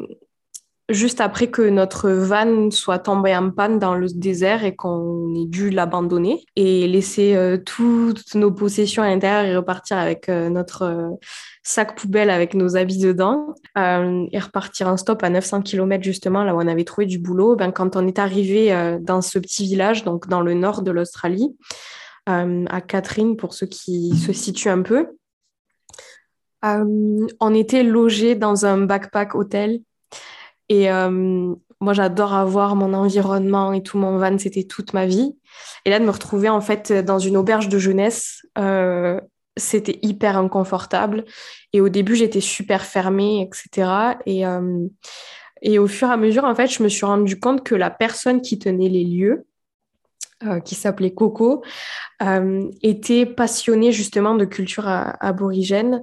juste 0.89 1.21
après 1.21 1.49
que 1.49 1.63
notre 1.63 2.11
van 2.11 2.71
soit 2.71 3.01
tombée 3.01 3.35
en 3.37 3.51
panne 3.51 3.79
dans 3.79 3.95
le 3.95 4.07
désert 4.09 4.65
et 4.65 4.75
qu'on 4.77 5.35
ait 5.35 5.47
dû 5.47 5.71
l'abandonner 5.71 6.45
et 6.57 6.87
laisser 6.89 7.37
toutes 7.65 8.35
nos 8.35 8.51
possessions 8.51 9.05
à 9.05 9.09
l'intérieur 9.09 9.45
et 9.45 9.57
repartir 9.57 9.99
avec 9.99 10.27
notre 10.29 11.17
sac 11.63 11.97
poubelle 11.97 12.29
avec 12.29 12.55
nos 12.55 12.77
habits 12.77 12.99
dedans 12.99 13.55
et 13.77 14.39
repartir 14.41 14.89
en 14.89 14.97
stop 14.97 15.23
à 15.23 15.31
900 15.31 15.63
km 15.63 16.03
justement 16.03 16.43
là 16.43 16.57
où 16.57 16.61
on 16.61 16.67
avait 16.67 16.83
trouvé 16.83 17.07
du 17.07 17.21
boulot. 17.21 17.55
Ben, 17.55 17.71
quand 17.71 17.95
on 17.95 18.09
est 18.09 18.19
arrivé 18.19 18.99
dans 19.01 19.23
ce 19.23 19.39
petit 19.39 19.67
village, 19.67 20.03
donc 20.03 20.27
dans 20.27 20.41
le 20.41 20.55
nord 20.55 20.83
de 20.83 20.91
l'Australie, 20.91 21.55
à 22.27 22.81
Catherine, 22.81 23.37
pour 23.37 23.55
ceux 23.55 23.67
qui 23.67 24.17
se 24.17 24.33
situent 24.33 24.69
un 24.69 24.83
peu. 24.83 25.09
Euh, 26.65 27.27
on 27.41 27.55
était 27.55 27.83
logés 27.83 28.35
dans 28.35 28.67
un 28.67 28.79
backpack 28.79 29.35
hôtel. 29.35 29.81
Et 30.69 30.91
euh, 30.91 31.55
moi, 31.81 31.93
j'adore 31.93 32.35
avoir 32.35 32.77
mon 32.77 32.95
environnement 32.95 33.73
et 33.73 33.83
tout 33.83 33.99
mon 33.99 34.19
van, 34.19 34.39
c'était 34.39 34.65
toute 34.65 34.93
ma 34.93 35.07
vie. 35.07 35.37
Et 35.85 35.91
là, 35.91 35.99
de 35.99 36.05
me 36.05 36.11
retrouver 36.11 36.49
en 36.49 36.61
fait 36.61 36.93
dans 36.93 37.19
une 37.19 37.37
auberge 37.37 37.69
de 37.69 37.79
jeunesse, 37.79 38.47
c'était 39.57 39.99
hyper 40.03 40.37
inconfortable. 40.37 41.25
Et 41.73 41.81
au 41.81 41.89
début, 41.89 42.15
j'étais 42.15 42.41
super 42.41 42.85
fermée, 42.85 43.43
etc. 43.43 44.19
Et, 44.27 44.45
et 45.63 45.79
au 45.79 45.87
fur 45.87 46.09
et 46.09 46.13
à 46.13 46.17
mesure, 46.17 46.45
en 46.45 46.55
fait, 46.55 46.69
je 46.69 46.83
me 46.83 46.89
suis 46.89 47.07
rendu 47.07 47.41
compte 47.41 47.65
que 47.65 47.75
la 47.75 47.91
personne 47.91 48.41
qui 48.41 48.59
tenait 48.59 48.89
les 48.89 49.05
lieux, 49.05 49.47
euh, 50.47 50.59
qui 50.59 50.75
s'appelait 50.75 51.13
Coco, 51.13 51.63
euh, 52.23 52.67
était 52.83 53.27
passionné 53.27 53.93
justement 53.93 54.35
de 54.35 54.47
culture 54.47 54.89
aborigène 54.89 56.03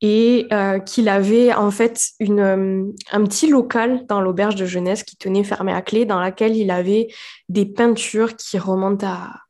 et 0.00 0.46
euh, 0.50 0.78
qu'il 0.78 1.10
avait 1.10 1.52
en 1.52 1.70
fait 1.70 2.12
une, 2.18 2.94
un 3.12 3.24
petit 3.24 3.50
local 3.50 4.06
dans 4.06 4.22
l'auberge 4.22 4.54
de 4.54 4.64
jeunesse 4.64 5.02
qui 5.02 5.18
tenait 5.18 5.44
fermé 5.44 5.74
à 5.74 5.82
clé, 5.82 6.06
dans 6.06 6.18
laquelle 6.18 6.56
il 6.56 6.70
avait 6.70 7.08
des 7.50 7.66
peintures 7.66 8.36
qui 8.36 8.58
remontent 8.58 9.06
à 9.06 9.40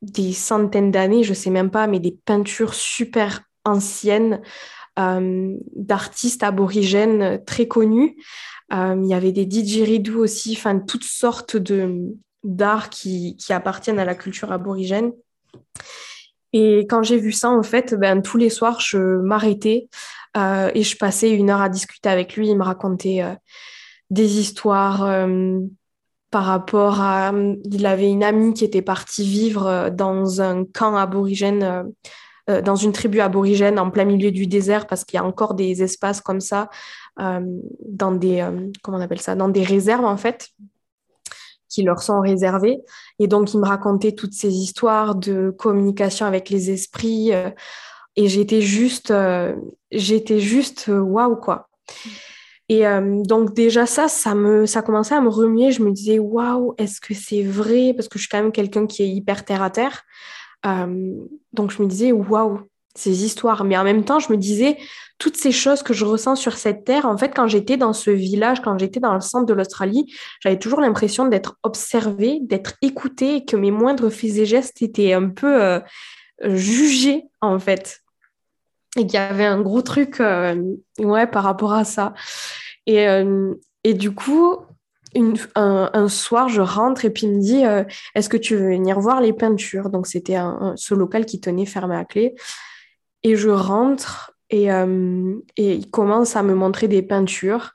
des 0.00 0.32
centaines 0.32 0.90
d'années, 0.90 1.22
je 1.22 1.34
sais 1.34 1.50
même 1.50 1.70
pas, 1.70 1.86
mais 1.86 2.00
des 2.00 2.16
peintures 2.24 2.72
super 2.72 3.42
anciennes 3.66 4.40
d'artistes 4.96 6.42
aborigènes 6.42 7.44
très 7.44 7.68
connus. 7.68 8.16
il 8.70 9.06
y 9.06 9.14
avait 9.14 9.32
des 9.32 9.44
didgeridoo 9.44 10.22
aussi, 10.22 10.54
enfin 10.56 10.78
toutes 10.78 11.04
sortes 11.04 11.58
de 11.58 12.14
d'arts 12.44 12.90
qui, 12.90 13.36
qui 13.36 13.52
appartiennent 13.52 13.98
à 13.98 14.04
la 14.04 14.14
culture 14.14 14.52
aborigène. 14.52 15.12
Et 16.52 16.80
quand 16.80 17.02
j'ai 17.02 17.18
vu 17.18 17.32
ça, 17.32 17.50
en 17.50 17.62
fait, 17.62 17.94
ben, 17.94 18.20
tous 18.20 18.36
les 18.36 18.50
soirs, 18.50 18.80
je 18.80 18.98
m'arrêtais 18.98 19.88
euh, 20.36 20.70
et 20.74 20.82
je 20.82 20.96
passais 20.96 21.30
une 21.30 21.50
heure 21.50 21.62
à 21.62 21.68
discuter 21.68 22.08
avec 22.08 22.36
lui. 22.36 22.48
Il 22.48 22.58
me 22.58 22.64
racontait 22.64 23.22
euh, 23.22 23.34
des 24.10 24.38
histoires 24.38 25.02
euh, 25.04 25.58
par 26.30 26.44
rapport 26.44 27.00
à... 27.00 27.32
Il 27.64 27.86
avait 27.86 28.10
une 28.10 28.24
amie 28.24 28.52
qui 28.54 28.64
était 28.64 28.82
partie 28.82 29.24
vivre 29.24 29.90
dans 29.90 30.40
un 30.40 30.64
camp 30.64 30.96
aborigène, 30.96 31.92
dans 32.48 32.74
une 32.74 32.92
tribu 32.92 33.20
aborigène 33.20 33.78
en 33.78 33.90
plein 33.90 34.06
milieu 34.06 34.30
du 34.30 34.46
désert, 34.46 34.86
parce 34.86 35.04
qu'il 35.04 35.18
y 35.18 35.20
a 35.20 35.26
encore 35.26 35.52
des 35.52 35.82
espaces 35.82 36.22
comme 36.22 36.40
ça, 36.40 36.70
dans 37.18 38.12
des... 38.12 38.42
comment 38.82 38.96
on 38.96 39.00
appelle 39.02 39.20
ça 39.20 39.34
Dans 39.34 39.50
des 39.50 39.62
réserves, 39.62 40.06
en 40.06 40.16
fait 40.16 40.48
qui 41.72 41.82
leur 41.82 42.02
sont 42.02 42.20
réservés. 42.20 42.80
Et 43.18 43.26
donc, 43.26 43.54
il 43.54 43.60
me 43.60 43.66
racontait 43.66 44.12
toutes 44.12 44.34
ces 44.34 44.52
histoires 44.52 45.14
de 45.14 45.50
communication 45.50 46.26
avec 46.26 46.50
les 46.50 46.70
esprits. 46.70 47.32
Euh, 47.32 47.50
et 48.14 48.28
j'étais 48.28 48.60
juste, 48.60 49.10
euh, 49.10 49.54
j'étais 49.90 50.38
juste 50.38 50.90
euh, 50.90 51.00
waouh, 51.00 51.36
quoi. 51.36 51.68
Et 52.68 52.84
donc, 53.26 53.52
déjà, 53.52 53.84
ça, 53.84 54.08
ça, 54.08 54.34
me, 54.34 54.64
ça 54.64 54.80
commençait 54.80 55.14
à 55.14 55.20
me 55.20 55.28
remuer. 55.28 55.72
Je 55.72 55.82
me 55.82 55.90
disais, 55.90 56.18
waouh, 56.18 56.74
est-ce 56.78 57.02
que 57.02 57.12
c'est 57.12 57.42
vrai? 57.42 57.92
Parce 57.94 58.08
que 58.08 58.18
je 58.18 58.22
suis 58.22 58.30
quand 58.30 58.40
même 58.40 58.52
quelqu'un 58.52 58.86
qui 58.86 59.02
est 59.02 59.08
hyper 59.08 59.44
terre 59.44 59.62
à 59.62 59.68
terre. 59.68 60.04
donc, 60.64 61.70
je 61.70 61.82
me 61.82 61.86
disais, 61.86 62.12
waouh, 62.12 62.60
ces 62.94 63.24
histoires. 63.24 63.64
Mais 63.64 63.76
en 63.76 63.84
même 63.84 64.04
temps, 64.04 64.20
je 64.20 64.32
me 64.32 64.38
disais, 64.38 64.78
toutes 65.22 65.36
ces 65.36 65.52
choses 65.52 65.84
que 65.84 65.94
je 65.94 66.04
ressens 66.04 66.34
sur 66.34 66.54
cette 66.54 66.84
terre, 66.84 67.06
en 67.06 67.16
fait, 67.16 67.28
quand 67.28 67.46
j'étais 67.46 67.76
dans 67.76 67.92
ce 67.92 68.10
village, 68.10 68.60
quand 68.60 68.76
j'étais 68.76 68.98
dans 68.98 69.14
le 69.14 69.20
centre 69.20 69.46
de 69.46 69.54
l'Australie, 69.54 70.12
j'avais 70.40 70.58
toujours 70.58 70.80
l'impression 70.80 71.28
d'être 71.28 71.58
observée, 71.62 72.40
d'être 72.42 72.74
écoutée, 72.82 73.44
que 73.44 73.54
mes 73.54 73.70
moindres 73.70 74.10
faits 74.10 74.38
et 74.38 74.46
gestes 74.46 74.82
étaient 74.82 75.12
un 75.12 75.28
peu 75.28 75.62
euh, 75.62 75.78
jugés, 76.42 77.22
en 77.40 77.60
fait. 77.60 78.00
Et 78.96 79.06
qu'il 79.06 79.14
y 79.14 79.18
avait 79.18 79.44
un 79.44 79.60
gros 79.60 79.82
truc 79.82 80.18
euh, 80.18 80.60
ouais, 80.98 81.28
par 81.28 81.44
rapport 81.44 81.72
à 81.72 81.84
ça. 81.84 82.14
Et, 82.86 83.06
euh, 83.06 83.54
et 83.84 83.94
du 83.94 84.12
coup, 84.12 84.56
un, 85.54 86.08
soir, 86.08 86.48
je 86.48 86.62
rentre 86.62 87.04
et 87.04 87.10
puis 87.10 87.28
il 87.28 87.36
me 87.36 87.40
dit 87.40 87.62
Est-ce 88.16 88.28
que 88.28 88.36
tu 88.36 88.56
veux 88.56 88.70
venir 88.70 88.98
voir 88.98 89.20
les 89.20 89.32
peintures? 89.32 89.88
Donc, 89.88 90.08
c'était 90.08 90.38
ce 90.74 90.94
local 90.94 91.26
qui 91.26 91.40
tenait 91.40 91.66
fermé 91.66 91.94
à 91.94 92.04
clé. 92.04 92.34
Et 93.22 93.36
je 93.36 93.50
rentre 93.50 94.31
euh, 94.54 95.34
et, 95.56 95.74
il 95.74 95.90
commence 95.90 96.36
à 96.36 96.42
me 96.42 96.54
montrer 96.54 96.86
des 96.88 97.02
peintures 97.02 97.72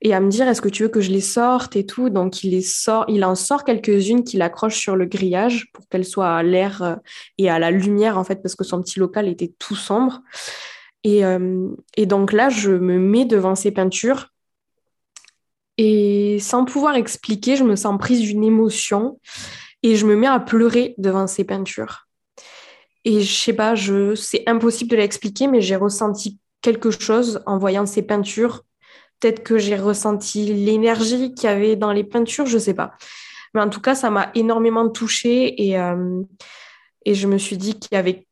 et 0.00 0.14
à 0.14 0.20
me 0.20 0.28
dire 0.28 0.46
est-ce 0.48 0.62
que 0.62 0.68
tu 0.68 0.84
veux 0.84 0.88
que 0.88 1.00
je 1.00 1.10
les 1.10 1.20
sorte 1.20 1.74
et 1.74 1.84
tout? 1.84 2.10
Donc 2.10 2.44
il 2.44 2.50
les 2.50 2.62
sort, 2.62 3.04
il 3.08 3.24
en 3.24 3.34
sort 3.34 3.64
quelques-unes 3.64 4.22
qu'il 4.22 4.42
accroche 4.42 4.78
sur 4.78 4.94
le 4.94 5.06
grillage 5.06 5.70
pour 5.72 5.88
qu'elles 5.88 6.04
soient 6.04 6.36
à 6.36 6.42
l'air 6.42 6.82
euh, 6.82 6.94
et 7.38 7.50
à 7.50 7.58
la 7.58 7.70
lumière 7.70 8.18
en 8.18 8.24
fait 8.24 8.42
parce 8.42 8.54
que 8.54 8.64
son 8.64 8.82
petit 8.82 9.00
local 9.00 9.28
était 9.28 9.52
tout 9.58 9.74
sombre. 9.74 10.20
Et, 11.04 11.24
euh, 11.24 11.68
et 11.96 12.06
donc 12.06 12.32
là, 12.32 12.48
je 12.48 12.70
me 12.70 12.98
mets 12.98 13.24
devant 13.24 13.56
ces 13.56 13.72
peintures 13.72 14.28
et 15.78 16.38
sans 16.40 16.64
pouvoir 16.64 16.94
expliquer, 16.94 17.56
je 17.56 17.64
me 17.64 17.74
sens 17.74 17.98
prise 17.98 18.20
d'une 18.20 18.44
émotion 18.44 19.18
et 19.82 19.96
je 19.96 20.06
me 20.06 20.14
mets 20.14 20.28
à 20.28 20.38
pleurer 20.38 20.94
devant 20.98 21.26
ces 21.26 21.44
peintures. 21.44 22.06
Et 23.04 23.20
je 23.20 23.32
sais 23.32 23.52
pas, 23.52 23.74
je, 23.74 24.14
c'est 24.14 24.44
impossible 24.46 24.90
de 24.90 24.96
l'expliquer, 24.96 25.48
mais 25.48 25.60
j'ai 25.60 25.76
ressenti 25.76 26.38
quelque 26.60 26.90
chose 26.90 27.42
en 27.46 27.58
voyant 27.58 27.86
ces 27.86 28.02
peintures. 28.02 28.62
Peut-être 29.18 29.42
que 29.42 29.58
j'ai 29.58 29.76
ressenti 29.76 30.46
l'énergie 30.52 31.34
qu'il 31.34 31.48
y 31.48 31.52
avait 31.52 31.76
dans 31.76 31.92
les 31.92 32.04
peintures, 32.04 32.46
je 32.46 32.58
sais 32.58 32.74
pas. 32.74 32.94
Mais 33.54 33.60
en 33.60 33.68
tout 33.68 33.80
cas, 33.80 33.94
ça 33.94 34.10
m'a 34.10 34.30
énormément 34.34 34.88
touchée 34.88 35.68
et, 35.68 35.78
euh, 35.78 36.22
et 37.04 37.14
je 37.14 37.26
me 37.26 37.38
suis 37.38 37.56
dit 37.56 37.78
qu'il 37.78 37.94
y 37.94 37.98
avait 37.98 38.26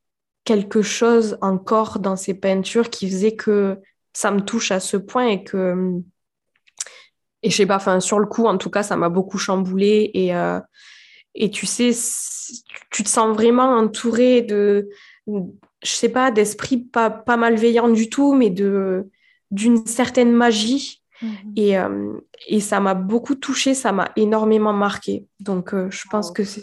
quelque 0.44 0.82
chose 0.82 1.36
encore 1.42 1.98
dans 1.98 2.16
ces 2.16 2.34
peintures 2.34 2.90
qui 2.90 3.08
faisait 3.08 3.36
que 3.36 3.78
ça 4.12 4.30
me 4.30 4.40
touche 4.40 4.72
à 4.72 4.80
ce 4.80 4.96
point 4.96 5.28
et 5.28 5.44
que 5.44 6.00
et 7.42 7.50
je 7.50 7.56
sais 7.56 7.66
pas 7.66 7.76
enfin 7.76 8.00
sur 8.00 8.18
le 8.18 8.26
coup 8.26 8.46
en 8.46 8.58
tout 8.58 8.70
cas 8.70 8.82
ça 8.82 8.96
m'a 8.96 9.08
beaucoup 9.08 9.38
chamboulé 9.38 10.10
et 10.14 10.34
euh, 10.34 10.60
et 11.34 11.50
tu 11.50 11.66
sais, 11.66 11.90
tu 12.90 13.02
te 13.02 13.08
sens 13.08 13.34
vraiment 13.34 13.76
entouré 13.76 14.42
de, 14.42 14.88
je 15.26 15.90
sais 15.90 16.08
pas, 16.08 16.30
d'esprits 16.30 16.78
pas, 16.78 17.10
pas 17.10 17.36
malveillants 17.36 17.88
du 17.88 18.08
tout, 18.08 18.34
mais 18.34 18.50
de 18.50 19.08
d'une 19.50 19.84
certaine 19.86 20.32
magie. 20.32 21.02
Mhm. 21.22 21.52
Et, 21.56 21.78
euh, 21.78 22.18
et 22.46 22.60
ça 22.60 22.80
m'a 22.80 22.94
beaucoup 22.94 23.34
touché, 23.34 23.74
ça 23.74 23.92
m'a 23.92 24.10
énormément 24.16 24.72
marqué. 24.72 25.26
Donc, 25.40 25.74
euh, 25.74 25.90
je 25.90 26.04
pense 26.08 26.30
que 26.30 26.44
c'est 26.44 26.62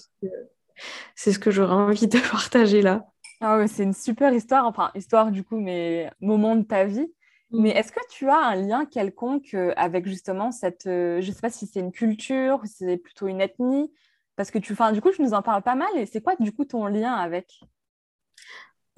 c'est 1.15 1.33
ce 1.33 1.39
que 1.39 1.51
j'aurais 1.51 1.73
envie 1.73 2.07
de 2.07 2.19
partager 2.31 2.81
là. 2.81 3.05
Ah 3.41 3.57
ouais, 3.57 3.67
c'est 3.67 3.83
une 3.83 3.93
super 3.93 4.33
histoire, 4.33 4.65
enfin, 4.65 4.91
histoire 4.95 5.31
du 5.31 5.43
coup, 5.43 5.59
mais 5.59 6.09
moment 6.21 6.55
de 6.55 6.63
ta 6.63 6.85
vie. 6.85 7.07
Mm. 7.51 7.61
Mais 7.61 7.69
est-ce 7.71 7.91
que 7.91 7.99
tu 8.09 8.29
as 8.29 8.37
un 8.37 8.55
lien 8.55 8.85
quelconque 8.85 9.53
euh, 9.53 9.73
avec 9.75 10.07
justement 10.07 10.51
cette, 10.51 10.85
je 10.85 11.31
sais 11.31 11.41
pas 11.41 11.49
si 11.49 11.67
c'est 11.67 11.79
une 11.79 11.91
culture, 11.91 12.61
si 12.65 12.85
c'est 12.85 12.97
plutôt 12.97 13.27
une 13.27 13.41
ethnie, 13.41 13.91
parce 14.37 14.51
que 14.51 14.59
tu, 14.59 14.73
du 14.93 15.01
coup, 15.01 15.11
je 15.11 15.21
nous 15.21 15.33
en 15.33 15.41
parle 15.41 15.63
pas 15.63 15.75
mal. 15.75 15.89
Et 15.97 16.05
c'est 16.05 16.21
quoi, 16.21 16.35
du 16.39 16.53
coup, 16.53 16.63
ton 16.63 16.85
lien 16.85 17.11
avec? 17.13 17.59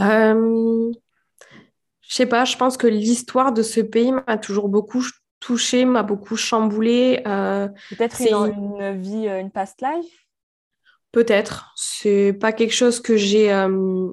Euh, 0.02 0.91
Je 2.02 2.13
sais 2.13 2.25
pas, 2.25 2.43
je 2.43 2.58
pense 2.58 2.75
que 2.78 2.88
l'histoire 2.88 3.54
de 3.54 3.63
ce 3.63 3.80
pays 3.80 4.12
m'a 4.12 4.38
toujours 4.38 4.67
beaucoup 4.67 5.04
touchée, 5.39 5.86
m'a 5.86 6.04
beaucoup 6.04 6.36
chamboulée. 6.36 7.23
Euh, 7.25 7.69
Peut-être 7.89 8.19
une, 8.19 8.54
une 8.82 9.02
vie, 9.02 9.28
euh, 9.30 9.39
une 9.39 9.49
past 9.49 9.82
life? 9.82 10.28
Peut-être. 11.13 11.71
C'est 11.75 12.34
pas 12.34 12.52
quelque 12.52 12.73
chose 12.73 12.99
que 12.99 13.15
j'ai 13.15 13.52
euh, 13.52 14.10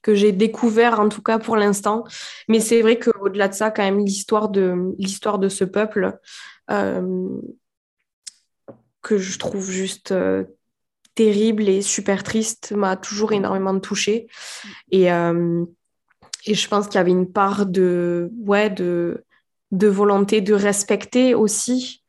que 0.00 0.14
j'ai 0.14 0.32
découvert 0.32 0.98
en 1.00 1.08
tout 1.10 1.22
cas 1.22 1.38
pour 1.38 1.56
l'instant. 1.56 2.04
Mais 2.48 2.60
c'est 2.60 2.80
vrai 2.80 2.98
qu'au-delà 2.98 3.48
de 3.48 3.54
ça, 3.54 3.70
quand 3.70 3.82
même, 3.82 4.00
l'histoire 4.00 4.48
de 4.48 4.94
l'histoire 4.98 5.38
de 5.38 5.50
ce 5.50 5.64
peuple 5.64 6.18
que 9.02 9.18
je 9.18 9.38
trouve 9.38 9.70
juste 9.70 10.14
terrible 11.14 11.68
et 11.68 11.82
super 11.82 12.22
triste 12.22 12.72
m'a 12.72 12.96
toujours 12.96 13.32
énormément 13.32 13.78
touchée. 13.78 14.26
Et, 14.90 15.12
euh, 15.12 15.64
et 16.46 16.54
je 16.54 16.68
pense 16.68 16.86
qu'il 16.86 16.96
y 16.96 16.98
avait 16.98 17.10
une 17.10 17.30
part 17.30 17.66
de, 17.66 18.30
ouais, 18.38 18.70
de, 18.70 19.24
de 19.70 19.86
volonté 19.88 20.40
de 20.40 20.54
respecter 20.54 21.34
aussi 21.34 22.02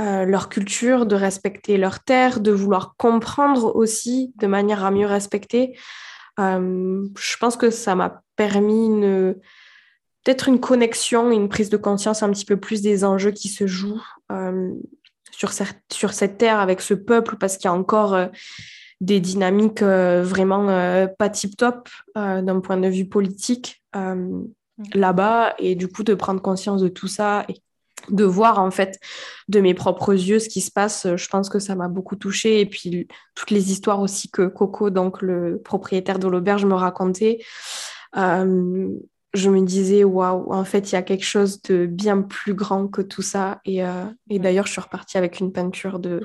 euh, 0.00 0.24
leur 0.24 0.48
culture, 0.48 1.06
de 1.06 1.16
respecter 1.16 1.76
leur 1.76 2.00
terre, 2.00 2.40
de 2.40 2.52
vouloir 2.52 2.94
comprendre 2.96 3.74
aussi 3.76 4.32
de 4.36 4.46
manière 4.46 4.84
à 4.84 4.90
mieux 4.90 5.06
respecter. 5.06 5.76
Euh, 6.40 7.06
je 7.18 7.36
pense 7.36 7.56
que 7.56 7.70
ça 7.70 7.94
m'a 7.94 8.22
permis 8.36 8.86
une, 8.86 9.34
peut-être 10.24 10.48
une 10.48 10.60
connexion, 10.60 11.30
une 11.30 11.48
prise 11.48 11.68
de 11.68 11.76
conscience 11.76 12.22
un 12.22 12.30
petit 12.30 12.46
peu 12.46 12.56
plus 12.56 12.80
des 12.80 13.04
enjeux 13.04 13.32
qui 13.32 13.48
se 13.48 13.66
jouent 13.66 14.02
sur, 15.50 15.66
sur 15.92 16.12
cette 16.12 16.38
terre 16.38 16.60
avec 16.60 16.80
ce 16.80 16.94
peuple 16.94 17.36
parce 17.36 17.56
qu'il 17.56 17.66
y 17.66 17.68
a 17.68 17.74
encore 17.74 18.14
euh, 18.14 18.26
des 19.00 19.20
dynamiques 19.20 19.82
euh, 19.82 20.22
vraiment 20.22 20.68
euh, 20.68 21.06
pas 21.06 21.28
tip-top 21.28 21.88
d'un 22.14 22.60
point 22.60 22.76
de 22.76 22.88
vue 22.88 23.08
politique 23.08 23.82
là-bas. 24.94 25.54
Et 25.58 25.74
du 25.74 25.88
coup, 25.88 26.04
de 26.04 26.14
prendre 26.14 26.40
conscience 26.40 26.82
de 26.82 26.88
tout 26.88 27.08
ça 27.08 27.44
et 27.48 27.54
de 28.08 28.24
voir 28.24 28.58
en 28.58 28.70
fait 28.70 28.98
de 29.48 29.60
mes 29.60 29.74
propres 29.74 30.12
yeux 30.12 30.38
ce 30.38 30.48
qui 30.48 30.60
se 30.60 30.70
passe, 30.72 31.06
je 31.14 31.28
pense 31.28 31.48
que 31.48 31.58
ça 31.58 31.74
m'a 31.74 31.88
beaucoup 31.88 32.16
touchée. 32.16 32.60
Et 32.60 32.66
puis 32.66 33.08
toutes 33.34 33.50
les 33.50 33.72
histoires 33.72 34.00
aussi 34.00 34.30
que 34.30 34.46
Coco, 34.46 34.90
donc 34.90 35.22
le 35.22 35.60
propriétaire 35.64 36.18
de 36.18 36.28
l'auberge, 36.28 36.64
me 36.64 36.74
racontait 36.74 37.38
je 39.34 39.50
me 39.50 39.62
disais, 39.62 40.04
waouh, 40.04 40.52
en 40.52 40.64
fait, 40.64 40.92
il 40.92 40.94
y 40.94 40.98
a 40.98 41.02
quelque 41.02 41.24
chose 41.24 41.62
de 41.62 41.86
bien 41.86 42.20
plus 42.22 42.54
grand 42.54 42.88
que 42.88 43.00
tout 43.00 43.22
ça. 43.22 43.60
Et, 43.64 43.84
euh, 43.84 44.04
et 44.28 44.38
d'ailleurs, 44.38 44.66
je 44.66 44.72
suis 44.72 44.80
repartie 44.80 45.16
avec 45.16 45.40
une 45.40 45.52
peinture 45.52 45.98
de, 45.98 46.20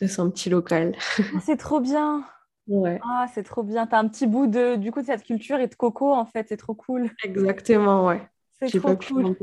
de 0.00 0.06
son 0.06 0.30
petit 0.30 0.48
local. 0.48 0.96
Ah, 1.18 1.40
c'est 1.44 1.56
trop 1.56 1.80
bien. 1.80 2.24
Ouais. 2.68 3.00
Ah, 3.04 3.26
c'est 3.34 3.42
trop 3.42 3.62
bien. 3.62 3.86
Tu 3.86 3.94
as 3.94 3.98
un 3.98 4.08
petit 4.08 4.26
bout 4.26 4.46
de, 4.46 4.76
du 4.76 4.92
coup, 4.92 5.00
de 5.00 5.06
cette 5.06 5.24
culture 5.24 5.58
et 5.58 5.66
de 5.66 5.74
coco, 5.74 6.12
en 6.12 6.26
fait. 6.26 6.46
C'est 6.48 6.56
trop 6.56 6.74
cool. 6.74 7.10
Exactement, 7.24 8.06
ouais. 8.06 8.22
C'est 8.60 8.80
trop 8.80 8.96
cool. 8.96 9.36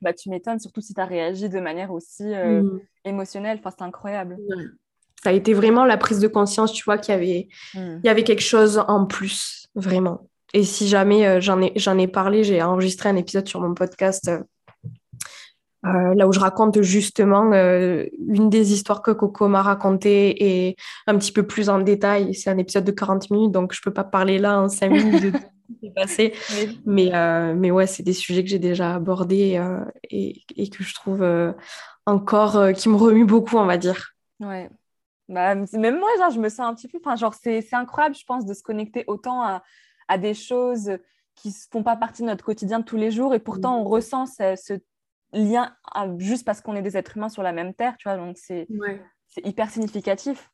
Bah, 0.00 0.12
tu 0.12 0.28
m'étonnes, 0.28 0.60
surtout 0.60 0.80
si 0.80 0.94
tu 0.94 1.00
as 1.00 1.06
réagi 1.06 1.48
de 1.48 1.58
manière 1.58 1.90
aussi 1.90 2.34
euh, 2.34 2.62
mm. 2.62 2.80
émotionnelle. 3.06 3.58
Enfin, 3.58 3.74
c'est 3.76 3.84
incroyable. 3.84 4.36
Ça 5.22 5.30
a 5.30 5.32
été 5.32 5.54
vraiment 5.54 5.84
la 5.84 5.96
prise 5.96 6.18
de 6.18 6.28
conscience, 6.28 6.72
tu 6.72 6.84
vois, 6.84 6.98
qu'il 6.98 7.12
y 7.12 7.16
avait, 7.16 7.48
mm. 7.74 8.00
il 8.02 8.06
y 8.06 8.08
avait 8.08 8.24
quelque 8.24 8.42
chose 8.42 8.84
en 8.88 9.06
plus, 9.06 9.68
vraiment. 9.74 10.28
Et 10.54 10.64
si 10.64 10.88
jamais 10.88 11.26
euh, 11.26 11.40
j'en 11.40 11.60
ai, 11.60 11.72
j'en 11.76 11.98
ai 11.98 12.06
parlé, 12.06 12.44
j'ai 12.44 12.62
enregistré 12.62 13.08
un 13.08 13.16
épisode 13.16 13.48
sur 13.48 13.60
mon 13.60 13.74
podcast 13.74 14.28
euh, 14.28 14.40
euh, 15.84 16.14
là 16.14 16.28
où 16.28 16.32
je 16.32 16.38
raconte 16.38 16.80
justement 16.82 17.52
une 17.52 18.48
des 18.50 18.72
histoires 18.72 19.02
que 19.02 19.10
Coco 19.10 19.48
m'a 19.48 19.62
racontées 19.62 20.68
et 20.68 20.76
un 21.08 21.18
petit 21.18 21.32
peu 21.32 21.44
plus 21.44 21.68
en 21.68 21.80
détail. 21.80 22.34
C'est 22.34 22.50
un 22.50 22.58
épisode 22.58 22.84
de 22.84 22.92
40 22.92 23.30
minutes, 23.30 23.50
donc 23.50 23.72
je 23.72 23.80
ne 23.80 23.82
peux 23.84 23.92
pas 23.92 24.04
parler 24.04 24.38
là 24.38 24.60
en 24.60 24.68
5 24.68 24.90
minutes 24.90 25.32
de 25.32 25.32
s'est 25.80 25.92
passé. 25.92 26.34
Mais, 26.86 27.12
euh, 27.12 27.54
mais 27.56 27.70
ouais, 27.72 27.88
c'est 27.88 28.02
des 28.04 28.12
sujets 28.12 28.44
que 28.44 28.50
j'ai 28.50 28.60
déjà 28.60 28.94
abordés 28.94 29.60
et, 30.10 30.44
et, 30.54 30.68
que 30.68 30.84
je 30.84 30.94
trouve 30.94 31.26
encore 32.06 32.72
qui 32.74 32.88
me 32.88 32.96
remuent 32.96 33.24
beaucoup, 33.24 33.56
on 33.56 33.66
va 33.66 33.78
dire. 33.78 34.12
Ouais. 34.38 34.70
Bah, 35.28 35.54
même 35.54 35.98
moi, 35.98 36.10
genre, 36.18 36.30
je 36.30 36.38
me 36.38 36.48
sens 36.48 36.60
un 36.60 36.74
petit 36.74 36.88
peu. 36.88 36.98
Enfin, 37.02 37.16
genre, 37.16 37.34
c'est 37.34 37.64
incroyable, 37.72 38.14
je 38.14 38.24
pense, 38.24 38.44
de 38.44 38.54
se 38.54 38.62
connecter 38.62 39.04
autant 39.06 39.42
à, 39.42 39.62
à 40.12 40.18
des 40.18 40.34
choses 40.34 40.98
qui 41.34 41.48
ne 41.48 41.54
font 41.70 41.82
pas 41.82 41.96
partie 41.96 42.20
de 42.22 42.26
notre 42.26 42.44
quotidien 42.44 42.80
de 42.80 42.84
tous 42.84 42.98
les 42.98 43.10
jours 43.10 43.34
et 43.34 43.38
pourtant 43.38 43.80
on 43.80 43.84
ressent 43.84 44.26
ce, 44.26 44.78
lien 45.32 45.74
juste 46.18 46.44
parce 46.44 46.60
qu'on 46.60 46.76
est 46.76 46.82
des 46.82 46.98
êtres 46.98 47.16
humains 47.16 47.30
sur 47.30 47.42
la 47.42 47.52
même 47.52 47.72
terre, 47.72 47.96
tu 47.98 48.06
vois. 48.06 48.18
Donc, 48.18 48.36
c'est 48.36 48.66
hyper 49.42 49.70
significatif. 49.70 50.50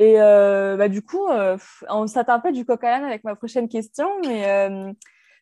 Et 0.00 0.20
euh, 0.20 0.76
bah, 0.76 0.88
du 0.88 1.02
coup, 1.02 1.28
euh, 1.28 1.56
on 1.88 2.06
un 2.16 2.40
peu 2.40 2.52
du 2.52 2.64
coq 2.64 2.82
à 2.82 2.90
l'âne 2.90 3.04
avec 3.04 3.22
ma 3.22 3.36
prochaine 3.36 3.68
question, 3.68 4.08
mais 4.26 4.48
euh, 4.48 4.92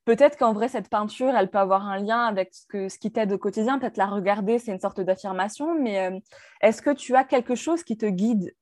peut-être 0.05 0.37
qu'en 0.37 0.53
vrai, 0.53 0.69
cette 0.69 0.91
peinture, 0.91 1.35
elle 1.35 1.51
peut 1.51 1.59
avoir 1.59 1.87
un 1.87 1.99
lien 1.99 2.21
avec 2.21 2.55
ce, 2.55 2.67
que, 2.67 2.89
ce 2.91 2.99
qui 2.99 3.11
t'aide 3.11 3.33
au 3.33 3.39
quotidien. 3.39 3.79
Peut-être 3.79 3.97
la 3.97 4.07
regarder, 4.07 4.59
c'est 4.59 4.73
une 4.73 4.81
sorte 4.81 5.01
d'affirmation, 5.01 5.75
mais 5.81 6.23
est-ce 6.61 6.83
que 6.83 6.91
tu 6.91 7.17
as 7.17 7.25
quelque 7.25 7.55
chose 7.55 7.83
qui 7.83 7.97
te 7.97 8.07
guide 8.07 8.55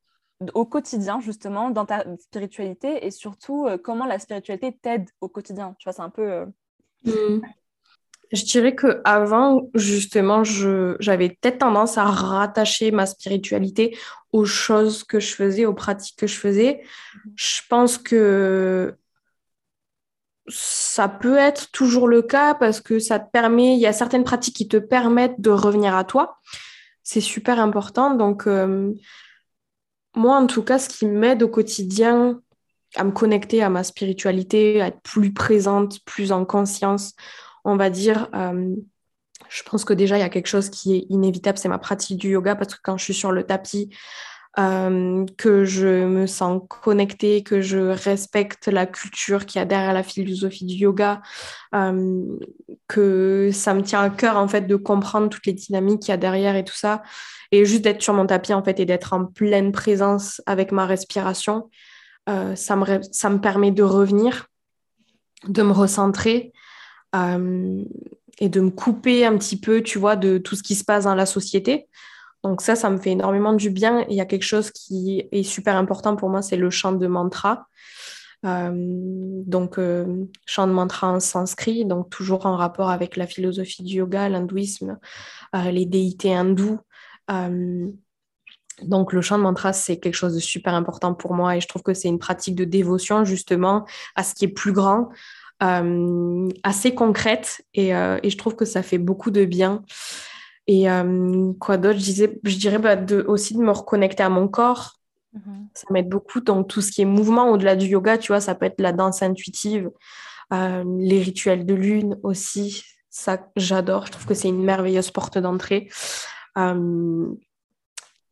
au 0.52 0.64
quotidien, 0.64 1.20
justement, 1.20 1.70
dans 1.70 1.86
ta 1.86 2.04
spiritualité 2.18 3.06
et 3.06 3.10
surtout, 3.10 3.68
comment 3.82 4.06
la 4.06 4.18
spiritualité 4.18 4.76
t'aide 4.80 5.08
au 5.20 5.28
quotidien? 5.28 5.74
Tu 5.78 5.84
vois, 5.84 5.92
c'est 5.92 6.02
un 6.02 6.10
peu... 6.10 6.46
Mmh. 7.04 7.40
Je 8.32 8.44
dirais 8.44 8.74
que 8.74 9.00
avant, 9.04 9.68
justement, 9.74 10.42
j'avais 10.44 11.28
peut-être 11.28 11.58
tendance 11.58 11.98
à 11.98 12.04
rattacher 12.04 12.90
ma 12.90 13.06
spiritualité 13.06 13.96
aux 14.32 14.44
choses 14.44 15.04
que 15.04 15.20
je 15.20 15.34
faisais, 15.34 15.66
aux 15.66 15.74
pratiques 15.74 16.18
que 16.18 16.26
je 16.26 16.36
faisais. 16.36 16.82
Je 17.36 17.60
pense 17.68 17.96
que 17.96 18.96
ça 20.48 21.08
peut 21.08 21.36
être 21.36 21.70
toujours 21.70 22.08
le 22.08 22.22
cas 22.22 22.54
parce 22.54 22.80
que 22.80 22.98
ça 22.98 23.20
te 23.20 23.30
permet, 23.30 23.74
il 23.74 23.80
y 23.80 23.86
a 23.86 23.92
certaines 23.92 24.24
pratiques 24.24 24.56
qui 24.56 24.68
te 24.68 24.78
permettent 24.78 25.40
de 25.40 25.50
revenir 25.50 25.94
à 25.94 26.04
toi. 26.04 26.38
C'est 27.02 27.20
super 27.20 27.60
important. 27.60 28.14
Donc, 28.14 28.46
euh, 28.46 28.92
moi, 30.14 30.36
en 30.36 30.46
tout 30.46 30.62
cas, 30.62 30.78
ce 30.78 30.88
qui 30.88 31.06
m'aide 31.06 31.42
au 31.42 31.48
quotidien 31.48 32.40
à 32.96 33.04
me 33.04 33.10
connecter 33.10 33.62
à 33.62 33.70
ma 33.70 33.82
spiritualité, 33.82 34.80
à 34.80 34.88
être 34.88 35.00
plus 35.02 35.32
présente, 35.32 36.04
plus 36.04 36.32
en 36.32 36.44
conscience, 36.44 37.14
on 37.64 37.76
va 37.76 37.90
dire, 37.90 38.28
euh, 38.34 38.74
je 39.48 39.62
pense 39.64 39.84
que 39.84 39.92
déjà, 39.92 40.16
il 40.16 40.20
y 40.20 40.24
a 40.24 40.28
quelque 40.28 40.46
chose 40.46 40.70
qui 40.70 40.96
est 40.96 41.06
inévitable, 41.08 41.58
c'est 41.58 41.68
ma 41.68 41.78
pratique 41.78 42.18
du 42.18 42.30
yoga, 42.30 42.54
parce 42.54 42.74
que 42.74 42.80
quand 42.82 42.96
je 42.96 43.04
suis 43.04 43.14
sur 43.14 43.32
le 43.32 43.44
tapis, 43.44 43.90
euh, 44.58 45.24
que 45.36 45.64
je 45.64 46.04
me 46.04 46.26
sens 46.26 46.62
connectée, 46.68 47.42
que 47.42 47.60
je 47.60 47.78
respecte 47.78 48.68
la 48.68 48.86
culture 48.86 49.46
qui 49.46 49.58
a 49.58 49.64
derrière 49.64 49.92
la 49.92 50.02
philosophie 50.02 50.64
du 50.64 50.74
yoga, 50.74 51.22
euh, 51.74 52.22
que 52.88 53.50
ça 53.52 53.74
me 53.74 53.82
tient 53.82 54.02
à 54.02 54.10
cœur 54.10 54.36
en 54.36 54.48
fait 54.48 54.62
de 54.62 54.76
comprendre 54.76 55.28
toutes 55.28 55.46
les 55.46 55.52
dynamiques 55.52 56.00
qu'il 56.00 56.10
y 56.10 56.12
a 56.12 56.18
derrière 56.18 56.56
et 56.56 56.64
tout 56.64 56.76
ça, 56.76 57.02
et 57.52 57.64
juste 57.64 57.82
d'être 57.82 58.02
sur 58.02 58.14
mon 58.14 58.26
tapis 58.26 58.54
en 58.54 58.62
fait 58.62 58.78
et 58.80 58.86
d'être 58.86 59.12
en 59.12 59.26
pleine 59.26 59.72
présence 59.72 60.40
avec 60.46 60.72
ma 60.72 60.86
respiration, 60.86 61.70
ça, 62.26 62.74
me, 62.74 63.00
ça 63.12 63.28
me 63.28 63.38
permet 63.38 63.70
de 63.70 63.82
revenir, 63.82 64.46
de 65.48 65.62
me 65.62 65.72
recentrer 65.72 66.52
euh, 67.14 67.82
et 68.40 68.48
de 68.48 68.60
me 68.60 68.70
couper 68.70 69.24
un 69.24 69.36
petit 69.38 69.58
peu, 69.58 69.82
tu 69.82 69.98
vois, 69.98 70.16
de 70.16 70.38
tout 70.38 70.56
ce 70.56 70.62
qui 70.62 70.74
se 70.74 70.84
passe 70.84 71.04
dans 71.04 71.14
la 71.14 71.26
société. 71.26 71.86
Donc 72.44 72.60
ça, 72.60 72.76
ça 72.76 72.90
me 72.90 72.98
fait 72.98 73.10
énormément 73.10 73.52
du 73.52 73.70
bien. 73.70 74.04
Il 74.08 74.16
y 74.16 74.20
a 74.20 74.26
quelque 74.26 74.44
chose 74.44 74.70
qui 74.70 75.26
est 75.32 75.42
super 75.42 75.76
important 75.76 76.14
pour 76.14 76.28
moi, 76.28 76.42
c'est 76.42 76.56
le 76.56 76.70
chant 76.70 76.92
de 76.92 77.06
mantra. 77.06 77.66
Euh, 78.44 78.70
donc, 78.74 79.78
euh, 79.78 80.26
chant 80.44 80.66
de 80.66 80.72
mantra 80.72 81.10
en 81.10 81.18
sanskrit, 81.18 81.86
donc 81.86 82.10
toujours 82.10 82.44
en 82.44 82.56
rapport 82.56 82.90
avec 82.90 83.16
la 83.16 83.26
philosophie 83.26 83.82
du 83.82 83.96
yoga, 83.96 84.28
l'hindouisme, 84.28 84.98
les 85.54 85.86
déités 85.86 86.34
hindous. 86.34 86.78
donc, 88.82 89.12
le 89.12 89.22
chant 89.22 89.38
de 89.38 89.42
mantra, 89.42 89.72
c'est 89.72 89.98
quelque 89.98 90.14
chose 90.14 90.34
de 90.34 90.40
super 90.40 90.74
important 90.74 91.14
pour 91.14 91.32
moi 91.32 91.56
et 91.56 91.60
je 91.60 91.68
trouve 91.68 91.82
que 91.82 91.94
c'est 91.94 92.08
une 92.08 92.18
pratique 92.18 92.54
de 92.54 92.64
dévotion 92.64 93.24
justement 93.24 93.86
à 94.14 94.22
ce 94.22 94.34
qui 94.34 94.44
est 94.44 94.48
plus 94.48 94.72
grand, 94.72 95.08
euh, 95.62 96.48
assez 96.64 96.94
concrète 96.94 97.64
euh, 97.78 98.18
et, 98.22 98.30
je 98.30 98.36
trouve 98.36 98.56
que 98.56 98.64
ça 98.64 98.82
fait 98.82 98.98
beaucoup 98.98 99.30
de 99.30 99.44
bien. 99.44 99.84
Et 100.66 100.90
euh, 100.90 101.52
quoi 101.60 101.76
d'autre? 101.76 101.98
Je, 101.98 102.04
disais, 102.04 102.40
je 102.42 102.56
dirais 102.56 102.78
bah, 102.78 102.96
de, 102.96 103.24
aussi 103.28 103.54
de 103.54 103.60
me 103.60 103.70
reconnecter 103.70 104.22
à 104.22 104.28
mon 104.28 104.48
corps. 104.48 104.94
Mhm. 105.32 105.68
Ça 105.74 105.86
m'aide 105.90 106.08
beaucoup 106.08 106.40
dans 106.40 106.64
tout 106.64 106.80
ce 106.80 106.90
qui 106.90 107.02
est 107.02 107.06
mouvement 107.06 107.50
au-delà 107.50 107.76
du 107.76 107.86
yoga, 107.86 108.18
tu 108.18 108.28
vois, 108.28 108.40
ça 108.40 108.54
peut 108.54 108.66
être 108.66 108.80
la 108.80 108.92
danse 108.92 109.22
intuitive, 109.22 109.90
les 110.50 111.20
rituels 111.20 111.66
de 111.66 111.74
lune 111.74 112.16
aussi. 112.22 112.84
Ça, 113.10 113.44
j'adore. 113.56 114.06
Je 114.06 114.12
trouve 114.12 114.26
que 114.26 114.34
c'est 114.34 114.48
une 114.48 114.62
merveilleuse 114.62 115.10
porte 115.10 115.38
d'entrée. 115.38 115.88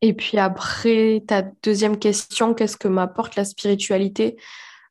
et 0.00 0.12
puis 0.12 0.38
après, 0.38 1.24
ta 1.26 1.42
deuxième 1.42 1.98
question, 1.98 2.54
qu'est-ce 2.54 2.76
que 2.76 2.86
m'apporte 2.86 3.34
la 3.34 3.44
spiritualité? 3.44 4.36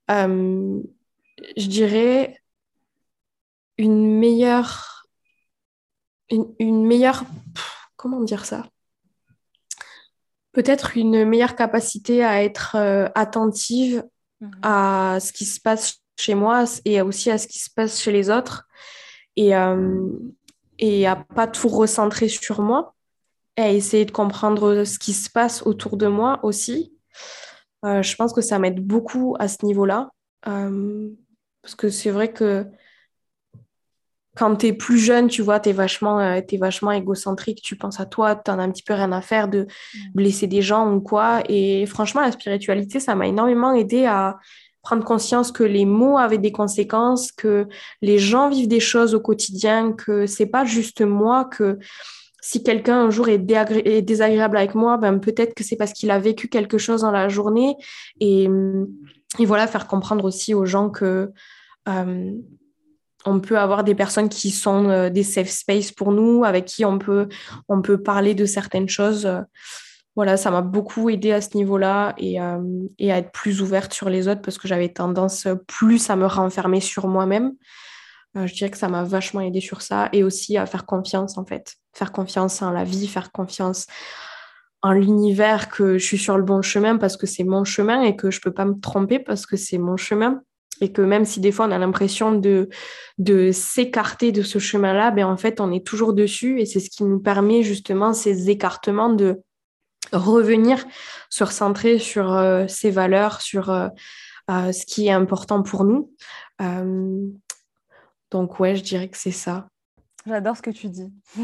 Je 0.09 0.81
dirais, 1.55 2.41
une 3.81 4.19
meilleure, 4.19 5.00
une, 6.31 6.85
meilleure, 6.85 7.23
comment 7.95 8.21
dire 8.21 8.45
ça? 8.45 8.65
Peut-être 10.51 10.97
une 10.97 11.25
meilleure 11.25 11.55
capacité 11.55 12.23
à 12.23 12.43
être 12.43 12.75
euh, 12.75 13.07
attentive 13.15 14.03
mhm. 14.41 14.51
à 14.63 15.17
ce 15.21 15.31
qui 15.31 15.45
se 15.45 15.59
passe 15.59 15.99
chez 16.17 16.35
moi 16.35 16.65
et 16.85 17.01
aussi 17.01 17.31
à 17.31 17.37
ce 17.37 17.47
qui 17.47 17.59
se 17.59 17.69
passe 17.69 17.99
chez 18.01 18.11
les 18.11 18.29
autres 18.29 18.67
et, 19.35 19.55
euh, 19.55 20.07
et 20.77 21.07
à 21.07 21.15
pas 21.15 21.47
tout 21.47 21.69
recentrer 21.69 22.27
sur 22.27 22.61
moi 22.61 22.93
et 23.57 23.61
à 23.61 23.71
essayer 23.71 24.05
de 24.05 24.11
comprendre 24.11 24.83
ce 24.83 24.99
qui 24.99 25.13
se 25.13 25.29
passe 25.29 25.63
autour 25.63 25.97
de 25.97 26.07
moi 26.07 26.39
aussi. 26.43 26.93
Euh, 27.85 28.01
je 28.03 28.15
pense 28.15 28.33
que 28.33 28.41
ça 28.41 28.59
m'aide 28.59 28.85
beaucoup 28.85 29.35
à 29.39 29.47
ce 29.47 29.65
niveau-là. 29.65 30.11
Parce 30.43 31.75
que 31.75 31.89
c'est 31.89 32.09
vrai 32.09 32.33
que 32.33 32.65
quand 34.35 34.55
tu 34.57 34.67
es 34.67 34.73
plus 34.73 34.97
jeune, 34.97 35.27
tu 35.27 35.41
vois, 35.41 35.59
tu 35.59 35.69
es, 35.69 35.73
vachement, 35.73 36.19
euh, 36.19 36.39
vachement 36.59 36.91
égocentrique, 36.91 37.61
tu 37.61 37.75
penses 37.75 37.99
à 37.99 38.05
toi, 38.05 38.35
tu 38.35 38.49
en 38.51 38.59
as 38.59 38.63
un 38.63 38.71
petit 38.71 38.83
peu 38.83 38.93
rien 38.93 39.11
à 39.11 39.21
faire 39.21 39.47
de 39.47 39.61
mm. 39.61 39.97
blesser 40.13 40.47
des 40.47 40.61
gens 40.61 40.91
ou 40.93 41.01
quoi. 41.01 41.41
Et 41.49 41.85
franchement, 41.85 42.21
la 42.21 42.31
spiritualité, 42.31 42.99
ça 42.99 43.15
m'a 43.15 43.27
énormément 43.27 43.73
aidé 43.73 44.05
à 44.05 44.37
prendre 44.83 45.03
conscience 45.03 45.51
que 45.51 45.63
les 45.63 45.85
mots 45.85 46.17
avaient 46.17 46.37
des 46.37 46.51
conséquences, 46.51 47.31
que 47.31 47.67
les 48.01 48.17
gens 48.17 48.49
vivent 48.49 48.67
des 48.67 48.79
choses 48.79 49.13
au 49.13 49.19
quotidien, 49.19 49.93
que 49.93 50.25
c'est 50.25 50.47
pas 50.47 50.65
juste 50.65 51.01
moi, 51.01 51.45
que 51.45 51.77
si 52.41 52.63
quelqu'un 52.63 53.05
un 53.05 53.09
jour 53.11 53.29
est, 53.29 53.37
désagréable 53.37 54.57
avec 54.57 54.73
moi, 54.73 54.97
ben 54.97 55.19
peut-être 55.19 55.53
que 55.53 55.63
c'est 55.63 55.75
parce 55.75 55.93
qu'il 55.93 56.09
a 56.09 56.17
vécu 56.17 56.47
quelque 56.47 56.79
chose 56.79 57.01
dans 57.01 57.11
la 57.11 57.29
journée. 57.29 57.75
Et 58.19 58.49
et 59.39 59.45
voilà, 59.45 59.67
faire 59.67 59.87
comprendre 59.87 60.25
aussi 60.25 60.53
aux 60.53 60.65
gens 60.65 60.89
que 60.89 61.31
euh, 61.87 62.31
on 63.25 63.39
peut 63.39 63.57
avoir 63.57 63.83
des 63.83 63.95
personnes 63.95 64.29
qui 64.29 64.51
sont 64.51 64.89
euh, 64.89 65.09
des 65.09 65.23
safe 65.23 65.49
space 65.49 65.91
pour 65.91 66.11
nous, 66.11 66.43
avec 66.43 66.65
qui 66.65 66.85
on 66.85 66.97
peut, 66.97 67.27
on 67.67 67.81
peut 67.81 68.01
parler 68.01 68.33
de 68.33 68.45
certaines 68.45 68.89
choses. 68.89 69.29
Voilà, 70.15 70.37
ça 70.37 70.51
m'a 70.51 70.61
beaucoup 70.61 71.09
aidé 71.09 71.31
à 71.31 71.41
ce 71.41 71.55
niveau-là 71.55 72.13
et, 72.17 72.41
euh, 72.41 72.59
à 72.99 73.17
être 73.17 73.31
plus 73.31 73.61
ouverte 73.61 73.93
sur 73.93 74.09
les 74.09 74.27
autres 74.27 74.41
parce 74.41 74.57
que 74.57 74.67
j'avais 74.67 74.89
tendance 74.89 75.47
plus 75.67 76.09
à 76.09 76.15
me 76.15 76.25
renfermer 76.25 76.81
sur 76.81 77.07
moi-même. 77.07 77.53
je 78.35 78.53
dirais 78.53 78.69
que 78.69 78.77
ça 78.77 78.89
m'a 78.89 79.03
vachement 79.03 79.41
aidé 79.41 79.61
sur 79.61 79.81
ça 79.81 80.09
et 80.11 80.23
aussi 80.23 80.57
à 80.57 80.65
faire 80.65 80.85
confiance 80.85 81.37
en 81.37 81.45
fait. 81.45 81.75
Faire 81.93 82.11
confiance 82.11 82.61
en 82.61 82.71
la 82.71 82.83
vie, 82.83 83.07
faire 83.07 83.31
confiance 83.31 83.87
en 84.81 84.91
l'univers 84.91 85.69
que 85.69 85.97
je 85.97 86.05
suis 86.05 86.17
sur 86.17 86.37
le 86.37 86.43
bon 86.43 86.61
chemin 86.61 86.97
parce 86.97 87.15
que 87.15 87.27
c'est 87.27 87.43
mon 87.43 87.63
chemin 87.63 88.01
et 88.01 88.15
que 88.15 88.31
je 88.31 88.41
peux 88.41 88.53
pas 88.53 88.65
me 88.65 88.79
tromper 88.79 89.19
parce 89.19 89.45
que 89.45 89.55
c'est 89.55 89.77
mon 89.77 89.95
chemin 89.95 90.41
et 90.81 90.91
que 90.91 91.01
même 91.01 91.25
si 91.25 91.39
des 91.39 91.51
fois 91.51 91.67
on 91.67 91.71
a 91.71 91.77
l'impression 91.77 92.33
de, 92.33 92.69
de 93.17 93.51
s'écarter 93.51 94.31
de 94.31 94.41
ce 94.41 94.59
chemin-là, 94.59 95.11
ben 95.11 95.25
en 95.25 95.37
fait 95.37 95.61
on 95.61 95.71
est 95.71 95.85
toujours 95.85 96.13
dessus 96.13 96.59
et 96.59 96.65
c'est 96.65 96.79
ce 96.79 96.89
qui 96.89 97.03
nous 97.03 97.19
permet 97.19 97.63
justement 97.63 98.13
ces 98.13 98.49
écartements 98.49 99.13
de 99.13 99.41
revenir 100.11 100.83
se 101.29 101.43
recentrer 101.43 101.99
sur 101.99 102.33
euh, 102.33 102.67
ces 102.67 102.91
valeurs, 102.91 103.41
sur 103.41 103.69
euh, 103.69 103.87
euh, 104.49 104.71
ce 104.71 104.85
qui 104.85 105.07
est 105.07 105.11
important 105.11 105.63
pour 105.63 105.85
nous. 105.85 106.11
donc 108.31 108.59
ouais, 108.59 108.75
je 108.75 108.83
dirais 108.83 109.07
que 109.07 109.17
c'est 109.17 109.31
ça. 109.31 109.67
J'adore 110.25 110.55
ce 110.55 110.61
que 110.61 110.69
tu 110.69 110.87
dis. 110.87 111.11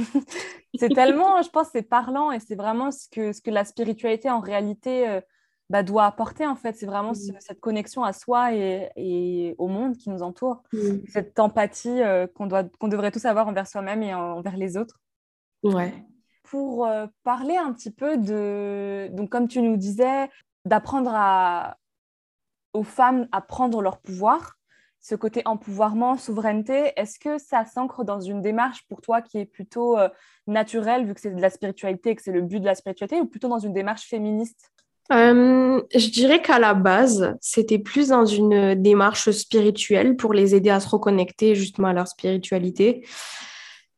c'est 0.80 0.90
tellement, 0.90 1.42
je 1.42 1.50
pense, 1.50 1.68
c'est 1.72 1.82
parlant 1.82 2.32
et 2.32 2.40
c'est 2.40 2.56
vraiment 2.56 2.92
ce 2.92 3.08
que, 3.12 3.32
ce 3.32 3.42
que 3.42 3.50
la 3.50 3.66
spiritualité 3.66 4.30
en 4.30 4.40
réalité 4.40 5.08
euh, 5.08 5.22
bah, 5.70 5.84
doit 5.84 6.06
apporter 6.06 6.46
en 6.46 6.56
fait. 6.56 6.76
C'est 6.76 6.86
vraiment 6.86 7.14
cette 7.14 7.60
connexion 7.60 8.04
à 8.04 8.14
soi 8.14 8.54
et, 8.54 9.56
au 9.58 9.68
monde 9.68 9.98
qui 9.98 10.10
nous 10.10 10.24
entoure. 10.24 10.64
Cette 11.10 11.40
empathie 11.40 12.02
euh, 12.02 12.28
qu'on 12.28 12.48
doit, 12.48 12.64
qu'on 12.80 12.88
devrait 12.88 13.12
tous 13.12 13.26
avoir 13.26 13.48
envers 13.48 13.68
soi-même 13.68 14.04
et 14.04 14.14
envers 14.14 14.58
les 14.58 14.78
autres. 14.78 15.00
Ouais. 15.64 15.94
Pour 16.44 16.86
euh, 16.86 17.08
parler 17.24 17.58
un 17.58 17.74
petit 17.74 17.92
peu 17.92 18.18
de, 18.18 19.10
donc 19.12 19.30
comme 19.30 19.48
tu 19.48 19.62
nous 19.62 19.78
disais, 19.78 20.30
d'apprendre 20.66 21.12
à... 21.14 21.78
aux 22.74 22.84
femmes 22.84 23.28
à 23.32 23.42
prendre 23.42 23.82
leur 23.82 24.00
pouvoir 24.00 24.58
ce 25.00 25.16
côté 25.16 25.42
empouvoirment, 25.46 26.18
souveraineté, 26.18 26.92
est-ce 26.98 27.20
que 27.20 27.38
ça 27.38 27.64
s'ancre 27.66 28.04
dans 28.04 28.20
une 28.20 28.42
démarche 28.42 28.86
pour 28.88 29.02
toi 29.02 29.22
qui 29.22 29.38
est 29.38 29.46
plutôt 29.46 29.98
euh, 29.98 30.10
naturelle, 30.48 31.06
vu 31.06 31.14
que 31.14 31.22
c'est 31.22 31.32
de 31.32 31.42
la 31.42 31.50
spiritualité 31.50 32.10
et 32.10 32.16
que 32.16 32.22
c'est 32.22 32.34
le 32.34 32.42
but 32.42 32.60
de 32.60 32.66
la 32.66 32.76
spiritualité, 32.76 33.22
ou 33.22 33.26
plutôt 33.26 33.48
dans 33.48 33.60
une 33.60 33.74
démarche 33.74 34.08
féministe? 34.08 34.72
Euh, 35.12 35.82
je 35.96 36.10
dirais 36.10 36.42
qu'à 36.42 36.60
la 36.60 36.74
base, 36.74 37.36
c'était 37.40 37.80
plus 37.80 38.10
dans 38.10 38.26
une 38.26 38.76
démarche 38.76 39.32
spirituelle 39.32 40.18
pour 40.18 40.34
les 40.34 40.54
aider 40.54 40.70
à 40.70 40.80
se 40.80 40.90
reconnecter 40.90 41.56
justement 41.56 41.88
à 41.88 41.94
leur 41.94 42.08
spiritualité. 42.08 43.08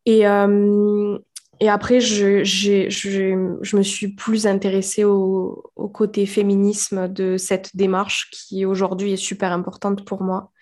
Et, 0.06 0.26
euh, 0.26 1.18
et 1.58 1.68
après, 1.68 2.00
je, 2.00 2.44
je, 2.44 3.76
me 3.76 3.82
suis 3.82 4.14
plus 4.14 4.46
intéressée 4.46 5.04
au, 5.04 5.72
côté 5.92 6.26
féminisme 6.26 7.08
de 7.08 7.36
cette 7.36 7.74
démarche 7.74 8.30
qui 8.30 8.64
aujourd'hui 8.64 9.12
est 9.12 9.16
super 9.16 9.52
importante 9.52 10.04
pour 10.04 10.22
moi. 10.22 10.52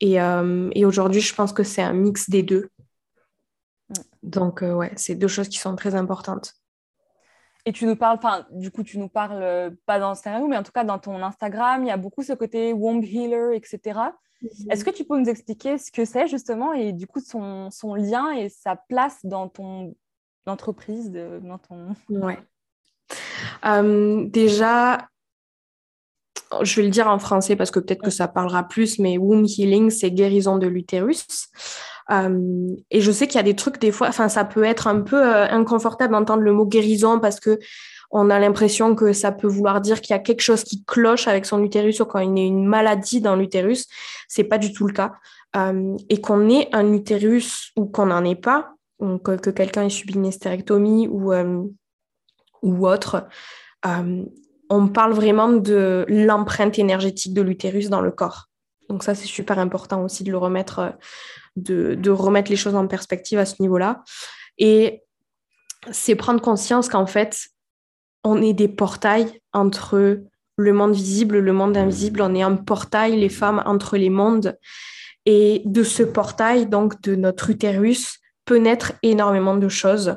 Et, 0.00 0.20
euh, 0.20 0.70
et 0.74 0.84
aujourd'hui, 0.84 1.20
je 1.20 1.34
pense 1.34 1.52
que 1.52 1.62
c'est 1.62 1.82
un 1.82 1.92
mix 1.92 2.30
des 2.30 2.42
deux. 2.42 2.70
Mm. 3.90 3.94
Donc, 4.22 4.62
ouais, 4.62 4.92
c'est 4.96 5.14
deux 5.14 5.28
choses 5.28 5.48
qui 5.48 5.58
sont 5.58 5.76
très 5.76 5.94
importantes. 5.94 6.54
Et 7.64 7.72
tu 7.72 7.86
nous 7.86 7.96
parles, 7.96 8.18
enfin, 8.18 8.46
du 8.50 8.70
coup, 8.70 8.82
tu 8.82 8.98
nous 8.98 9.08
parles 9.08 9.42
euh, 9.42 9.70
pas 9.86 10.00
dans 10.00 10.10
Instagram, 10.10 10.48
mais 10.48 10.56
en 10.56 10.64
tout 10.64 10.72
cas 10.72 10.82
dans 10.82 10.98
ton 10.98 11.22
Instagram, 11.22 11.84
il 11.84 11.88
y 11.88 11.92
a 11.92 11.96
beaucoup 11.96 12.22
ce 12.22 12.32
côté 12.32 12.72
womb 12.72 13.02
healer, 13.04 13.54
etc. 13.54 14.00
Mhm. 14.42 14.70
Est-ce 14.70 14.84
que 14.84 14.90
tu 14.90 15.04
peux 15.04 15.16
nous 15.16 15.28
expliquer 15.28 15.78
ce 15.78 15.92
que 15.92 16.04
c'est 16.04 16.26
justement 16.26 16.72
et 16.72 16.92
du 16.92 17.06
coup 17.06 17.20
son, 17.20 17.70
son, 17.70 17.94
lien 17.94 18.32
et 18.32 18.48
sa 18.48 18.74
place 18.74 19.18
dans 19.24 19.48
ton 19.48 19.94
entreprise, 20.46 21.12
dans 21.12 21.58
ton. 21.58 21.94
Ouais. 22.08 22.38
Euh, 23.64 24.24
déjà, 24.26 25.08
je 26.62 26.76
vais 26.76 26.82
le 26.82 26.90
dire 26.90 27.08
en 27.08 27.18
français 27.18 27.56
parce 27.56 27.70
que 27.70 27.78
peut-être 27.78 28.02
que 28.02 28.10
ça 28.10 28.28
parlera 28.28 28.64
plus, 28.64 28.98
mais 28.98 29.18
womb 29.18 29.46
healing, 29.46 29.90
c'est 29.90 30.10
guérison 30.10 30.58
de 30.58 30.66
l'utérus. 30.66 31.48
Euh, 32.10 32.74
et 32.90 33.00
je 33.00 33.10
sais 33.12 33.26
qu'il 33.26 33.36
y 33.36 33.40
a 33.40 33.44
des 33.44 33.56
trucs, 33.56 33.78
des 33.78 33.92
fois, 33.92 34.08
enfin, 34.08 34.28
ça 34.28 34.44
peut 34.44 34.64
être 34.64 34.86
un 34.86 35.00
peu 35.00 35.22
euh, 35.22 35.46
inconfortable 35.48 36.12
d'entendre 36.12 36.42
le 36.42 36.52
mot 36.52 36.66
guérison 36.66 37.20
parce 37.20 37.40
que 37.40 37.58
on 38.10 38.28
a 38.28 38.38
l'impression 38.38 38.94
que 38.94 39.14
ça 39.14 39.32
peut 39.32 39.46
vouloir 39.46 39.80
dire 39.80 40.02
qu'il 40.02 40.14
y 40.14 40.18
a 40.18 40.20
quelque 40.20 40.42
chose 40.42 40.64
qui 40.64 40.84
cloche 40.84 41.28
avec 41.28 41.46
son 41.46 41.62
utérus 41.62 42.00
ou 42.00 42.04
quand 42.04 42.18
il 42.18 42.38
y 42.38 42.42
a 42.42 42.44
une 42.44 42.66
maladie 42.66 43.22
dans 43.22 43.36
l'utérus. 43.36 43.86
C'est 44.28 44.44
pas 44.44 44.58
du 44.58 44.72
tout 44.72 44.86
le 44.86 44.92
cas. 44.92 45.12
Euh, 45.56 45.96
et 46.10 46.20
qu'on 46.20 46.48
ait 46.50 46.68
un 46.72 46.92
utérus 46.92 47.72
ou 47.76 47.86
qu'on 47.86 48.06
n'en 48.06 48.24
ait 48.24 48.34
pas, 48.34 48.74
que, 49.00 49.36
que 49.36 49.50
quelqu'un 49.50 49.84
ait 49.84 49.90
subi 49.90 50.14
une 50.14 50.26
hystérectomie 50.26 51.08
ou, 51.08 51.32
ou 52.62 52.86
autre, 52.86 53.26
on 53.84 54.88
parle 54.88 55.12
vraiment 55.12 55.48
de 55.48 56.04
l'empreinte 56.08 56.78
énergétique 56.78 57.34
de 57.34 57.42
l'utérus 57.42 57.90
dans 57.90 58.00
le 58.00 58.10
corps. 58.10 58.48
Donc 58.88 59.04
ça, 59.04 59.14
c'est 59.14 59.26
super 59.26 59.58
important 59.58 60.02
aussi 60.04 60.24
de 60.24 60.30
le 60.30 60.38
remettre 60.38 60.94
de, 61.56 62.10
remettre 62.10 62.50
les 62.50 62.56
choses 62.56 62.74
en 62.74 62.86
perspective 62.86 63.38
à 63.38 63.46
ce 63.46 63.60
niveau-là. 63.60 64.02
Et 64.58 65.02
c'est 65.90 66.14
prendre 66.14 66.40
conscience 66.40 66.88
qu'en 66.88 67.06
fait, 67.06 67.48
on 68.24 68.40
est 68.40 68.52
des 68.52 68.68
portails 68.68 69.40
entre 69.52 70.22
le 70.56 70.72
monde 70.72 70.94
visible, 70.94 71.38
le 71.38 71.52
monde 71.52 71.76
invisible. 71.76 72.22
On 72.22 72.34
est 72.34 72.42
un 72.42 72.56
portail, 72.56 73.18
les 73.18 73.28
femmes, 73.28 73.62
entre 73.66 73.96
les 73.96 74.10
mondes. 74.10 74.58
Et 75.26 75.62
de 75.64 75.82
ce 75.82 76.02
portail, 76.02 76.66
donc 76.66 77.00
de 77.02 77.14
notre 77.14 77.50
utérus, 77.50 78.18
peut 78.44 78.58
naître 78.58 78.92
énormément 79.02 79.56
de 79.56 79.68
choses. 79.68 80.16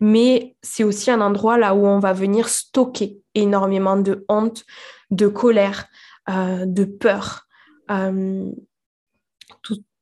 Mais 0.00 0.56
c'est 0.62 0.84
aussi 0.84 1.10
un 1.10 1.20
endroit 1.20 1.58
là 1.58 1.74
où 1.74 1.86
on 1.86 1.98
va 1.98 2.12
venir 2.12 2.48
stocker 2.48 3.20
énormément 3.34 3.96
de 3.96 4.24
honte, 4.28 4.64
de 5.10 5.28
colère, 5.28 5.86
euh, 6.28 6.64
de 6.66 6.84
peur, 6.84 7.46
euh, 7.90 8.50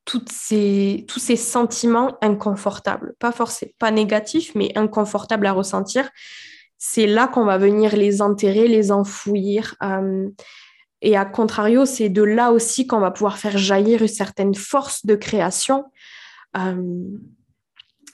tous 0.09 1.19
ces 1.19 1.37
sentiments 1.37 2.17
inconfortables, 2.23 3.15
pas 3.19 3.33
forcément, 3.33 3.73
pas 3.79 3.91
négatifs, 3.91 4.55
mais 4.55 4.73
inconfortables 4.77 5.47
à 5.47 5.53
ressentir, 5.53 6.09
c'est 6.79 7.07
là 7.07 7.27
qu'on 7.27 7.45
va 7.45 7.59
venir 7.59 7.97
les 7.97 8.23
enterrer, 8.23 8.69
les 8.69 8.93
enfouir. 8.93 9.75
Euh, 9.83 10.29
et 11.03 11.17
à 11.17 11.25
contrario, 11.25 11.85
c'est 11.85 12.09
de 12.09 12.23
là 12.23 12.53
aussi 12.53 12.87
qu'on 12.87 13.01
va 13.01 13.11
pouvoir 13.11 13.39
faire 13.39 13.59
jaillir 13.59 14.01
une 14.01 14.09
certaine 14.09 14.55
force 14.55 15.05
de 15.05 15.17
création 15.17 15.85
euh, 16.57 17.05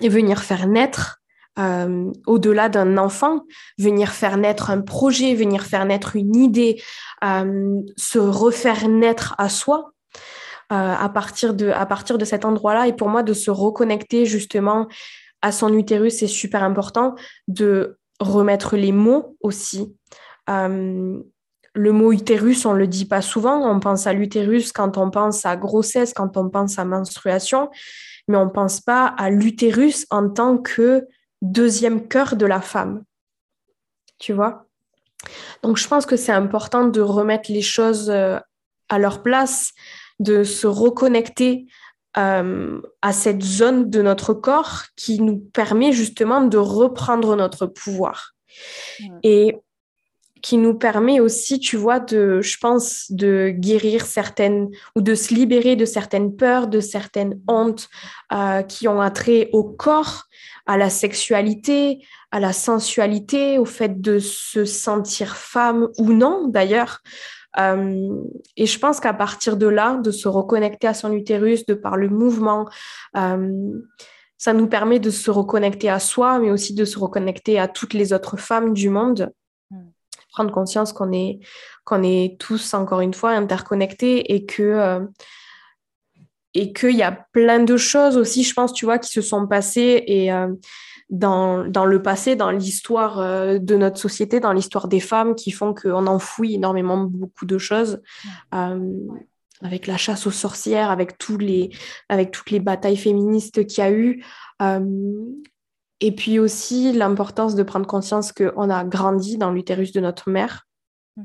et 0.01 0.09
venir 0.09 0.43
faire 0.43 0.67
naître, 0.67 1.21
euh, 1.59 2.11
au-delà 2.27 2.69
d'un 2.69 2.97
enfant, 2.97 3.43
venir 3.79 4.11
faire 4.11 4.39
naître 4.39 4.71
un 4.71 4.81
projet, 4.81 5.35
venir 5.35 5.63
faire 5.63 5.85
naître 5.85 6.17
une 6.17 6.35
idée, 6.35 6.83
se 7.23 8.19
refaire 8.19 8.89
naître 8.89 9.35
à 9.39 9.49
soi. 9.49 9.94
Euh, 10.73 10.95
à, 10.95 11.11
partir 11.11 11.53
de, 11.53 11.69
à 11.69 11.85
partir 11.85 12.17
de 12.17 12.25
cet 12.25 12.47
endroit-là. 12.47 12.89
Et 12.89 12.95
pour 12.95 13.11
moi, 13.11 13.23
de 13.23 13.35
se 13.35 13.51
reconnecter 13.51 14.25
justement 14.25 14.89
à 15.43 15.53
son 15.53 15.75
utérus, 15.75 16.21
c'est 16.21 16.27
super 16.27 16.63
important 16.63 17.15
de 17.49 17.99
remettre 18.19 18.75
les 18.75 18.91
mots 18.91 19.37
aussi. 19.43 19.95
Euh, 20.49 21.21
le 21.75 21.93
mot 21.93 22.13
utérus, 22.13 22.65
on 22.65 22.73
ne 22.73 22.79
le 22.79 22.87
dit 22.87 23.05
pas 23.05 23.21
souvent. 23.21 23.71
On 23.71 23.79
pense 23.79 24.07
à 24.07 24.15
l'utérus 24.15 24.73
quand 24.73 24.97
on 24.97 25.11
pense 25.11 25.45
à 25.45 25.55
grossesse, 25.57 26.15
quand 26.15 26.39
on 26.39 26.49
pense 26.49 26.79
à 26.79 26.87
menstruation, 26.87 27.69
mais 28.27 28.39
on 28.39 28.47
ne 28.47 28.51
pense 28.51 28.81
pas 28.81 29.07
à 29.19 29.29
l'utérus 29.29 30.07
en 30.09 30.31
tant 30.31 30.57
que 30.57 31.07
deuxième 31.43 32.09
cœur 32.09 32.37
de 32.37 32.47
la 32.47 32.63
femme. 32.63 33.05
Tu 34.19 34.33
vois? 34.33 34.67
Donc, 35.63 35.77
je 35.77 35.87
pense 35.87 36.07
que 36.07 36.17
c'est 36.17 36.33
important 36.33 36.87
de 36.87 37.03
remettre 37.03 37.53
les 37.53 37.63
choses 37.63 38.09
euh, 38.09 38.39
à 38.89 38.99
leur 38.99 39.23
place, 39.23 39.73
de 40.21 40.45
se 40.45 40.67
reconnecter 40.67 41.67
euh, 42.17 42.81
à 43.03 43.13
cette 43.13 43.43
zone 43.43 43.91
de 43.91 44.01
notre 44.03 44.35
corps 44.35 44.85
qui 44.97 45.21
nous 45.21 45.39
permet 45.39 45.93
justement 45.93 46.43
de 46.43 46.59
reprendre 46.59 47.37
notre 47.37 47.67
pouvoir. 47.67 48.35
Et 49.25 49.57
qui 50.45 50.59
nous 50.59 50.75
permet 50.75 51.21
aussi, 51.21 51.59
tu 51.59 51.79
vois, 51.79 52.01
de, 52.01 52.43
je 52.43 52.59
pense, 52.59 53.11
de 53.11 53.49
guérir 53.49 54.05
certaines 54.05 54.69
ou 54.95 55.01
de 55.01 55.15
se 55.15 55.33
libérer 55.33 55.75
de 55.75 55.87
certaines 55.87 56.37
peurs, 56.37 56.69
de 56.69 56.81
certaines 56.81 57.41
hontes 57.49 57.89
euh, 58.31 58.61
qui 58.63 58.87
ont 58.87 59.01
attrait 59.01 59.49
au 59.55 59.65
corps, 59.65 60.25
à 60.67 60.77
la 60.77 60.91
sexualité, 60.91 62.05
à 62.31 62.41
la 62.41 62.53
sensualité, 62.53 63.59
au 63.59 63.65
fait 63.65 64.03
de 64.03 64.19
se 64.19 64.67
sentir 64.67 65.35
femme 65.35 65.89
ou 65.99 66.13
non 66.13 66.47
d'ailleurs. 66.47 67.01
Euh, 67.59 68.23
et 68.57 68.67
je 68.67 68.79
pense 68.79 69.01
qu'à 69.01 69.15
partir 69.15 69.57
de 69.57 69.67
là, 69.67 69.97
de 69.97 70.11
se 70.11 70.29
reconnecter 70.29 70.87
à 70.87 70.95
son 70.95 71.13
utérus, 71.13 71.67
de 71.67 71.75
par 71.75 71.97
le 71.97 72.09
mouvement, 72.09 72.69
euh, 73.17 73.73
ça 74.39 74.53
nous 74.53 74.67
permet 74.67 74.99
de 74.99 75.11
se 75.11 75.31
reconnecter 75.31 75.89
à 75.89 75.99
soi, 75.99 76.39
mais 76.39 76.51
aussi 76.51 76.75
de 76.75 76.85
se 76.85 76.99
reconnecter 76.99 77.59
à 77.59 77.69
toutes 77.69 77.95
les 77.95 78.13
autres 78.13 78.37
femmes 78.37 78.73
du 78.75 78.91
monde. 78.91 79.33
Mm. 79.71 79.83
Prendre 80.33 80.53
conscience 80.53 80.93
qu'on 80.93 81.13
est, 81.13 81.39
qu'on 81.85 82.03
est 82.03 82.39
tous, 82.41 82.75
encore 82.75 83.01
une 83.01 83.15
fois, 83.15 83.31
interconnectés 83.31 84.35
et 84.35 84.45
que... 84.45 84.63
Euh, 84.63 85.01
et 86.57 86.73
qu'il 86.73 86.95
y 86.95 87.03
a 87.03 87.27
plein 87.33 87.65
de 87.65 87.77
choses 87.77 88.17
aussi, 88.17 88.45
je 88.45 88.55
pense, 88.55 88.73
tu 88.73 88.85
vois, 88.85 89.01
qui 89.01 89.11
se 89.11 89.21
sont 89.21 89.49
passées 89.49 90.05
et 90.07 90.31
dans, 91.11 91.67
dans 91.67 91.85
le 91.85 92.03
passé, 92.03 92.37
dans 92.37 92.51
l'histoire 92.51 93.21
euh, 93.21 93.59
de 93.59 93.77
notre 93.77 93.99
société, 93.99 94.41
dans 94.41 94.53
l'histoire 94.53 94.89
des 94.89 95.01
femmes 95.01 95.35
qui 95.35 95.51
font 95.51 95.75
qu'on 95.75 96.07
enfouit 96.07 96.55
énormément 96.55 96.99
beaucoup 96.99 97.47
de 97.47 97.59
choses. 97.59 98.01
Euh, 98.55 98.91
avec 99.63 99.87
la 99.87 99.97
chasse 99.97 100.27
aux 100.27 100.33
sorcières, 100.33 100.91
avec, 100.91 101.17
tous 101.17 101.39
les, 101.39 101.71
avec 102.09 102.31
toutes 102.33 102.51
les 102.51 102.61
batailles 102.61 102.97
féministes 102.97 103.67
qu'il 103.67 103.79
y 103.79 103.87
a 103.87 103.91
eu. 103.91 104.25
Euh, 104.61 104.81
et 106.01 106.13
puis 106.13 106.39
aussi 106.39 106.93
l'importance 106.93 107.55
de 107.55 107.63
prendre 107.63 107.87
conscience 107.87 108.33
qu'on 108.33 108.69
a 108.69 108.85
grandi 108.85 109.39
dans 109.39 109.53
l'utérus 109.53 109.93
de 109.93 110.01
notre 110.01 110.29
mère 110.29 110.67
mm. 111.17 111.23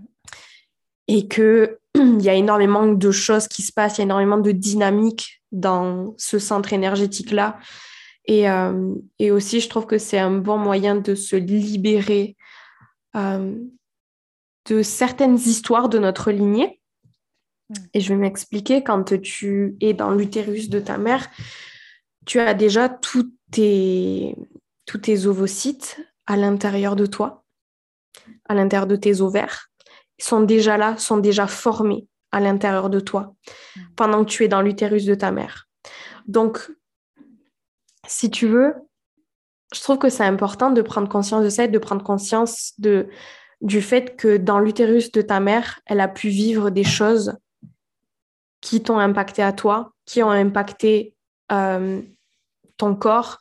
et 1.07 1.27
qu'il 1.27 1.77
y 2.19 2.29
a 2.29 2.33
énormément 2.33 2.87
de 2.87 3.11
choses 3.11 3.47
qui 3.47 3.61
se 3.61 3.73
passent, 3.73 3.97
il 3.97 4.01
y 4.01 4.03
a 4.03 4.05
énormément 4.05 4.37
de 4.37 4.51
dynamique 4.51 5.41
dans 5.51 6.13
ce 6.17 6.39
centre 6.39 6.71
énergétique-là 6.71 7.57
euh, 8.29 8.95
et, 9.17 9.31
aussi, 9.31 9.59
je 9.59 9.69
trouve 9.69 9.85
que 9.85 9.97
c'est 9.97 10.19
un 10.19 10.31
bon 10.31 10.57
moyen 10.57 10.95
de 10.95 11.15
se 11.15 11.35
libérer 11.35 12.35
euh, 13.15 13.55
de 14.67 14.83
certaines 14.83 15.37
histoires 15.37 15.89
de 15.89 15.99
notre 15.99 16.31
lignée. 16.31 16.79
Mm. 17.69 17.73
Et 17.93 18.01
je 18.01 18.09
vais 18.09 18.19
m'expliquer, 18.19 18.83
quand 18.83 19.19
tu 19.21 19.77
es 19.81 19.93
dans 19.93 20.11
l'utérus 20.11 20.69
de 20.69 20.79
ta 20.79 20.97
mère, 20.97 21.27
tu 22.25 22.39
as 22.39 22.53
déjà 22.53 22.89
tous 22.89 23.33
tes, 23.51 24.35
tous 24.85 24.99
tes 24.99 25.25
ovocytes 25.25 25.99
à 26.27 26.37
l'intérieur 26.37 26.95
de 26.95 27.07
toi, 27.07 27.43
à 28.47 28.53
l'intérieur 28.53 28.87
de 28.87 28.95
tes 28.95 29.21
ovaires. 29.21 29.69
Ils 30.19 30.25
sont 30.25 30.41
déjà 30.41 30.77
là, 30.77 30.97
sont 30.97 31.17
déjà 31.17 31.47
formés 31.47 32.05
à 32.31 32.39
l'intérieur 32.39 32.91
de 32.91 32.99
toi 32.99 33.33
mm. 33.75 33.81
pendant 33.95 34.23
que 34.23 34.29
tu 34.29 34.43
es 34.43 34.47
dans 34.47 34.61
l'utérus 34.61 35.05
de 35.05 35.15
ta 35.15 35.31
mère. 35.31 35.67
Donc, 36.27 36.69
si 38.09 38.29
tu 38.31 38.47
veux, 38.47 38.73
je 39.73 39.81
trouve 39.81 39.99
que 39.99 40.09
c'est 40.09 40.23
important 40.23 40.71
de 40.71 40.81
prendre 40.81 41.07
conscience 41.07 41.43
de 41.43 41.49
ça, 41.49 41.67
de 41.67 41.77
prendre 41.77 42.03
conscience 42.03 42.73
de, 42.79 43.07
du 43.61 43.81
fait 43.81 44.15
que 44.15 44.37
dans 44.37 44.59
l'utérus 44.59 45.11
de 45.11 45.21
ta 45.21 45.39
mère, 45.39 45.79
elle 45.85 45.99
a 45.99 46.07
pu 46.07 46.29
vivre 46.29 46.71
des 46.71 46.83
choses 46.83 47.37
qui 48.61 48.81
t'ont 48.81 48.97
impacté 48.97 49.43
à 49.43 49.53
toi, 49.53 49.93
qui 50.05 50.23
ont 50.23 50.31
impacté 50.31 51.15
euh, 51.51 52.01
ton 52.77 52.95
corps. 52.95 53.37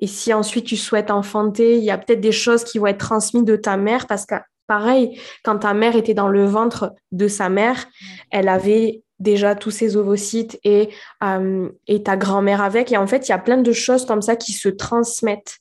Et 0.00 0.06
si 0.06 0.34
ensuite 0.34 0.66
tu 0.66 0.76
souhaites 0.76 1.10
enfanter, 1.10 1.78
il 1.78 1.84
y 1.84 1.90
a 1.90 1.98
peut-être 1.98 2.20
des 2.20 2.32
choses 2.32 2.64
qui 2.64 2.78
vont 2.78 2.86
être 2.86 2.98
transmises 2.98 3.44
de 3.44 3.56
ta 3.56 3.76
mère 3.76 4.06
parce 4.06 4.26
que 4.26 4.34
pareil, 4.66 5.20
quand 5.44 5.60
ta 5.60 5.74
mère 5.74 5.96
était 5.96 6.14
dans 6.14 6.28
le 6.28 6.44
ventre 6.44 6.92
de 7.12 7.28
sa 7.28 7.48
mère, 7.48 7.86
elle 8.30 8.48
avait 8.48 9.02
déjà 9.18 9.54
tous 9.54 9.70
ses 9.70 9.96
ovocytes 9.96 10.58
et, 10.64 10.90
euh, 11.22 11.68
et 11.86 12.02
ta 12.02 12.16
grand-mère 12.16 12.62
avec. 12.62 12.92
Et 12.92 12.96
en 12.96 13.06
fait, 13.06 13.28
il 13.28 13.30
y 13.30 13.34
a 13.34 13.38
plein 13.38 13.58
de 13.58 13.72
choses 13.72 14.06
comme 14.06 14.22
ça 14.22 14.36
qui 14.36 14.52
se 14.52 14.68
transmettent 14.68 15.58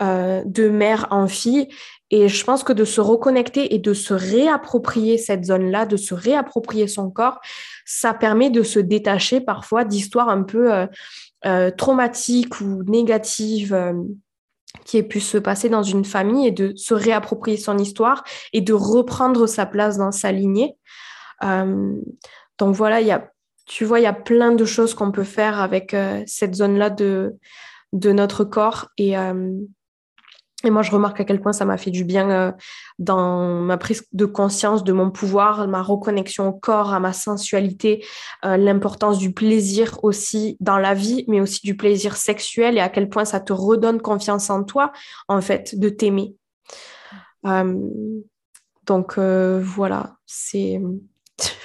euh, 0.00 0.42
de 0.44 0.68
mère 0.68 1.06
en 1.10 1.28
fille. 1.28 1.68
Et 2.10 2.28
je 2.28 2.44
pense 2.44 2.62
que 2.62 2.72
de 2.72 2.84
se 2.84 3.00
reconnecter 3.00 3.74
et 3.74 3.78
de 3.78 3.94
se 3.94 4.12
réapproprier 4.12 5.16
cette 5.16 5.44
zone-là, 5.44 5.86
de 5.86 5.96
se 5.96 6.14
réapproprier 6.14 6.86
son 6.86 7.10
corps, 7.10 7.40
ça 7.86 8.12
permet 8.12 8.50
de 8.50 8.62
se 8.62 8.78
détacher 8.78 9.40
parfois 9.40 9.84
d'histoires 9.84 10.28
un 10.28 10.42
peu 10.42 10.70
euh, 11.46 11.70
traumatiques 11.70 12.60
ou 12.60 12.82
négatives 12.84 13.74
qui 14.84 14.98
aient 14.98 15.02
pu 15.02 15.20
se 15.20 15.38
passer 15.38 15.68
dans 15.68 15.82
une 15.82 16.04
famille 16.04 16.46
et 16.46 16.50
de 16.50 16.72
se 16.76 16.92
réapproprier 16.94 17.56
son 17.56 17.78
histoire 17.78 18.24
et 18.52 18.60
de 18.60 18.72
reprendre 18.72 19.46
sa 19.46 19.64
place 19.64 19.96
dans 19.96 20.12
sa 20.12 20.32
lignée. 20.32 20.76
Donc 22.58 22.74
voilà, 22.74 23.00
il 23.00 23.06
y 23.06 23.12
a, 23.12 23.30
tu 23.66 23.84
vois, 23.84 24.00
il 24.00 24.02
y 24.02 24.06
a 24.06 24.12
plein 24.12 24.52
de 24.52 24.64
choses 24.64 24.94
qu'on 24.94 25.12
peut 25.12 25.24
faire 25.24 25.60
avec 25.60 25.96
cette 26.26 26.54
zone-là 26.54 26.90
de, 26.90 27.36
de 27.92 28.12
notre 28.12 28.44
corps 28.44 28.88
et 28.98 29.16
et 30.64 30.70
moi, 30.70 30.82
je 30.82 30.90
remarque 30.90 31.20
à 31.20 31.24
quel 31.24 31.40
point 31.40 31.52
ça 31.52 31.64
m'a 31.64 31.76
fait 31.76 31.90
du 31.90 32.04
bien 32.04 32.30
euh, 32.30 32.52
dans 32.98 33.60
ma 33.60 33.76
prise 33.76 34.06
de 34.12 34.26
conscience 34.26 34.84
de 34.84 34.92
mon 34.92 35.10
pouvoir, 35.10 35.66
ma 35.66 35.82
reconnexion 35.82 36.48
au 36.48 36.52
corps, 36.52 36.92
à 36.94 37.00
ma 37.00 37.12
sensualité, 37.12 38.04
euh, 38.44 38.56
l'importance 38.56 39.18
du 39.18 39.32
plaisir 39.32 39.98
aussi 40.02 40.56
dans 40.60 40.78
la 40.78 40.94
vie, 40.94 41.24
mais 41.28 41.40
aussi 41.40 41.60
du 41.64 41.76
plaisir 41.76 42.16
sexuel 42.16 42.76
et 42.76 42.80
à 42.80 42.88
quel 42.88 43.08
point 43.08 43.24
ça 43.24 43.40
te 43.40 43.52
redonne 43.52 44.00
confiance 44.00 44.50
en 44.50 44.62
toi, 44.62 44.92
en 45.28 45.40
fait, 45.40 45.78
de 45.78 45.88
t'aimer. 45.88 46.36
Euh, 47.46 47.76
donc 48.86 49.18
voilà, 49.18 50.16
c'est 50.26 50.80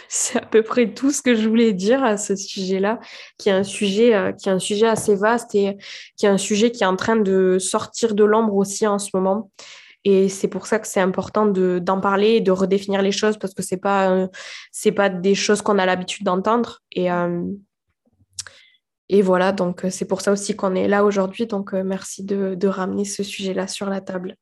c'est 0.10 0.40
à 0.40 0.46
peu 0.46 0.64
près 0.64 0.94
tout 0.94 1.12
ce 1.12 1.22
que 1.22 1.36
je 1.36 1.48
voulais 1.48 1.74
dire 1.74 2.04
à 2.04 2.18
ce 2.18 2.36
sujet-là, 2.36 3.00
qui 3.38 3.50
est 3.50 3.54
un 3.54 3.64
sujet, 3.64 4.16
euh, 4.16 4.32
qui 4.32 4.50
est 4.50 4.52
un 4.52 4.60
sujet 4.60 4.88
assez 4.88 5.16
vaste 5.16 5.54
et 5.56 5.78
qui 6.16 6.26
est 6.26 6.30
un 6.30 6.38
sujet 6.38 6.72
qui 6.72 6.84
est 6.84 6.88
en 6.88 6.96
train 6.96 7.16
de 7.16 7.58
sortir 7.60 8.16
de 8.16 8.24
l'ombre 8.24 8.56
aussi 8.56 8.88
en 8.88 9.00
ce 9.00 9.10
moment. 9.14 9.52
Et 10.04 10.30
c'est 10.30 10.48
pour 10.48 10.68
ça 10.68 10.80
que 10.80 10.88
c'est 10.88 11.02
important 11.02 11.46
d'en 11.48 12.00
parler 12.00 12.36
et 12.36 12.42
de 12.42 12.52
redéfinir 12.52 13.02
les 13.02 13.12
choses 13.12 13.38
parce 13.38 13.54
que 13.54 13.62
c'est 13.62 13.78
pas 13.78 14.12
euh, 14.12 14.28
c'est 14.72 14.92
pas 14.94 15.10
des 15.10 15.36
choses 15.36 15.62
qu'on 15.62 15.78
a 15.80 15.86
l'habitude 15.86 16.26
d'entendre. 16.26 16.82
Et, 16.92 17.12
euh, 17.12 17.44
voilà, 19.22 19.52
donc 19.52 19.86
c'est 19.90 20.06
pour 20.06 20.22
ça 20.22 20.32
aussi 20.32 20.56
qu'on 20.56 20.76
est 20.76 20.88
là 20.88 21.04
aujourd'hui. 21.04 21.48
Donc 21.48 21.74
merci 21.74 22.24
de, 22.24 22.56
de 22.56 22.68
ramener 22.68 23.06
ce 23.06 23.24
sujet-là 23.24 23.68
sur 23.68 23.90
la 23.90 24.02
table. 24.02 24.38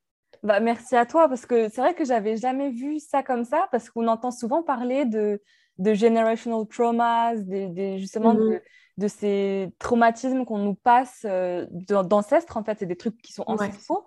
Bah, 0.46 0.60
merci 0.60 0.96
à 0.96 1.08
toi 1.08 1.28
parce 1.28 1.48
que 1.48 1.70
c'est 1.70 1.82
vrai 1.82 1.96
que 1.96 2.06
j'avais 2.06 2.38
jamais 2.38 2.70
vu 2.70 3.00
ça 3.00 3.24
comme 3.24 3.46
ça 3.46 3.68
parce 3.72 3.90
qu'on 3.90 4.08
entend 4.08 4.30
souvent 4.30 4.62
parler 4.62 5.06
de, 5.06 5.42
de 5.80 5.94
generational 5.96 6.68
traumas, 6.68 7.34
justement 7.98 8.36
de, 8.36 8.62
mhm. 9.00 9.08
ces 9.08 9.70
traumatismes 9.80 10.46
qu'on 10.46 10.60
nous 10.60 10.76
passe 10.76 11.26
euh, 11.26 11.66
d'ancêtres 11.72 12.58
en 12.58 12.64
fait, 12.64 12.78
c'est 12.78 12.86
des 12.86 12.96
trucs 12.96 13.20
qui 13.24 13.34
sont 13.34 13.44
ancestraux. 13.48 14.06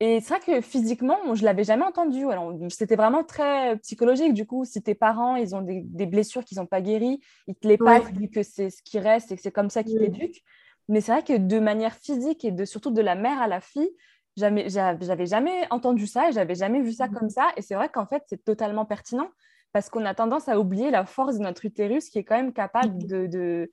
Et 0.00 0.22
c'est 0.22 0.34
vrai 0.34 0.40
que 0.40 0.60
physiquement, 0.62 1.34
je 1.34 1.44
l'avais 1.44 1.64
jamais 1.64 1.84
entendu. 1.84 2.24
C'était 2.70 2.96
vraiment 2.96 3.22
très 3.22 3.76
psychologique. 3.78 4.32
Du 4.32 4.46
coup, 4.46 4.64
si 4.64 4.82
tes 4.82 4.94
parents, 4.94 5.36
ils 5.36 5.54
ont 5.54 5.60
des, 5.60 6.06
blessures 6.06 6.44
qui 6.44 6.54
sont 6.54 6.66
pas 6.66 6.80
guéries, 6.80 7.20
ils 7.46 7.54
te 7.54 7.68
les 7.68 7.76
passent, 7.76 8.10
vu 8.10 8.30
que 8.30 8.42
c'est 8.42 8.70
ce 8.70 8.82
qui 8.82 8.98
reste 8.98 9.32
et 9.32 9.36
que 9.36 9.42
c'est 9.42 9.52
comme 9.52 9.70
ça 9.70 9.84
qu'ils 9.84 9.98
t'éduquent. 9.98 10.42
Mais 10.88 11.00
c'est 11.00 11.12
vrai 11.12 11.22
que 11.22 11.36
de 11.36 11.58
manière 11.58 11.94
physique 11.94 12.44
et 12.44 12.50
de, 12.50 12.64
surtout 12.64 12.90
de 12.90 13.00
la 13.02 13.14
mère 13.14 13.40
à 13.40 13.48
la 13.48 13.60
fille, 13.60 13.90
jamais, 14.36 14.68
j'avais 14.68 15.26
jamais 15.26 15.66
entendu 15.70 16.06
ça 16.06 16.28
et 16.28 16.32
j'avais 16.32 16.54
jamais 16.54 16.80
vu 16.80 16.92
ça 16.92 17.08
mmh. 17.08 17.14
comme 17.14 17.30
ça. 17.30 17.52
Et 17.56 17.62
c'est 17.62 17.74
vrai 17.74 17.88
qu'en 17.88 18.06
fait, 18.06 18.22
c'est 18.26 18.44
totalement 18.44 18.84
pertinent 18.84 19.28
parce 19.72 19.88
qu'on 19.90 20.04
a 20.04 20.14
tendance 20.14 20.48
à 20.48 20.58
oublier 20.58 20.90
la 20.90 21.04
force 21.04 21.38
de 21.38 21.42
notre 21.42 21.64
utérus 21.64 22.08
qui 22.08 22.18
est 22.18 22.24
quand 22.24 22.36
même 22.36 22.52
capable 22.52 22.94
mmh. 22.94 23.06
de, 23.06 23.26
de, 23.26 23.72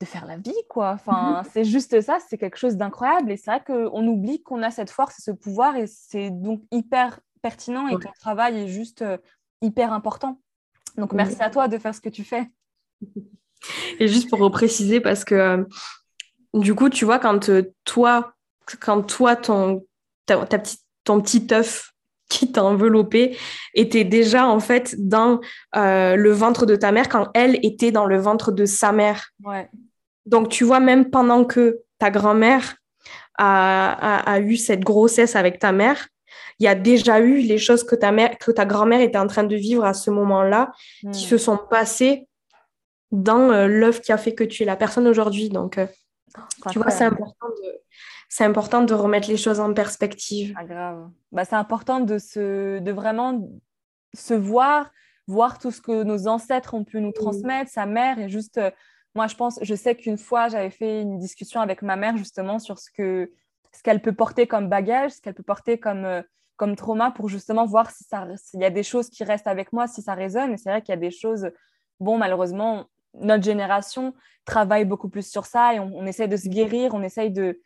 de 0.00 0.06
faire 0.06 0.26
la 0.26 0.36
vie, 0.36 0.54
quoi. 0.68 0.92
Enfin, 0.92 1.42
mmh. 1.42 1.48
c'est 1.52 1.64
juste 1.64 2.00
ça, 2.00 2.18
c'est 2.28 2.38
quelque 2.38 2.58
chose 2.58 2.76
d'incroyable. 2.76 3.30
Et 3.30 3.36
c'est 3.36 3.50
vrai 3.50 3.62
qu'on 3.64 4.06
oublie 4.06 4.42
qu'on 4.42 4.62
a 4.62 4.70
cette 4.70 4.90
force 4.90 5.18
et 5.18 5.22
ce 5.22 5.30
pouvoir 5.30 5.76
et 5.76 5.86
c'est 5.86 6.30
donc 6.30 6.62
hyper 6.70 7.20
pertinent 7.42 7.88
et 7.88 7.98
ton 7.98 8.10
travail 8.18 8.58
est 8.58 8.68
juste 8.68 9.02
euh, 9.02 9.18
hyper 9.62 9.92
important. 9.92 10.40
Donc, 10.96 11.12
merci 11.12 11.42
à 11.42 11.50
toi 11.50 11.68
de 11.68 11.78
faire 11.78 11.94
ce 11.94 12.00
que 12.00 12.08
tu 12.08 12.24
fais. 12.24 12.50
Et 13.98 14.08
juste 14.08 14.30
pour 14.30 14.50
préciser, 14.50 15.00
parce 15.00 15.24
que 15.24 15.34
euh, 15.34 15.64
du 16.54 16.74
coup, 16.74 16.88
tu 16.88 17.04
vois, 17.04 17.18
quand 17.18 17.48
euh, 17.48 17.74
toi, 17.84 18.34
quand 18.80 19.02
toi, 19.02 19.36
ton, 19.36 19.84
ta, 20.26 20.44
petite, 20.44 20.80
ton 21.04 21.20
petit 21.20 21.46
œuf 21.52 21.92
qui 22.28 22.50
t'a 22.50 22.64
enveloppé 22.64 23.36
était 23.74 24.04
déjà 24.04 24.46
en 24.46 24.60
fait 24.60 24.96
dans 24.98 25.40
euh, 25.76 26.16
le 26.16 26.32
ventre 26.32 26.66
de 26.66 26.74
ta 26.74 26.90
mère 26.90 27.08
quand 27.08 27.28
elle 27.34 27.58
était 27.64 27.92
dans 27.92 28.06
le 28.06 28.18
ventre 28.18 28.50
de 28.50 28.64
sa 28.64 28.92
mère. 28.92 29.30
Donc 30.24 30.48
tu 30.48 30.64
vois, 30.64 30.80
même 30.80 31.10
pendant 31.10 31.44
que 31.44 31.80
ta 31.98 32.10
grand-mère 32.10 32.76
a, 33.38 34.40
eu 34.40 34.56
cette 34.56 34.80
grossesse 34.80 35.36
avec 35.36 35.58
ta 35.58 35.72
mère, 35.72 36.08
il 36.58 36.64
y 36.64 36.68
a 36.68 36.74
déjà 36.74 37.20
eu 37.20 37.38
les 37.38 37.58
choses 37.58 37.84
que 37.84 37.94
ta, 37.94 38.10
mère, 38.10 38.36
que 38.38 38.50
ta 38.50 38.64
grand-mère 38.64 39.00
était 39.00 39.18
en 39.18 39.26
train 39.26 39.44
de 39.44 39.56
vivre 39.56 39.84
à 39.84 39.94
ce 39.94 40.10
moment-là 40.10 40.72
qui 41.00 41.08
hmm. 41.08 41.28
se 41.28 41.38
sont 41.38 41.58
passées 41.58 42.26
dans 43.12 43.50
euh, 43.52 43.66
l'œuf 43.66 44.00
qui 44.00 44.10
a 44.10 44.18
fait 44.18 44.34
que 44.34 44.42
tu 44.42 44.62
es 44.62 44.66
la 44.66 44.76
personne 44.76 45.06
aujourd'hui. 45.06 45.48
Donc, 45.50 45.78
euh, 45.78 45.86
tu 46.70 46.78
vois, 46.78 46.90
c'est 46.90 47.04
important 47.04 47.48
de 47.48 47.80
c'est 48.28 48.44
important 48.44 48.82
de 48.82 48.94
remettre 48.94 49.28
les 49.28 49.36
choses 49.36 49.60
en 49.60 49.72
perspective. 49.72 50.54
Ah, 50.58 50.64
grave. 50.64 51.10
Bah, 51.32 51.44
c'est 51.44 51.54
important 51.54 52.00
de, 52.00 52.18
se, 52.18 52.78
de 52.80 52.92
vraiment 52.92 53.48
se 54.14 54.34
voir, 54.34 54.90
voir 55.26 55.58
tout 55.58 55.70
ce 55.70 55.80
que 55.80 56.02
nos 56.02 56.26
ancêtres 56.26 56.74
ont 56.74 56.84
pu 56.84 57.00
nous 57.00 57.12
transmettre, 57.12 57.70
sa 57.70 57.86
mère, 57.86 58.18
et 58.18 58.28
juste, 58.28 58.58
euh, 58.58 58.70
moi, 59.14 59.26
je 59.26 59.36
pense, 59.36 59.58
je 59.62 59.74
sais 59.74 59.94
qu'une 59.94 60.18
fois, 60.18 60.48
j'avais 60.48 60.70
fait 60.70 61.02
une 61.02 61.18
discussion 61.18 61.60
avec 61.60 61.82
ma 61.82 61.96
mère 61.96 62.16
justement 62.16 62.58
sur 62.58 62.78
ce 62.78 62.90
que 62.90 63.30
ce 63.72 63.82
qu'elle 63.82 64.00
peut 64.00 64.14
porter 64.14 64.46
comme 64.46 64.68
bagage, 64.68 65.12
ce 65.12 65.20
qu'elle 65.20 65.34
peut 65.34 65.42
porter 65.42 65.78
comme, 65.78 66.04
euh, 66.06 66.22
comme 66.56 66.76
trauma 66.76 67.10
pour 67.10 67.28
justement 67.28 67.66
voir 67.66 67.90
si 67.90 68.04
s'il 68.04 68.60
y 68.60 68.64
a 68.64 68.70
des 68.70 68.82
choses 68.82 69.10
qui 69.10 69.22
restent 69.22 69.46
avec 69.46 69.72
moi, 69.72 69.86
si 69.86 70.00
ça 70.00 70.14
résonne. 70.14 70.54
Et 70.54 70.56
c'est 70.56 70.70
vrai 70.70 70.80
qu'il 70.80 70.94
y 70.94 70.96
a 70.96 71.00
des 71.00 71.10
choses, 71.10 71.50
bon, 72.00 72.16
malheureusement, 72.16 72.86
notre 73.20 73.44
génération 73.44 74.14
travaille 74.44 74.84
beaucoup 74.84 75.08
plus 75.08 75.28
sur 75.28 75.46
ça 75.46 75.74
et 75.74 75.80
on, 75.80 75.90
on 75.94 76.06
essaye 76.06 76.28
de 76.28 76.36
se 76.36 76.48
guérir, 76.48 76.94
on 76.94 77.02
essaye 77.02 77.30
de, 77.30 77.60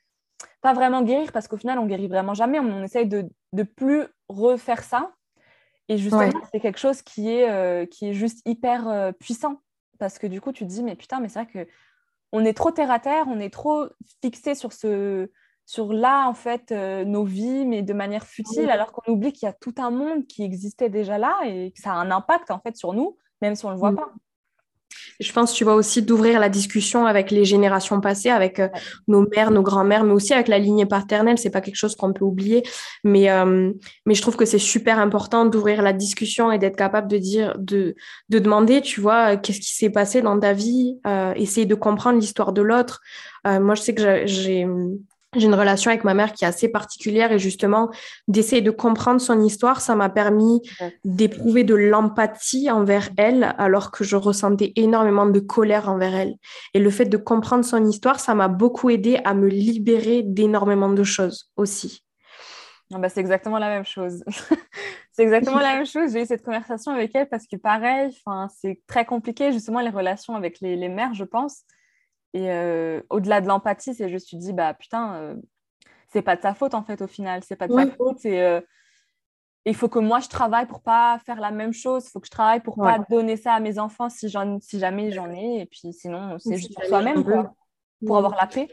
pas 0.61 0.73
vraiment 0.73 1.03
guérir 1.03 1.33
parce 1.33 1.49
qu'au 1.49 1.57
final, 1.57 1.79
on 1.79 1.87
guérit 1.87 2.09
vraiment 2.09 2.35
jamais. 2.35 2.59
On, 2.59 2.83
essaye 2.83 3.07
de 3.07 3.29
ne 3.53 3.63
plus 3.63 4.05
refaire 4.29 4.83
ça. 4.83 5.13
Et 5.89 5.99
justement, 5.99 6.31
c'est 6.53 6.61
quelque 6.61 6.79
chose 6.79 7.03
qui 7.03 7.31
est, 7.31 7.51
euh, 7.51 7.85
qui 7.87 8.09
est 8.09 8.13
juste 8.13 8.41
hyper 8.47 8.89
euh, 8.89 9.13
puissant. 9.13 9.61
Parce 9.99 10.19
que 10.19 10.27
du 10.27 10.41
coup, 10.41 10.53
tu 10.53 10.65
te 10.65 10.71
dis, 10.71 10.83
mais 10.83 10.97
putain, 10.97 11.21
mais 11.21 11.29
c'est 11.29 11.43
vrai 11.43 11.53
que 11.53 11.71
on 12.33 12.45
est 12.45 12.55
trop 12.55 12.71
terre 12.71 12.93
à 12.93 13.01
terre, 13.01 13.25
on 13.27 13.41
est 13.41 13.53
trop 13.53 13.87
fixé 14.23 14.55
sur 14.55 14.73
ce 14.73 15.31
sur 15.67 15.93
là, 15.93 16.27
en 16.29 16.35
fait, 16.35 16.73
euh, 16.73 17.05
nos 17.05 17.25
vies, 17.25 17.65
mais 17.65 17.83
de 17.83 17.93
manière 17.93 18.25
futile, 18.25 18.71
alors 18.71 18.91
qu'on 18.91 19.13
oublie 19.13 19.33
qu'il 19.33 19.47
y 19.47 19.49
a 19.49 19.53
tout 19.53 19.75
un 19.79 19.91
monde 19.91 20.27
qui 20.27 20.43
existait 20.43 20.89
déjà 20.89 21.17
là 21.17 21.39
et 21.45 21.71
que 21.71 21.81
ça 21.81 21.93
a 21.93 21.95
un 21.95 22.11
impact, 22.11 22.51
en 22.51 22.59
fait, 22.59 22.77
sur 22.77 22.93
nous, 22.93 23.17
même 23.41 23.55
si 23.55 23.65
on 23.67 23.69
ne 23.69 23.75
le 23.75 23.79
voit 23.79 23.93
mm. 23.93 23.97
pas. 23.97 24.13
Je 25.21 25.33
pense, 25.33 25.53
tu 25.53 25.65
vois, 25.65 25.75
aussi 25.75 26.03
d'ouvrir 26.03 26.41
la 26.41 26.49
discussion 26.49 27.07
avec 27.07 27.31
les 27.31 27.45
générations 27.45 28.01
passées, 28.01 28.31
avec 28.31 28.59
euh, 28.59 28.69
nos 29.07 29.27
mères, 29.29 29.51
nos 29.51 29.63
grands-mères, 29.63 30.05
mais 30.05 30.13
aussi 30.13 30.33
avec 30.33 30.49
la 30.49 30.59
lignée 30.59 30.87
paternelle. 30.87 31.39
C'est 31.39 31.51
pas 31.51 31.61
quelque 31.61 31.77
chose 31.77 31.95
qu'on 31.95 32.13
peut 32.13 32.25
oublier. 32.25 32.63
Mais, 33.05 33.31
euh, 33.31 33.73
mais 34.07 34.15
je 34.15 34.23
trouve 34.23 34.37
que 34.37 34.45
c'est 34.45 34.59
super 34.59 34.99
important 34.99 35.45
d'ouvrir 35.45 35.83
la 35.83 35.93
discussion 35.93 36.51
et 36.51 36.59
d'être 36.59 36.77
capable 36.77 37.09
de 37.09 37.19
dire, 37.19 37.55
de, 37.59 37.95
de 38.29 38.39
demander, 38.39 38.81
tu 38.81 39.01
vois, 39.01 39.37
qu'est-ce 39.37 39.61
qui 39.61 39.75
s'est 39.75 39.91
passé 39.91 40.23
dans 40.23 40.39
ta 40.39 40.53
vie, 40.53 40.99
euh, 41.07 41.33
essayer 41.37 41.67
de 41.67 41.75
comprendre 41.75 42.19
l'histoire 42.19 42.53
de 42.53 42.63
l'autre. 42.63 43.01
moi, 43.45 43.75
je 43.75 43.83
sais 43.83 43.95
que 43.95 44.27
j'ai 44.27 44.67
j'ai 45.37 45.47
une 45.47 45.55
relation 45.55 45.91
avec 45.91 46.03
ma 46.03 46.15
mère 46.15 46.33
qui 46.33 46.45
est 46.45 46.49
assez 46.49 46.69
particulière 46.69 47.31
et 47.31 47.39
justement 47.39 47.91
d'essayer 48.27 48.63
de 48.63 48.71
comprendre 48.71 49.21
son 49.21 49.41
histoire, 49.43 49.81
ça 49.81 49.95
m'a 49.95 50.09
permis 50.09 50.61
d'éprouver 51.05 51.63
de 51.63 51.75
l'empathie 51.75 52.71
envers 52.71 53.11
elle 53.17 53.55
alors 53.59 53.93
que 53.93 54.03
je 54.03 54.17
ressentais 54.17 54.73
énormément 54.75 55.27
de 55.27 55.39
colère 55.39 55.89
envers 55.89 56.15
elle. 56.15 56.35
Et 56.75 56.81
le 56.81 56.91
fait 56.91 57.05
de 57.05 57.17
comprendre 57.17 57.65
son 57.65 57.85
histoire, 57.87 58.19
ça 58.19 58.35
m'a 58.35 58.49
beaucoup 58.49 58.91
aidé 58.91 59.21
à 59.25 59.35
me 59.35 59.47
libérer 59.49 60.23
d'énormément 60.25 60.91
de 60.91 61.05
choses 61.05 61.51
aussi. 61.57 62.05
Ah 62.93 62.99
bah, 62.99 63.09
c'est 63.09 63.21
exactement 63.21 63.59
la 63.59 63.69
même 63.69 63.85
chose. 63.85 64.25
c'est 65.13 65.23
exactement 65.23 65.61
la 65.61 65.77
même 65.77 65.87
chose. 65.87 66.13
J'ai 66.13 66.23
eu 66.23 66.27
cette 66.27 66.45
conversation 66.45 66.91
avec 66.91 67.15
elle 67.15 67.29
parce 67.29 67.47
que 67.47 67.55
pareil, 67.55 68.11
c'est 68.61 68.81
très 68.89 69.05
compliqué 69.05 69.53
justement 69.53 69.79
les 69.79 69.91
relations 69.91 70.35
avec 70.35 70.61
les, 70.61 70.75
les 70.75 70.89
mères, 70.89 71.15
je 71.15 71.23
pense. 71.23 71.63
Et 72.33 72.51
euh, 72.51 73.01
au-delà 73.11 73.41
de 73.41 73.49
l'empathie, 73.49 73.95
c'est 73.95 74.09
je 74.09 74.15
me 74.15 74.19
suis 74.19 74.37
dit, 74.37 74.53
bah 74.53 74.75
putain, 74.75 75.15
euh, 75.15 75.35
c'est 76.09 76.23
pas 76.23 76.37
de 76.37 76.43
sa 76.43 76.55
faute 76.55 76.75
en 76.75 76.83
fait 76.83 77.03
au 77.03 77.07
final, 77.07 77.43
c'est 77.45 77.57
pas 77.57 77.69
de 77.69 77.75
sa 77.75 77.87
faute. 77.91 78.25
Et, 78.25 78.41
euh, 78.43 78.61
il 79.67 79.75
faut 79.75 79.89
que 79.89 79.99
moi 79.99 80.21
je 80.21 80.29
travaille 80.29 80.67
pour 80.67 80.81
pas 80.81 81.19
faire 81.27 81.39
la 81.39 81.51
même 81.51 81.73
chose. 81.73 82.07
Il 82.07 82.11
faut 82.11 82.21
que 82.21 82.27
je 82.27 82.31
travaille 82.31 82.61
pour 82.61 82.77
pas 82.77 82.99
donner 83.11 83.37
ça 83.37 83.53
à 83.53 83.61
mes 83.61 83.79
enfants 83.79 84.09
si, 84.09 84.33
si 84.61 84.79
jamais 84.79 85.13
j'en 85.13 85.31
ai. 85.31 85.61
Et 85.61 85.67
puis 85.67 85.93
sinon, 85.93 86.39
c'est 86.39 86.57
juste 86.57 86.75
pour 86.75 86.85
soi-même, 86.85 87.23
pour 88.07 88.17
avoir 88.17 88.37
la 88.37 88.47
paix. 88.47 88.69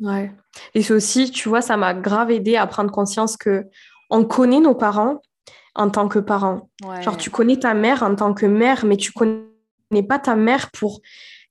Ouais. 0.00 0.32
Et 0.74 0.82
c'est 0.82 0.94
aussi, 0.94 1.30
tu 1.30 1.48
vois, 1.48 1.60
ça 1.60 1.76
m'a 1.76 1.94
grave 1.94 2.30
aidé 2.30 2.56
à 2.56 2.66
prendre 2.66 2.90
conscience 2.90 3.36
que 3.36 3.66
on 4.10 4.24
connaît 4.24 4.60
nos 4.60 4.74
parents 4.74 5.20
en 5.74 5.90
tant 5.90 6.08
que 6.08 6.18
parents. 6.18 6.70
Genre, 7.00 7.16
tu 7.16 7.30
connais 7.30 7.58
ta 7.58 7.74
mère 7.74 8.02
en 8.02 8.14
tant 8.14 8.32
que 8.32 8.46
mère, 8.46 8.84
mais 8.84 8.96
tu 8.96 9.12
connais 9.12 10.02
pas 10.08 10.18
ta 10.18 10.34
mère 10.34 10.70
pour 10.70 11.00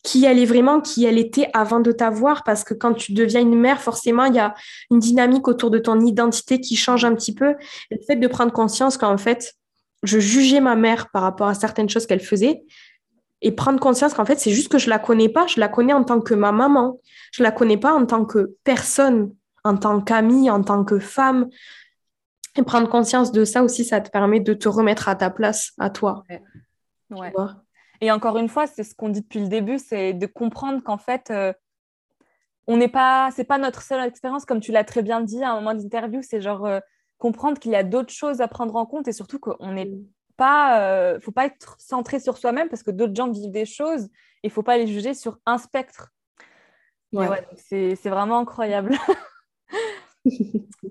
qui 0.05 0.23
elle 0.23 0.39
est 0.39 0.45
vraiment, 0.45 0.79
qui 0.79 1.03
elle 1.03 1.17
était 1.17 1.49
avant 1.53 1.79
de 1.79 1.91
t'avoir, 1.91 2.43
parce 2.43 2.63
que 2.63 2.73
quand 2.75 2.93
tu 2.93 3.11
deviens 3.11 3.41
une 3.41 3.59
mère, 3.59 3.81
forcément, 3.81 4.25
il 4.25 4.35
y 4.35 4.39
a 4.39 4.53
une 4.91 4.99
dynamique 4.99 5.47
autour 5.47 5.71
de 5.71 5.79
ton 5.79 5.99
identité 5.99 6.61
qui 6.61 6.75
change 6.75 7.03
un 7.03 7.15
petit 7.15 7.33
peu. 7.33 7.55
le 7.91 7.97
fait 8.05 8.15
de 8.15 8.27
prendre 8.27 8.53
conscience 8.53 8.97
qu'en 8.97 9.17
fait, 9.17 9.55
je 10.03 10.19
jugeais 10.19 10.61
ma 10.61 10.75
mère 10.75 11.09
par 11.09 11.23
rapport 11.23 11.47
à 11.47 11.55
certaines 11.55 11.89
choses 11.89 12.05
qu'elle 12.05 12.21
faisait, 12.21 12.63
et 13.41 13.51
prendre 13.51 13.79
conscience 13.79 14.13
qu'en 14.13 14.25
fait, 14.25 14.39
c'est 14.39 14.51
juste 14.51 14.69
que 14.69 14.77
je 14.77 14.89
la 14.89 14.99
connais 14.99 15.29
pas, 15.29 15.47
je 15.47 15.59
la 15.59 15.67
connais 15.67 15.93
en 15.93 16.03
tant 16.03 16.21
que 16.21 16.35
ma 16.35 16.51
maman, 16.51 16.99
je 17.31 17.43
la 17.43 17.51
connais 17.51 17.77
pas 17.77 17.93
en 17.93 18.05
tant 18.05 18.25
que 18.25 18.55
personne, 18.63 19.33
en 19.63 19.75
tant 19.75 20.01
qu'amie, 20.01 20.49
en 20.49 20.61
tant 20.61 20.83
que 20.83 20.99
femme. 20.99 21.49
Et 22.55 22.63
prendre 22.63 22.87
conscience 22.87 23.31
de 23.31 23.43
ça 23.43 23.63
aussi, 23.63 23.83
ça 23.83 23.99
te 24.01 24.09
permet 24.09 24.39
de 24.39 24.53
te 24.53 24.69
remettre 24.69 25.09
à 25.09 25.15
ta 25.15 25.29
place, 25.29 25.73
à 25.77 25.89
toi. 25.89 26.23
Ouais. 26.29 27.33
Et 28.01 28.11
encore 28.11 28.37
une 28.37 28.49
fois, 28.49 28.67
c'est 28.67 28.83
ce 28.83 28.95
qu'on 28.95 29.09
dit 29.09 29.21
depuis 29.21 29.39
le 29.39 29.47
début, 29.47 29.79
c'est 29.79 30.13
de 30.13 30.25
comprendre 30.25 30.83
qu'en 30.83 30.97
fait, 30.97 31.31
euh, 31.31 31.53
on 32.67 32.77
n'est 32.77 32.89
pas, 32.89 33.29
c'est 33.35 33.43
pas 33.43 33.57
notre 33.57 33.81
seule 33.81 34.05
expérience, 34.05 34.45
comme 34.45 34.59
tu 34.59 34.71
l'as 34.71 34.83
très 34.83 35.01
bien 35.01 35.21
dit 35.21 35.43
à 35.43 35.51
un 35.51 35.55
moment 35.55 35.73
d'interview, 35.73 36.21
c'est 36.21 36.41
genre 36.41 36.65
euh, 36.65 36.79
comprendre 37.17 37.59
qu'il 37.59 37.71
y 37.71 37.75
a 37.75 37.83
d'autres 37.83 38.13
choses 38.13 38.41
à 38.41 38.47
prendre 38.47 38.75
en 38.75 38.85
compte 38.85 39.07
et 39.07 39.13
surtout 39.13 39.39
qu'on 39.39 39.71
n'est 39.71 39.85
mm. 39.85 40.05
pas, 40.37 40.81
euh, 40.81 41.19
faut 41.19 41.31
pas 41.31 41.45
être 41.45 41.75
centré 41.79 42.19
sur 42.19 42.37
soi-même 42.37 42.69
parce 42.69 42.83
que 42.83 42.91
d'autres 42.91 43.15
gens 43.15 43.29
vivent 43.29 43.51
des 43.51 43.65
choses 43.65 44.05
et 44.05 44.47
il 44.47 44.49
faut 44.49 44.63
pas 44.63 44.77
les 44.77 44.87
juger 44.87 45.13
sur 45.13 45.37
un 45.45 45.57
spectre. 45.57 46.11
Ouais. 47.13 47.47
c'est 47.55 48.09
vraiment 48.09 48.39
incroyable. 48.39 48.97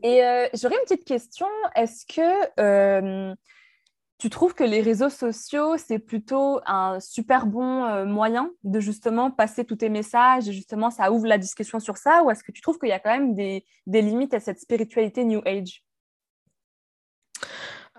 et 0.03 0.49
j'aurais 0.55 0.77
une 0.77 0.85
petite 0.87 1.05
question. 1.05 1.47
Est-ce 1.75 2.07
que 2.07 3.35
tu 4.25 4.31
trouves 4.31 4.55
que 4.55 4.65
les 4.65 4.81
réseaux 4.81 5.11
sociaux, 5.11 5.77
c'est 5.77 5.99
plutôt 5.99 6.59
un 6.65 6.99
super 6.99 7.45
bon 7.45 7.85
euh, 7.85 8.07
moyen 8.07 8.51
de 8.63 8.81
justement 8.81 9.31
passer 9.31 9.67
tous 9.67 9.77
tes 9.77 9.91
messages 9.91 10.49
et 10.49 10.53
justement 10.55 10.91
ça 10.91 11.13
ouvre 11.13 11.27
la 11.27 11.37
discussion 11.37 11.79
sur 11.79 11.99
ça 11.99 12.23
ou 12.23 12.31
est-ce 12.31 12.43
que 12.43 12.51
tu 12.51 12.63
trouves 12.63 12.79
qu'il 12.79 12.89
y 12.89 12.93
a 12.93 12.99
quand 12.99 13.11
même 13.11 13.35
des, 13.35 13.67
limites 13.87 14.33
à 14.33 14.41
cette 14.41 14.59
spiritualité 14.59 15.27
New 15.27 15.43
Age? 15.45 15.85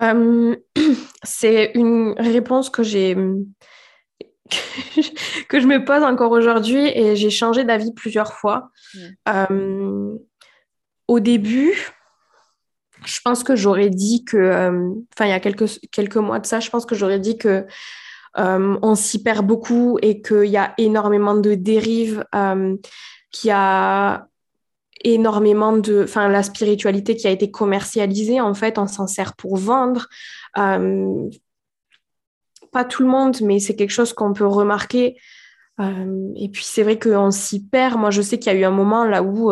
Euh, 0.02 0.56
C'est 1.24 1.74
une 1.76 2.16
réponse 2.18 2.72
que 2.72 2.82
j'ai 2.82 3.14
que 5.48 5.60
je 5.60 5.68
me 5.68 5.86
pose 5.86 6.02
encore 6.02 6.32
aujourd'hui 6.32 6.88
et 6.88 7.16
j'ai 7.16 7.30
changé 7.30 7.66
d'avis 7.66 7.94
plusieurs 7.94 8.34
fois. 8.34 8.72
Mmh. 8.96 9.00
Euh, 9.30 10.18
au 11.08 11.20
début, 11.20 11.94
je 13.06 13.20
pense 13.24 13.44
que 13.44 13.56
j'aurais 13.56 13.90
dit 13.90 14.26
que, 14.26 14.38
euh, 14.38 14.90
enfin, 15.14 15.26
il 15.26 15.30
y 15.30 15.34
a 15.34 15.40
quelques, 15.40 15.80
quelques 15.92 16.18
mois 16.18 16.40
de 16.40 16.46
ça, 16.46 16.60
je 16.60 16.70
pense 16.70 16.86
que 16.86 16.96
j'aurais 16.96 17.20
dit 17.20 17.38
que 17.38 17.66
euh, 18.38 18.78
on 18.82 18.96
s'y 18.96 19.24
perd 19.24 19.46
beaucoup 19.46 19.98
et 20.02 20.22
qu'il 20.22 20.46
y 20.46 20.58
a 20.58 20.74
énormément 20.78 21.36
de 21.36 21.56
dérives, 21.56 22.26
euh, 22.36 22.76
qu'il 23.32 23.50
y 23.50 23.54
a 23.54 24.28
énormément 25.04 25.78
de, 25.78 26.04
enfin, 26.04 26.28
la 26.28 26.44
spiritualité 26.44 27.16
qui 27.16 27.28
a 27.28 27.32
été 27.32 27.50
commercialisée, 27.52 28.42
en 28.42 28.54
fait, 28.54 28.78
on 28.78 28.88
s'en 28.88 29.08
sert 29.08 29.36
pour 29.36 29.56
vendre. 29.58 30.08
Euh, 30.58 31.30
pas 32.72 32.84
tout 32.84 33.04
le 33.04 33.10
monde, 33.10 33.38
mais 33.42 33.60
c'est 33.60 33.76
quelque 33.76 33.92
chose 33.92 34.14
qu'on 34.14 34.34
peut 34.34 34.48
remarquer. 34.48 35.18
et 35.80 36.50
puis, 36.50 36.64
c'est 36.64 36.84
vrai 36.84 37.00
qu'on 37.00 37.32
s'y 37.32 37.66
perd. 37.66 37.98
Moi, 37.98 38.10
je 38.10 38.22
sais 38.22 38.38
qu'il 38.38 38.52
y 38.52 38.56
a 38.56 38.60
eu 38.60 38.64
un 38.66 38.72
moment 38.72 39.06
là 39.06 39.24
où 39.24 39.52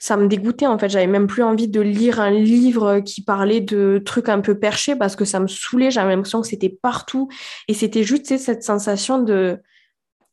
ça 0.00 0.16
me 0.16 0.26
dégoûtait 0.26 0.66
en 0.66 0.78
fait. 0.78 0.88
J'avais 0.88 1.06
même 1.06 1.26
plus 1.26 1.42
envie 1.42 1.68
de 1.68 1.80
lire 1.80 2.20
un 2.20 2.30
livre 2.30 3.00
qui 3.00 3.22
parlait 3.22 3.60
de 3.60 4.02
trucs 4.04 4.30
un 4.30 4.40
peu 4.40 4.58
perchés 4.58 4.96
parce 4.96 5.14
que 5.14 5.26
ça 5.26 5.38
me 5.38 5.46
saoulait. 5.46 5.90
J'avais 5.90 6.16
l'impression 6.16 6.40
que 6.40 6.48
c'était 6.48 6.70
partout 6.70 7.28
et 7.68 7.74
c'était 7.74 8.02
juste 8.02 8.36
cette 8.38 8.64
sensation 8.64 9.22
de 9.22 9.60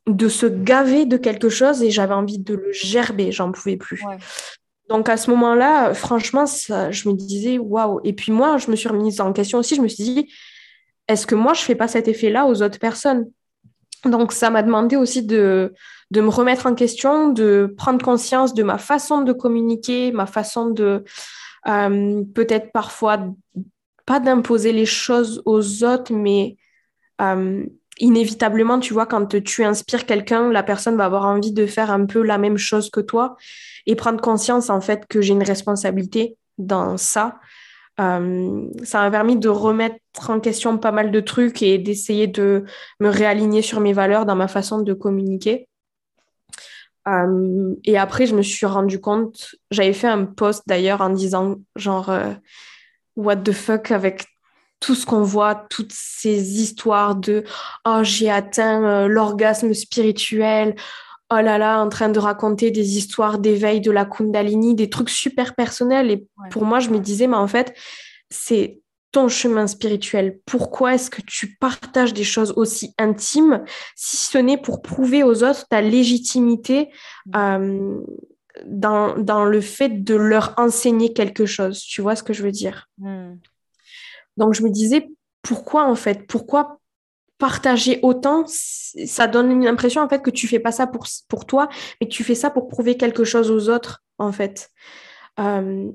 de 0.07 0.30
se 0.30 0.45
gaver 0.45 1.05
de 1.05 1.18
quelque 1.18 1.49
chose 1.49 1.84
et 1.84 1.91
j'avais 1.91 2.13
envie 2.13 2.39
de 2.39 2.53
le 2.55 2.72
gerber. 2.72 3.34
J'en 3.34 3.51
pouvais 3.51 3.76
plus. 3.76 4.01
Donc 4.88 5.09
à 5.09 5.18
ce 5.18 5.30
moment-là, 5.32 5.93
franchement, 5.93 6.45
je 6.45 7.09
me 7.09 7.13
disais 7.13 7.57
waouh. 7.57 7.99
Et 8.05 8.13
puis 8.13 8.32
moi, 8.32 8.57
je 8.57 8.72
me 8.72 8.78
suis 8.78 8.88
remise 8.88 9.20
en 9.20 9.34
question 9.34 9.59
aussi. 9.59 9.76
Je 9.76 9.82
me 9.82 9.89
suis 9.89 10.05
dit, 10.05 10.32
est-ce 11.09 11.28
que 11.28 11.36
moi 11.36 11.53
je 11.53 11.61
fais 11.61 11.76
pas 11.76 11.89
cet 11.89 12.07
effet-là 12.07 12.45
aux 12.45 12.61
autres 12.61 12.80
personnes? 12.80 13.26
Donc 14.05 14.32
ça 14.32 14.49
m'a 14.49 14.63
demandé 14.63 14.95
aussi 14.95 15.24
de 15.24 15.74
de 16.12 16.22
me 16.22 16.30
remettre 16.30 16.66
en 16.66 16.76
question, 16.76 17.30
de 17.30 17.74
prendre 17.78 18.03
conscience 18.03 18.53
de 18.53 18.64
ma 18.64 18.78
façon 18.78 19.22
de 19.22 19.34
communiquer, 19.34 20.12
ma 20.12 20.26
façon 20.26 20.70
de 20.70 21.03
euh, 21.68 22.24
peut-être 22.34 22.72
parfois 22.72 23.20
pas 24.05 24.20
d'imposer 24.20 24.72
les 24.72 24.86
choses 24.86 25.41
aux 25.45 25.84
autres, 25.84 26.14
mais 26.14 26.55
euh, 27.22 27.66
inévitablement, 27.99 28.80
tu 28.80 28.93
vois, 28.93 29.05
quand 29.05 29.43
tu 29.43 29.64
inspires 29.64 30.05
quelqu'un, 30.05 30.49
la 30.51 30.64
personne 30.64 30.95
va 30.95 31.05
avoir 31.05 31.26
envie 31.26 31.51
de 31.51 31.66
faire 31.66 31.91
un 31.91 32.05
peu 32.05 32.22
la 32.22 32.38
même 32.38 32.58
chose 32.58 32.89
que 32.89 33.01
toi 33.01 33.36
et 33.86 33.95
prendre 33.95 34.22
conscience 34.22 34.70
en 34.70 34.82
fait 34.82 35.05
que 35.08 35.22
j'ai 35.22 35.34
une 35.34 35.43
responsabilité 35.43 36.38
dans 36.58 36.97
ça. 36.97 37.39
Euh, 37.99 38.70
ça 38.84 39.01
m'a 39.01 39.12
permis 39.12 39.38
de 39.38 39.49
remettre 39.49 40.30
en 40.30 40.39
question 40.39 40.78
pas 40.78 40.91
mal 40.91 41.12
de 41.12 41.20
trucs 41.20 41.64
et 41.64 41.80
d'essayer 41.80 42.28
de 42.28 42.64
me 42.99 43.10
réaligner 43.10 43.62
sur 43.62 43.80
mes 43.80 43.93
valeurs 43.93 44.26
dans 44.26 44.36
ma 44.36 44.47
façon 44.47 44.82
de 44.82 44.93
communiquer. 44.93 45.68
Euh, 47.08 47.76
et 47.86 47.97
après, 47.97 48.26
je 48.26 48.36
me 48.36 48.41
suis 48.41 48.66
rendu 48.66 48.99
compte, 48.99 49.55
j'avais 49.72 49.93
fait 49.93 50.08
un 50.08 50.26
post 50.26 50.64
d'ailleurs 50.68 51.01
en 51.01 51.10
disant 51.10 51.55
genre, 51.76 52.10
euh, 52.10 52.34
what 53.16 53.38
the 53.38 53.53
fuck 53.53 53.91
avec 53.91 54.26
tout 54.80 54.93
ce 54.93 55.05
qu'on 55.05 55.24
voit, 55.24 55.55
toutes 55.70 55.93
ces 55.93 56.62
histoires 56.62 57.16
de 57.16 57.43
oh, 57.86 57.99
j'ai 58.03 58.30
atteint 58.30 58.84
euh, 58.84 59.08
l'orgasme 59.08 59.74
spirituel, 59.74 60.76
oh 61.32 61.38
là 61.38 61.58
là, 61.58 61.80
en 61.80 61.89
train 61.89 62.10
de 62.10 62.20
raconter 62.20 62.72
des 62.72 62.97
histoires 62.97 63.39
d'éveil 63.39 63.82
de 63.82 63.91
la 63.91 64.05
Kundalini, 64.05 64.76
des 64.76 64.89
trucs 64.89 65.10
super 65.10 65.55
personnels. 65.55 66.12
Et 66.12 66.28
pour 66.51 66.66
moi, 66.66 66.80
je 66.80 66.89
me 66.89 66.99
disais, 66.99 67.28
mais 67.28 67.38
en 67.38 67.47
fait, 67.47 67.74
c'est 68.30 68.82
ton 69.12 69.28
chemin 69.28 69.68
spirituel? 69.68 70.39
Pourquoi 70.45 70.95
est-ce 70.95 71.10
que 71.10 71.22
tu 71.22 71.55
partages 71.58 72.14
des 72.14 72.24
choses 72.24 72.53
aussi 72.55 72.93
intimes, 72.97 73.64
si 73.95 74.18
ce 74.18 74.38
n'est 74.38 74.58
pour 74.58 74.82
prouver 74.82 75.24
aux 75.24 75.43
autres 75.43 75.68
ta 75.68 75.82
légitimité 75.82 76.89
mm. 77.26 77.32
euh, 77.36 78.01
dans, 78.66 79.18
dans, 79.18 79.45
le 79.45 79.62
fait 79.62 79.89
de 79.89 80.16
leur 80.16 80.53
enseigner 80.58 81.14
quelque 81.14 81.45
chose? 81.45 81.80
Tu 81.80 82.01
vois 82.01 82.16
ce 82.16 82.24
que 82.24 82.34
je 82.34 82.43
veux 82.43 82.51
dire? 82.51 82.88
Mm. 82.97 83.36
Donc 84.38 84.53
je 84.53 84.64
me 84.64 84.70
disais, 84.70 85.10
pourquoi 85.41 85.86
en 85.86 85.95
fait? 85.95 86.28
Pourquoi 86.28 86.80
partager 87.38 87.99
autant? 88.01 88.45
Ça 88.47 89.28
donne 89.28 89.64
l'impression 89.64 90.01
en 90.01 90.10
fait 90.10 90.22
que 90.22 90.30
tu 90.30 90.47
fais 90.47 90.60
pas 90.60 90.72
ça 90.72 90.88
pour, 90.88 91.05
pour 91.28 91.45
toi, 91.45 91.70
mais 91.99 92.08
que 92.08 92.14
tu 92.14 92.24
fais 92.24 92.36
ça 92.36 92.49
pour 92.49 92.68
prouver 92.68 92.97
quelque 92.97 93.24
chose 93.24 93.51
aux 93.51 93.70
autres 93.70 94.03
en 94.18 94.32
fait. 94.32 94.70
Euh, 95.39 95.91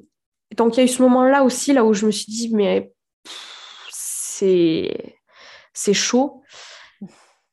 donc 0.56 0.76
il 0.76 0.78
y 0.78 0.80
a 0.80 0.84
eu 0.84 0.88
ce 0.88 1.02
moment-là 1.02 1.44
aussi, 1.44 1.72
là 1.72 1.84
où 1.84 1.94
je 1.94 2.06
me 2.06 2.10
suis 2.10 2.30
dit, 2.30 2.54
mais 2.54 2.92
c'est 3.90 5.16
c'est 5.72 5.94
chaud. 5.94 6.42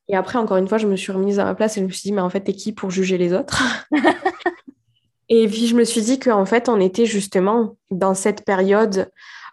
Et 0.07 0.15
après, 0.15 0.39
encore 0.39 0.57
une 0.57 0.67
fois, 0.67 0.79
je 0.79 0.87
me 0.87 0.95
suis 0.95 1.11
remise 1.11 1.39
à 1.39 1.45
ma 1.45 1.55
place 1.55 1.77
et 1.77 1.81
je 1.81 1.85
me 1.85 1.91
suis 1.91 2.01
dit, 2.01 2.11
mais 2.11 2.21
en 2.21 2.29
fait, 2.29 2.41
t'es 2.41 2.53
qui 2.53 2.73
pour 2.73 2.89
juger 2.89 3.17
les 3.17 3.31
autres? 3.31 3.63
Et 5.29 5.47
puis, 5.47 5.67
je 5.67 5.75
me 5.75 5.83
suis 5.83 6.01
dit 6.01 6.19
qu'en 6.19 6.45
fait, 6.45 6.67
on 6.67 6.79
était 6.79 7.05
justement 7.05 7.77
dans 7.91 8.15
cette 8.15 8.43
période 8.43 9.11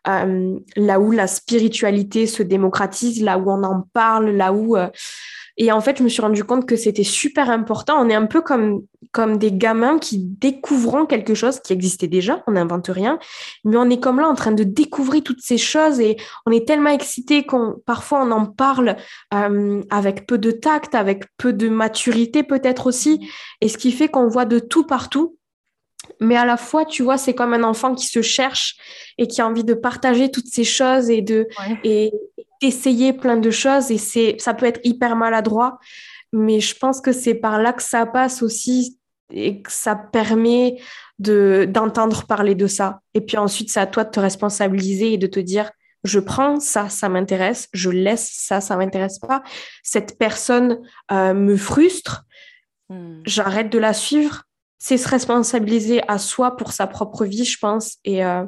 euh, 0.09 0.59
là 0.77 1.01
où 1.01 1.11
la 1.11 1.27
spiritualité 1.27 2.27
se 2.27 2.43
démocratise, 2.43 3.23
là 3.23 3.39
où 3.39 3.51
on 3.51 3.63
en 3.63 3.83
parle, 3.93 4.31
là 4.31 4.53
où 4.53 4.77
euh, 4.77 4.89
et 5.57 5.73
en 5.73 5.81
fait, 5.81 5.99
je 5.99 6.03
me 6.03 6.09
suis 6.09 6.21
rendu 6.21 6.45
compte 6.45 6.67
que 6.67 6.77
c'était 6.77 7.05
super 7.05 7.51
important. 7.51 7.95
On 7.99 8.09
est 8.11 8.15
un 8.15 8.27
peu 8.27 8.43
comme, 8.43 8.83
comme 9.13 9.39
des 9.39 9.53
gamins 9.53 9.99
qui 9.99 10.19
découvrent 10.19 11.07
quelque 11.07 11.35
chose 11.35 11.61
qui 11.61 11.73
existait 11.73 12.09
déjà, 12.09 12.43
on 12.47 12.53
n'invente 12.53 12.89
rien, 12.89 13.19
mais 13.65 13.77
on 13.77 13.89
est 13.89 13.99
comme 13.99 14.21
là 14.21 14.29
en 14.29 14.35
train 14.35 14.53
de 14.53 14.65
découvrir 14.65 15.23
toutes 15.23 15.41
ces 15.41 15.59
choses 15.59 16.01
et 16.01 16.17
on 16.45 16.51
est 16.51 16.67
tellement 16.67 16.91
excité 16.91 17.45
qu'on 17.45 17.77
parfois 17.87 18.23
on 18.23 18.31
en 18.31 18.47
parle 18.47 18.97
euh, 19.33 19.83
avec 19.91 20.27
peu 20.27 20.39
de 20.39 20.51
tact, 20.51 20.95
avec 20.95 21.25
peu 21.39 21.53
de 21.53 21.69
maturité 21.69 22.43
peut-être 22.43 22.87
aussi, 22.87 23.27
et 23.61 23.69
ce 23.69 23.79
qui 23.79 23.93
fait 23.93 24.09
qu'on 24.09 24.29
voit 24.29 24.45
de 24.45 24.59
tout 24.59 24.85
partout. 24.85 25.37
Mais 26.21 26.37
à 26.37 26.45
la 26.45 26.57
fois, 26.57 26.85
tu 26.85 27.03
vois, 27.03 27.19
c'est 27.19 27.35
comme 27.35 27.53
un 27.53 27.63
enfant 27.63 27.95
qui 27.95 28.07
se 28.07 28.23
cherche 28.23 28.77
et 29.19 29.27
qui 29.27 29.41
a 29.41 29.47
envie 29.47 29.65
de 29.65 29.75
partager 29.75 30.31
toutes 30.31 30.49
ces 30.49 30.65
choses 30.65 31.11
et 31.11 31.23
de 31.23 31.47
et, 31.85 32.13
d'essayer 32.63 33.13
plein 33.13 33.37
de 33.37 33.51
choses 33.51 33.91
et 33.91 33.99
c'est 33.99 34.37
ça 34.39 34.55
peut 34.55 34.65
être 34.65 34.81
hyper 34.83 35.15
maladroit 35.15 35.79
mais 36.33 36.61
je 36.61 36.75
pense 36.75 37.03
que 37.03 37.13
c'est 37.13 37.35
par 37.35 37.61
là 37.61 37.75
que 37.75 37.83
ça 37.83 38.07
passe 38.07 38.43
aussi 38.43 38.99
et 39.31 39.61
que 39.61 39.71
ça 39.71 39.95
permet 39.95 40.81
de 41.19 41.67
d'entendre 41.69 42.27
parler 42.27 42.55
de 42.55 42.67
ça 42.67 43.01
et 43.13 43.21
puis 43.21 43.37
ensuite 43.37 43.71
c'est 43.71 43.81
à 43.81 43.87
toi 43.87 44.05
de 44.05 44.11
te 44.11 44.21
responsabiliser 44.21 45.13
et 45.13 45.19
de 45.19 45.27
te 45.27 45.39
dire 45.39 45.71
je 46.05 46.21
prends 46.21 46.61
ça, 46.61 46.89
ça 46.89 47.09
m'intéresse, 47.09 47.69
je 47.73 47.91
laisse 47.91 48.31
ça, 48.33 48.61
ça 48.61 48.77
m'intéresse 48.77 49.19
pas. 49.19 49.43
Cette 49.83 50.19
personne 50.19 50.81
euh, 51.11 51.35
me 51.35 51.57
frustre, 51.57 52.25
hmm. 52.89 53.23
j'arrête 53.27 53.71
de 53.71 53.79
la 53.79 53.93
suivre. 53.93 54.45
C'est 54.79 54.99
se 54.99 55.09
responsabiliser 55.09 56.03
à 56.09 56.19
soi 56.19 56.57
pour 56.57 56.73
sa 56.73 56.87
propre 56.87 57.25
vie, 57.25 57.45
je 57.45 57.59
pense. 57.59 57.97
Et, 58.05 58.25
euh, 58.25 58.45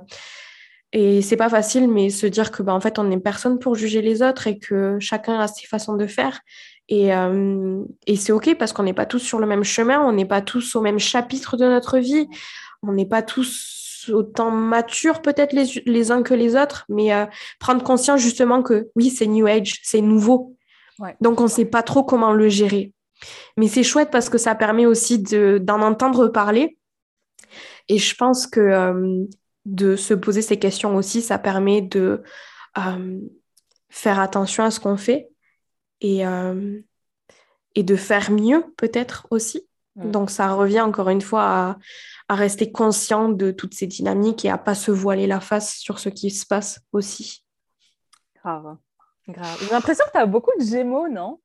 et 0.92 1.22
c'est 1.22 1.36
pas 1.36 1.48
facile, 1.48 1.88
mais 1.88 2.10
se 2.10 2.26
dire 2.26 2.50
que, 2.50 2.62
ben, 2.62 2.74
en 2.74 2.80
fait, 2.80 2.98
on 2.98 3.04
n'est 3.04 3.18
personne 3.18 3.58
pour 3.58 3.74
juger 3.74 4.02
les 4.02 4.22
autres 4.22 4.46
et 4.46 4.58
que 4.58 4.98
chacun 5.00 5.38
a 5.38 5.48
ses 5.48 5.66
façons 5.66 5.96
de 5.96 6.06
faire. 6.06 6.40
Et, 6.88 7.14
euh, 7.14 7.82
et 8.06 8.16
c'est 8.16 8.32
OK 8.32 8.54
parce 8.58 8.72
qu'on 8.72 8.82
n'est 8.82 8.94
pas 8.94 9.06
tous 9.06 9.18
sur 9.18 9.38
le 9.38 9.46
même 9.46 9.64
chemin, 9.64 10.00
on 10.00 10.12
n'est 10.12 10.24
pas 10.24 10.40
tous 10.40 10.74
au 10.74 10.80
même 10.80 10.98
chapitre 10.98 11.56
de 11.56 11.66
notre 11.66 11.98
vie, 11.98 12.28
on 12.82 12.92
n'est 12.92 13.06
pas 13.06 13.22
tous 13.22 14.08
autant 14.10 14.50
matures 14.50 15.20
peut-être 15.20 15.52
les, 15.52 16.10
uns 16.10 16.22
que 16.22 16.34
les 16.34 16.56
autres, 16.56 16.84
mais 16.88 17.12
euh, 17.12 17.26
prendre 17.58 17.82
conscience 17.82 18.20
justement 18.20 18.62
que 18.62 18.88
oui, 18.96 19.10
c'est 19.10 19.26
New 19.26 19.46
Age, 19.46 19.80
c'est 19.82 20.00
nouveau. 20.00 20.54
Donc 21.20 21.40
on 21.40 21.44
ne 21.44 21.48
sait 21.48 21.64
pas 21.64 21.82
trop 21.82 22.02
comment 22.02 22.32
le 22.32 22.48
gérer. 22.48 22.92
Mais 23.56 23.68
c'est 23.68 23.82
chouette 23.82 24.10
parce 24.10 24.28
que 24.28 24.38
ça 24.38 24.54
permet 24.54 24.86
aussi 24.86 25.18
d'en 25.22 25.80
entendre 25.82 26.28
parler. 26.28 26.78
Et 27.88 27.98
je 27.98 28.14
pense 28.14 28.46
que 28.46 28.60
euh, 28.60 29.24
de 29.64 29.96
se 29.96 30.14
poser 30.14 30.42
ces 30.42 30.58
questions 30.58 30.96
aussi, 30.96 31.22
ça 31.22 31.38
permet 31.38 31.82
de 31.82 32.22
euh, 32.78 33.20
faire 33.88 34.20
attention 34.20 34.64
à 34.64 34.70
ce 34.70 34.80
qu'on 34.80 34.96
fait 34.96 35.28
et, 36.00 36.22
et 37.74 37.82
de 37.82 37.96
faire 37.96 38.30
mieux 38.30 38.64
peut-être 38.76 39.26
aussi. 39.30 39.66
Donc 39.96 40.30
ça 40.30 40.52
revient 40.52 40.82
encore 40.82 41.08
une 41.08 41.20
fois 41.20 41.42
à, 41.42 41.78
à 42.28 42.34
rester 42.36 42.70
conscient 42.70 43.30
de 43.30 43.50
toutes 43.50 43.74
ces 43.74 43.88
dynamiques 43.88 44.44
et 44.44 44.50
à 44.50 44.58
pas 44.58 44.76
se 44.76 44.92
voiler 44.92 45.26
la 45.26 45.40
face 45.40 45.76
sur 45.76 45.98
ce 45.98 46.08
qui 46.08 46.30
se 46.30 46.46
passe 46.46 46.80
aussi. 46.92 47.44
Grave, 48.36 48.76
grave. 49.26 49.58
J'ai 49.60 49.70
l'impression 49.70 50.04
que 50.06 50.12
tu 50.12 50.18
as 50.18 50.26
beaucoup 50.26 50.52
de 50.58 50.64
gémeaux, 50.64 51.08
non? 51.08 51.40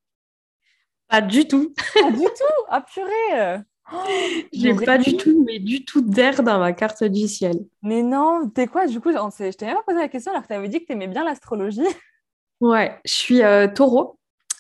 Pas 1.09 1.21
du 1.21 1.47
tout. 1.47 1.73
Pas 1.93 2.11
du 2.11 2.23
tout 2.23 2.63
Ah 2.69 2.81
purée 2.81 3.59
J'ai 4.53 4.73
pas 4.73 4.97
du 4.97 5.17
tout, 5.17 5.43
mais 5.45 5.59
du 5.59 5.85
tout 5.85 6.01
d'air 6.01 6.43
dans 6.43 6.59
ma 6.59 6.73
carte 6.73 7.03
du 7.03 7.27
ciel. 7.27 7.55
Mais 7.81 8.01
non, 8.01 8.49
t'es 8.49 8.67
quoi 8.67 8.87
du 8.87 8.99
coup 8.99 9.11
Je 9.11 9.49
t'ai 9.51 9.65
même 9.65 9.75
pas 9.75 9.83
posé 9.83 9.99
la 9.99 10.07
question 10.07 10.31
alors 10.31 10.43
que 10.43 10.47
tu 10.47 10.53
avais 10.53 10.69
dit 10.69 10.79
que 10.81 10.85
tu 10.85 10.93
aimais 10.93 11.07
bien 11.07 11.23
l'astrologie. 11.23 11.81
Ouais, 12.61 12.97
je 13.03 13.13
suis 13.13 13.43
euh, 13.43 13.67
taureau, 13.67 14.17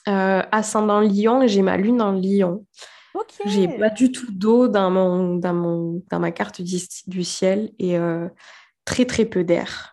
euh, 0.09 0.41
ascendant 0.51 0.99
lion 0.99 1.41
et 1.41 1.47
j'ai 1.47 1.61
ma 1.61 1.77
lune 1.77 2.01
en 2.01 2.11
lion. 2.11 2.65
J'ai 3.45 3.69
pas 3.77 3.89
du 3.89 4.11
tout 4.11 4.29
d'eau 4.29 4.67
dans, 4.67 4.91
mon, 4.91 5.35
dans, 5.35 5.53
mon, 5.53 6.03
dans 6.09 6.19
ma 6.19 6.31
carte 6.31 6.61
du, 6.61 7.23
ciel 7.23 7.71
et 7.79 7.97
euh, 7.97 8.27
très 8.83 9.05
très 9.05 9.23
peu 9.23 9.45
d'air. 9.45 9.92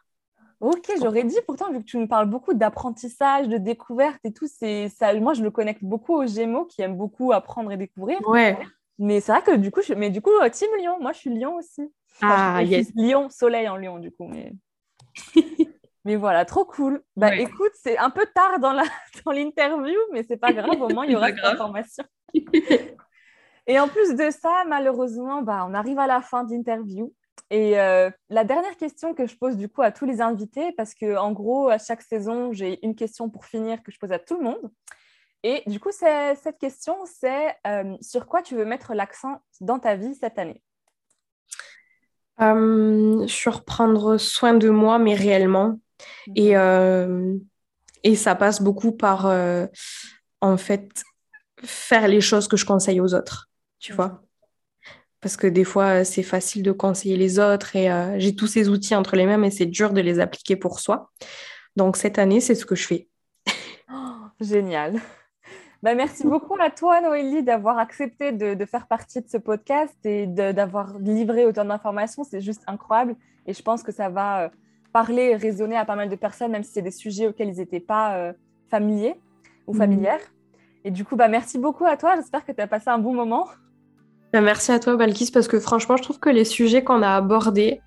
Ok, 0.61 0.93
j'aurais 1.01 1.25
dit 1.25 1.39
pourtant, 1.47 1.73
vu 1.73 1.79
que 1.81 1.85
tu 1.85 1.97
nous 1.97 2.07
parles 2.07 2.29
beaucoup 2.29 2.53
d'apprentissage, 2.53 3.49
de 3.49 3.57
découverte 3.57 4.21
et 4.25 4.33
tout, 4.33 4.47
c'est 4.47 4.91
ça, 4.91 5.15
moi 5.15 5.33
je 5.33 5.43
le 5.43 5.51
connecte 5.51 5.83
beaucoup 5.83 6.15
aux 6.15 6.27
Gémeaux 6.27 6.67
qui 6.67 6.83
aiment 6.83 6.99
beaucoup 6.99 7.33
apprendre 7.33 7.73
et 7.73 7.79
découvrir. 7.79 8.19
Ouais. 8.29 8.59
Mais 8.99 9.21
c'est 9.21 9.33
vrai 9.33 9.43
que 9.43 9.57
du 9.57 9.71
coup, 9.71 9.81
je... 9.81 9.95
mais 9.95 10.11
du 10.11 10.21
coup, 10.21 10.31
euh, 10.43 10.51
Team 10.51 10.69
Lion, 10.79 11.01
moi 11.01 11.13
je 11.13 11.19
suis 11.19 11.31
Lion 11.31 11.57
aussi. 11.57 11.91
ah, 12.21 12.63
yes. 12.63 12.93
Lion, 12.95 13.31
soleil 13.31 13.69
en 13.71 13.79
Lion 13.79 13.99
du 13.99 14.11
coup. 14.11 14.29
Mais, 14.29 14.53
mais 16.05 16.17
voilà, 16.17 16.45
trop 16.45 16.67
cool. 16.67 17.03
Bah 17.17 17.35
écoute, 17.35 17.73
c'est 17.75 17.97
un 17.97 18.11
peu 18.11 18.27
tard 18.35 18.61
dans 18.61 18.73
l'interview, 19.33 19.95
dans 19.95 20.13
mais 20.13 20.25
c'est 20.29 20.37
pas 20.37 20.53
grave, 20.53 20.81
au 20.83 20.91
moins 20.91 21.07
il 21.07 21.13
y 21.13 21.17
aura 21.17 21.29
cette 21.29 21.45
information. 21.45 22.05
Et 23.67 23.79
en 23.79 23.89
plus 23.89 24.15
de 24.17 24.31
ça, 24.31 24.65
malheureusement, 24.67 25.43
bah, 25.43 25.65
on 25.69 25.75
arrive 25.75 25.99
à 25.99 26.07
la 26.07 26.21
fin 26.21 26.45
d'interview. 26.45 27.15
Et 27.49 27.79
euh, 27.81 28.11
la 28.29 28.45
dernière 28.45 28.77
question 28.77 29.15
que 29.15 29.27
je 29.27 29.37
pose 29.37 29.57
du 29.57 29.69
coup 29.69 29.83
à 29.83 29.91
tous 29.91 30.07
les 30.07 30.21
invités, 30.21 30.73
parce 30.73 30.95
que 30.95 31.17
en 31.17 31.33
gros, 31.33 31.69
à 31.69 31.79
chaque 31.79 32.03
saison, 32.03 32.53
j'ai 32.53 32.85
une 32.85 32.95
question 32.95 33.31
pour 33.31 33.45
finir 33.45 33.83
que 33.83 33.91
je 33.91 33.99
pose 33.99 34.13
à 34.13 34.19
tout 34.19 34.37
le 34.37 34.45
monde. 34.45 34.71
Et 35.43 35.63
du 35.67 35.81
coup, 35.81 35.91
cette 35.93 36.59
question, 36.59 36.97
c'est 37.07 37.57
euh, 37.67 37.97
sur 38.01 38.27
quoi 38.27 38.43
tu 38.43 38.57
veux 38.57 38.65
mettre 38.65 38.93
l'accent 38.95 39.41
dans 39.61 39.79
ta 39.79 39.97
vie 39.97 40.15
cette 40.15 40.39
année? 40.39 40.63
Euh, 42.41 43.27
Sur 43.27 43.65
prendre 43.65 44.19
soin 44.19 44.55
de 44.55 44.69
moi, 44.69 44.99
mais 44.99 45.15
réellement. 45.15 45.81
Et, 46.37 46.53
et 48.03 48.15
ça 48.17 48.35
passe 48.35 48.63
beaucoup 48.63 48.93
par, 48.93 49.27
en 50.41 50.57
fait, 50.57 51.03
faire 51.63 52.07
les 52.09 52.21
choses 52.21 52.49
que 52.49 52.57
je 52.57 52.65
conseille 52.65 53.01
aux 53.01 53.15
autres 53.15 53.51
tu 53.81 53.95
vois? 53.95 54.23
Parce 55.21 55.37
que 55.37 55.47
des 55.47 55.65
fois, 55.65 56.05
c'est 56.05 56.23
facile 56.23 56.63
de 56.63 56.73
conseiller 56.73 57.17
les 57.17 57.39
autres 57.39 57.77
et 57.77 57.91
euh, 57.91 58.19
j'ai 58.19 58.35
tous 58.35 58.47
ces 58.47 58.69
outils 58.69 58.95
entre 58.95 59.17
les 59.17 59.27
mains, 59.27 59.37
mais 59.37 59.51
c'est 59.51 59.67
dur 59.67 59.93
de 59.93 60.01
les 60.01 60.19
appliquer 60.19 60.57
pour 60.57 60.81
soi. 60.81 61.11
Donc 61.77 61.97
cette 61.97 62.19
année, 62.19 62.41
c'est 62.41 62.55
ce 62.55 62.65
que 62.65 62.75
je 62.75 62.87
fais. 62.87 63.09
Oh, 63.93 64.29
génial. 64.41 65.01
Bah, 65.83 65.95
merci 65.95 66.27
beaucoup 66.27 66.57
à 66.61 66.71
toi, 66.71 67.01
Noélie, 67.01 67.43
d'avoir 67.43 67.79
accepté 67.79 68.33
de, 68.33 68.65
faire 68.67 68.87
partie 68.87 69.21
de 69.23 69.29
ce 69.29 69.39
podcast 69.39 69.95
et 70.05 70.27
d'avoir 70.27 70.99
livré 70.99 71.47
autant 71.47 71.65
d'informations. 71.65 72.23
C'est 72.25 72.41
juste 72.41 72.63
incroyable. 72.67 73.17
Et 73.47 73.55
je 73.55 73.63
pense 73.63 73.83
que 73.83 73.93
ça 73.93 74.11
va 74.11 74.45
euh, 74.45 74.49
parler 74.93 75.23
et 75.23 75.37
résonner 75.37 75.77
à 75.77 75.87
pas 75.87 75.97
mal 75.97 76.11
de 76.11 76.17
personnes, 76.17 76.53
même 76.53 76.65
si 76.65 76.73
c'est 76.73 76.83
des 76.83 76.91
sujets 76.91 77.29
auxquels 77.29 77.49
ils 77.49 77.57
n'étaient 77.57 77.81
pas 77.81 78.17
euh, 78.17 78.33
familiers 78.69 79.19
ou 79.67 79.73
mhm. 79.73 79.79
familières. 79.79 80.21
Et 80.85 80.91
du 80.91 81.05
coup, 81.05 81.17
bah, 81.17 81.29
merci 81.29 81.59
beaucoup 81.59 81.87
à 81.87 81.97
toi. 81.97 82.17
J'espère 82.17 82.45
que 82.45 82.53
tu 82.53 82.61
as 82.61 82.67
passé 82.67 82.89
un 82.89 82.99
bon 82.99 83.15
moment. 83.15 83.47
Bah, 84.33 84.41
merci 84.41 84.71
à 84.71 84.79
toi, 84.79 84.97
Balkis, 84.97 85.31
parce 85.33 85.49
que 85.49 85.59
franchement, 85.59 85.97
je 85.97 86.03
trouve 86.03 86.21
que 86.21 86.31
les 86.31 86.45
sujets 86.45 86.85
qu'on 86.85 87.03
a 87.03 87.17
abordés 87.17 87.81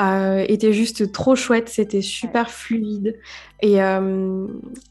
euh, 0.00 0.44
étaient 0.48 0.72
juste 0.72 1.12
trop 1.12 1.36
chouettes. 1.36 1.68
C'était 1.68 2.02
super 2.02 2.50
fluide. 2.50 3.16
Et, 3.62 3.80
euh, 3.80 4.46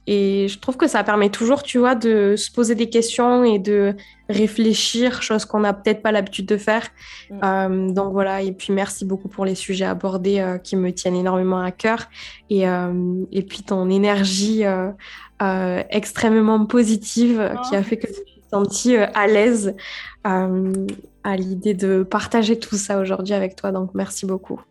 et 0.07 0.47
je 0.47 0.59
trouve 0.59 0.77
que 0.77 0.87
ça 0.87 1.03
permet 1.03 1.29
toujours, 1.29 1.61
tu 1.61 1.77
vois, 1.77 1.95
de 1.95 2.35
se 2.37 2.49
poser 2.49 2.73
des 2.73 2.89
questions 2.89 3.43
et 3.43 3.59
de 3.59 3.95
réfléchir, 4.29 5.21
chose 5.21 5.43
qu'on 5.43 5.59
n'a 5.59 5.73
peut-être 5.73 6.01
pas 6.01 6.13
l'habitude 6.13 6.45
de 6.45 6.55
faire. 6.55 6.87
Mm. 7.29 7.39
Euh, 7.43 7.89
donc 7.89 8.13
voilà, 8.13 8.41
et 8.41 8.53
puis 8.53 8.71
merci 8.71 9.03
beaucoup 9.03 9.27
pour 9.27 9.43
les 9.43 9.55
sujets 9.55 9.85
abordés 9.85 10.57
qui 10.63 10.77
me 10.77 10.93
tiennent 10.93 11.17
énormément 11.17 11.59
à 11.59 11.71
cœur. 11.71 12.07
Et, 12.49 12.61
et 12.63 13.41
puis 13.43 13.63
ton 13.63 13.89
énergie 13.89 14.63
extrêmement 15.89 16.65
positive 16.65 17.51
qui 17.67 17.75
a 17.75 17.81
oh. 17.81 17.83
fait 17.83 17.97
que 17.97 18.07
senti 18.53 18.95
euh, 18.95 19.07
à 19.13 19.27
l'aise 19.27 19.75
euh, 20.27 20.73
à 21.23 21.35
l'idée 21.35 21.73
de 21.73 22.03
partager 22.03 22.59
tout 22.59 22.75
ça 22.75 22.99
aujourd'hui 22.99 23.33
avec 23.33 23.55
toi. 23.55 23.71
Donc, 23.71 23.91
merci 23.93 24.25
beaucoup. 24.25 24.61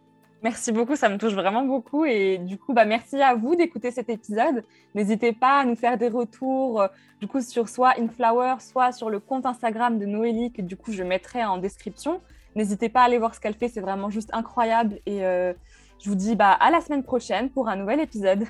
Merci 0.43 0.72
beaucoup, 0.72 0.97
ça 0.97 1.09
me 1.09 1.18
touche 1.18 1.35
vraiment 1.35 1.64
beaucoup. 1.64 2.05
Et 2.05 2.39
du 2.39 2.59
coup, 2.59 2.72
bah, 2.74 2.85
merci 2.85 3.20
à 3.20 3.35
vous 3.35 3.55
d'écouter 3.55 3.91
cet 3.91 4.09
épisode. 4.09 4.64
N'hésitez 4.95 5.33
pas 5.33 5.61
à 5.61 5.64
nous 5.64 5.76
faire 5.76 5.99
des 5.99 6.09
retours, 6.09 6.80
euh, 6.80 6.89
du 7.20 7.26
coup, 7.26 7.41
sur 7.41 7.68
soit 7.68 7.95
InFlower, 7.99 8.57
soit 8.61 8.93
sur 8.93 9.11
le 9.11 9.20
compte 9.20 9.47
Instagram 9.47 9.99
de 9.99 10.07
Noélie, 10.07 10.53
que 10.53 10.62
du 10.62 10.76
coup, 10.76 10.93
je 10.93 11.03
mettrai 11.03 11.45
en 11.45 11.59
description. 11.59 12.20
N'hésitez 12.55 12.89
pas 12.89 13.03
à 13.03 13.05
aller 13.05 13.18
voir 13.18 13.35
ce 13.35 13.41
qu'elle 13.41 13.55
fait, 13.55 13.68
c'est 13.68 13.80
vraiment 13.80 14.11
juste 14.11 14.30
incroyable. 14.33 14.99
Et 15.07 15.20
je 15.20 16.09
vous 16.11 16.16
dis 16.16 16.37
bah, 16.37 16.51
à 16.51 16.70
la 16.70 16.83
semaine 16.83 17.03
prochaine 17.03 17.49
pour 17.49 17.68
un 17.68 17.76
nouvel 17.76 17.99
épisode. 18.01 18.45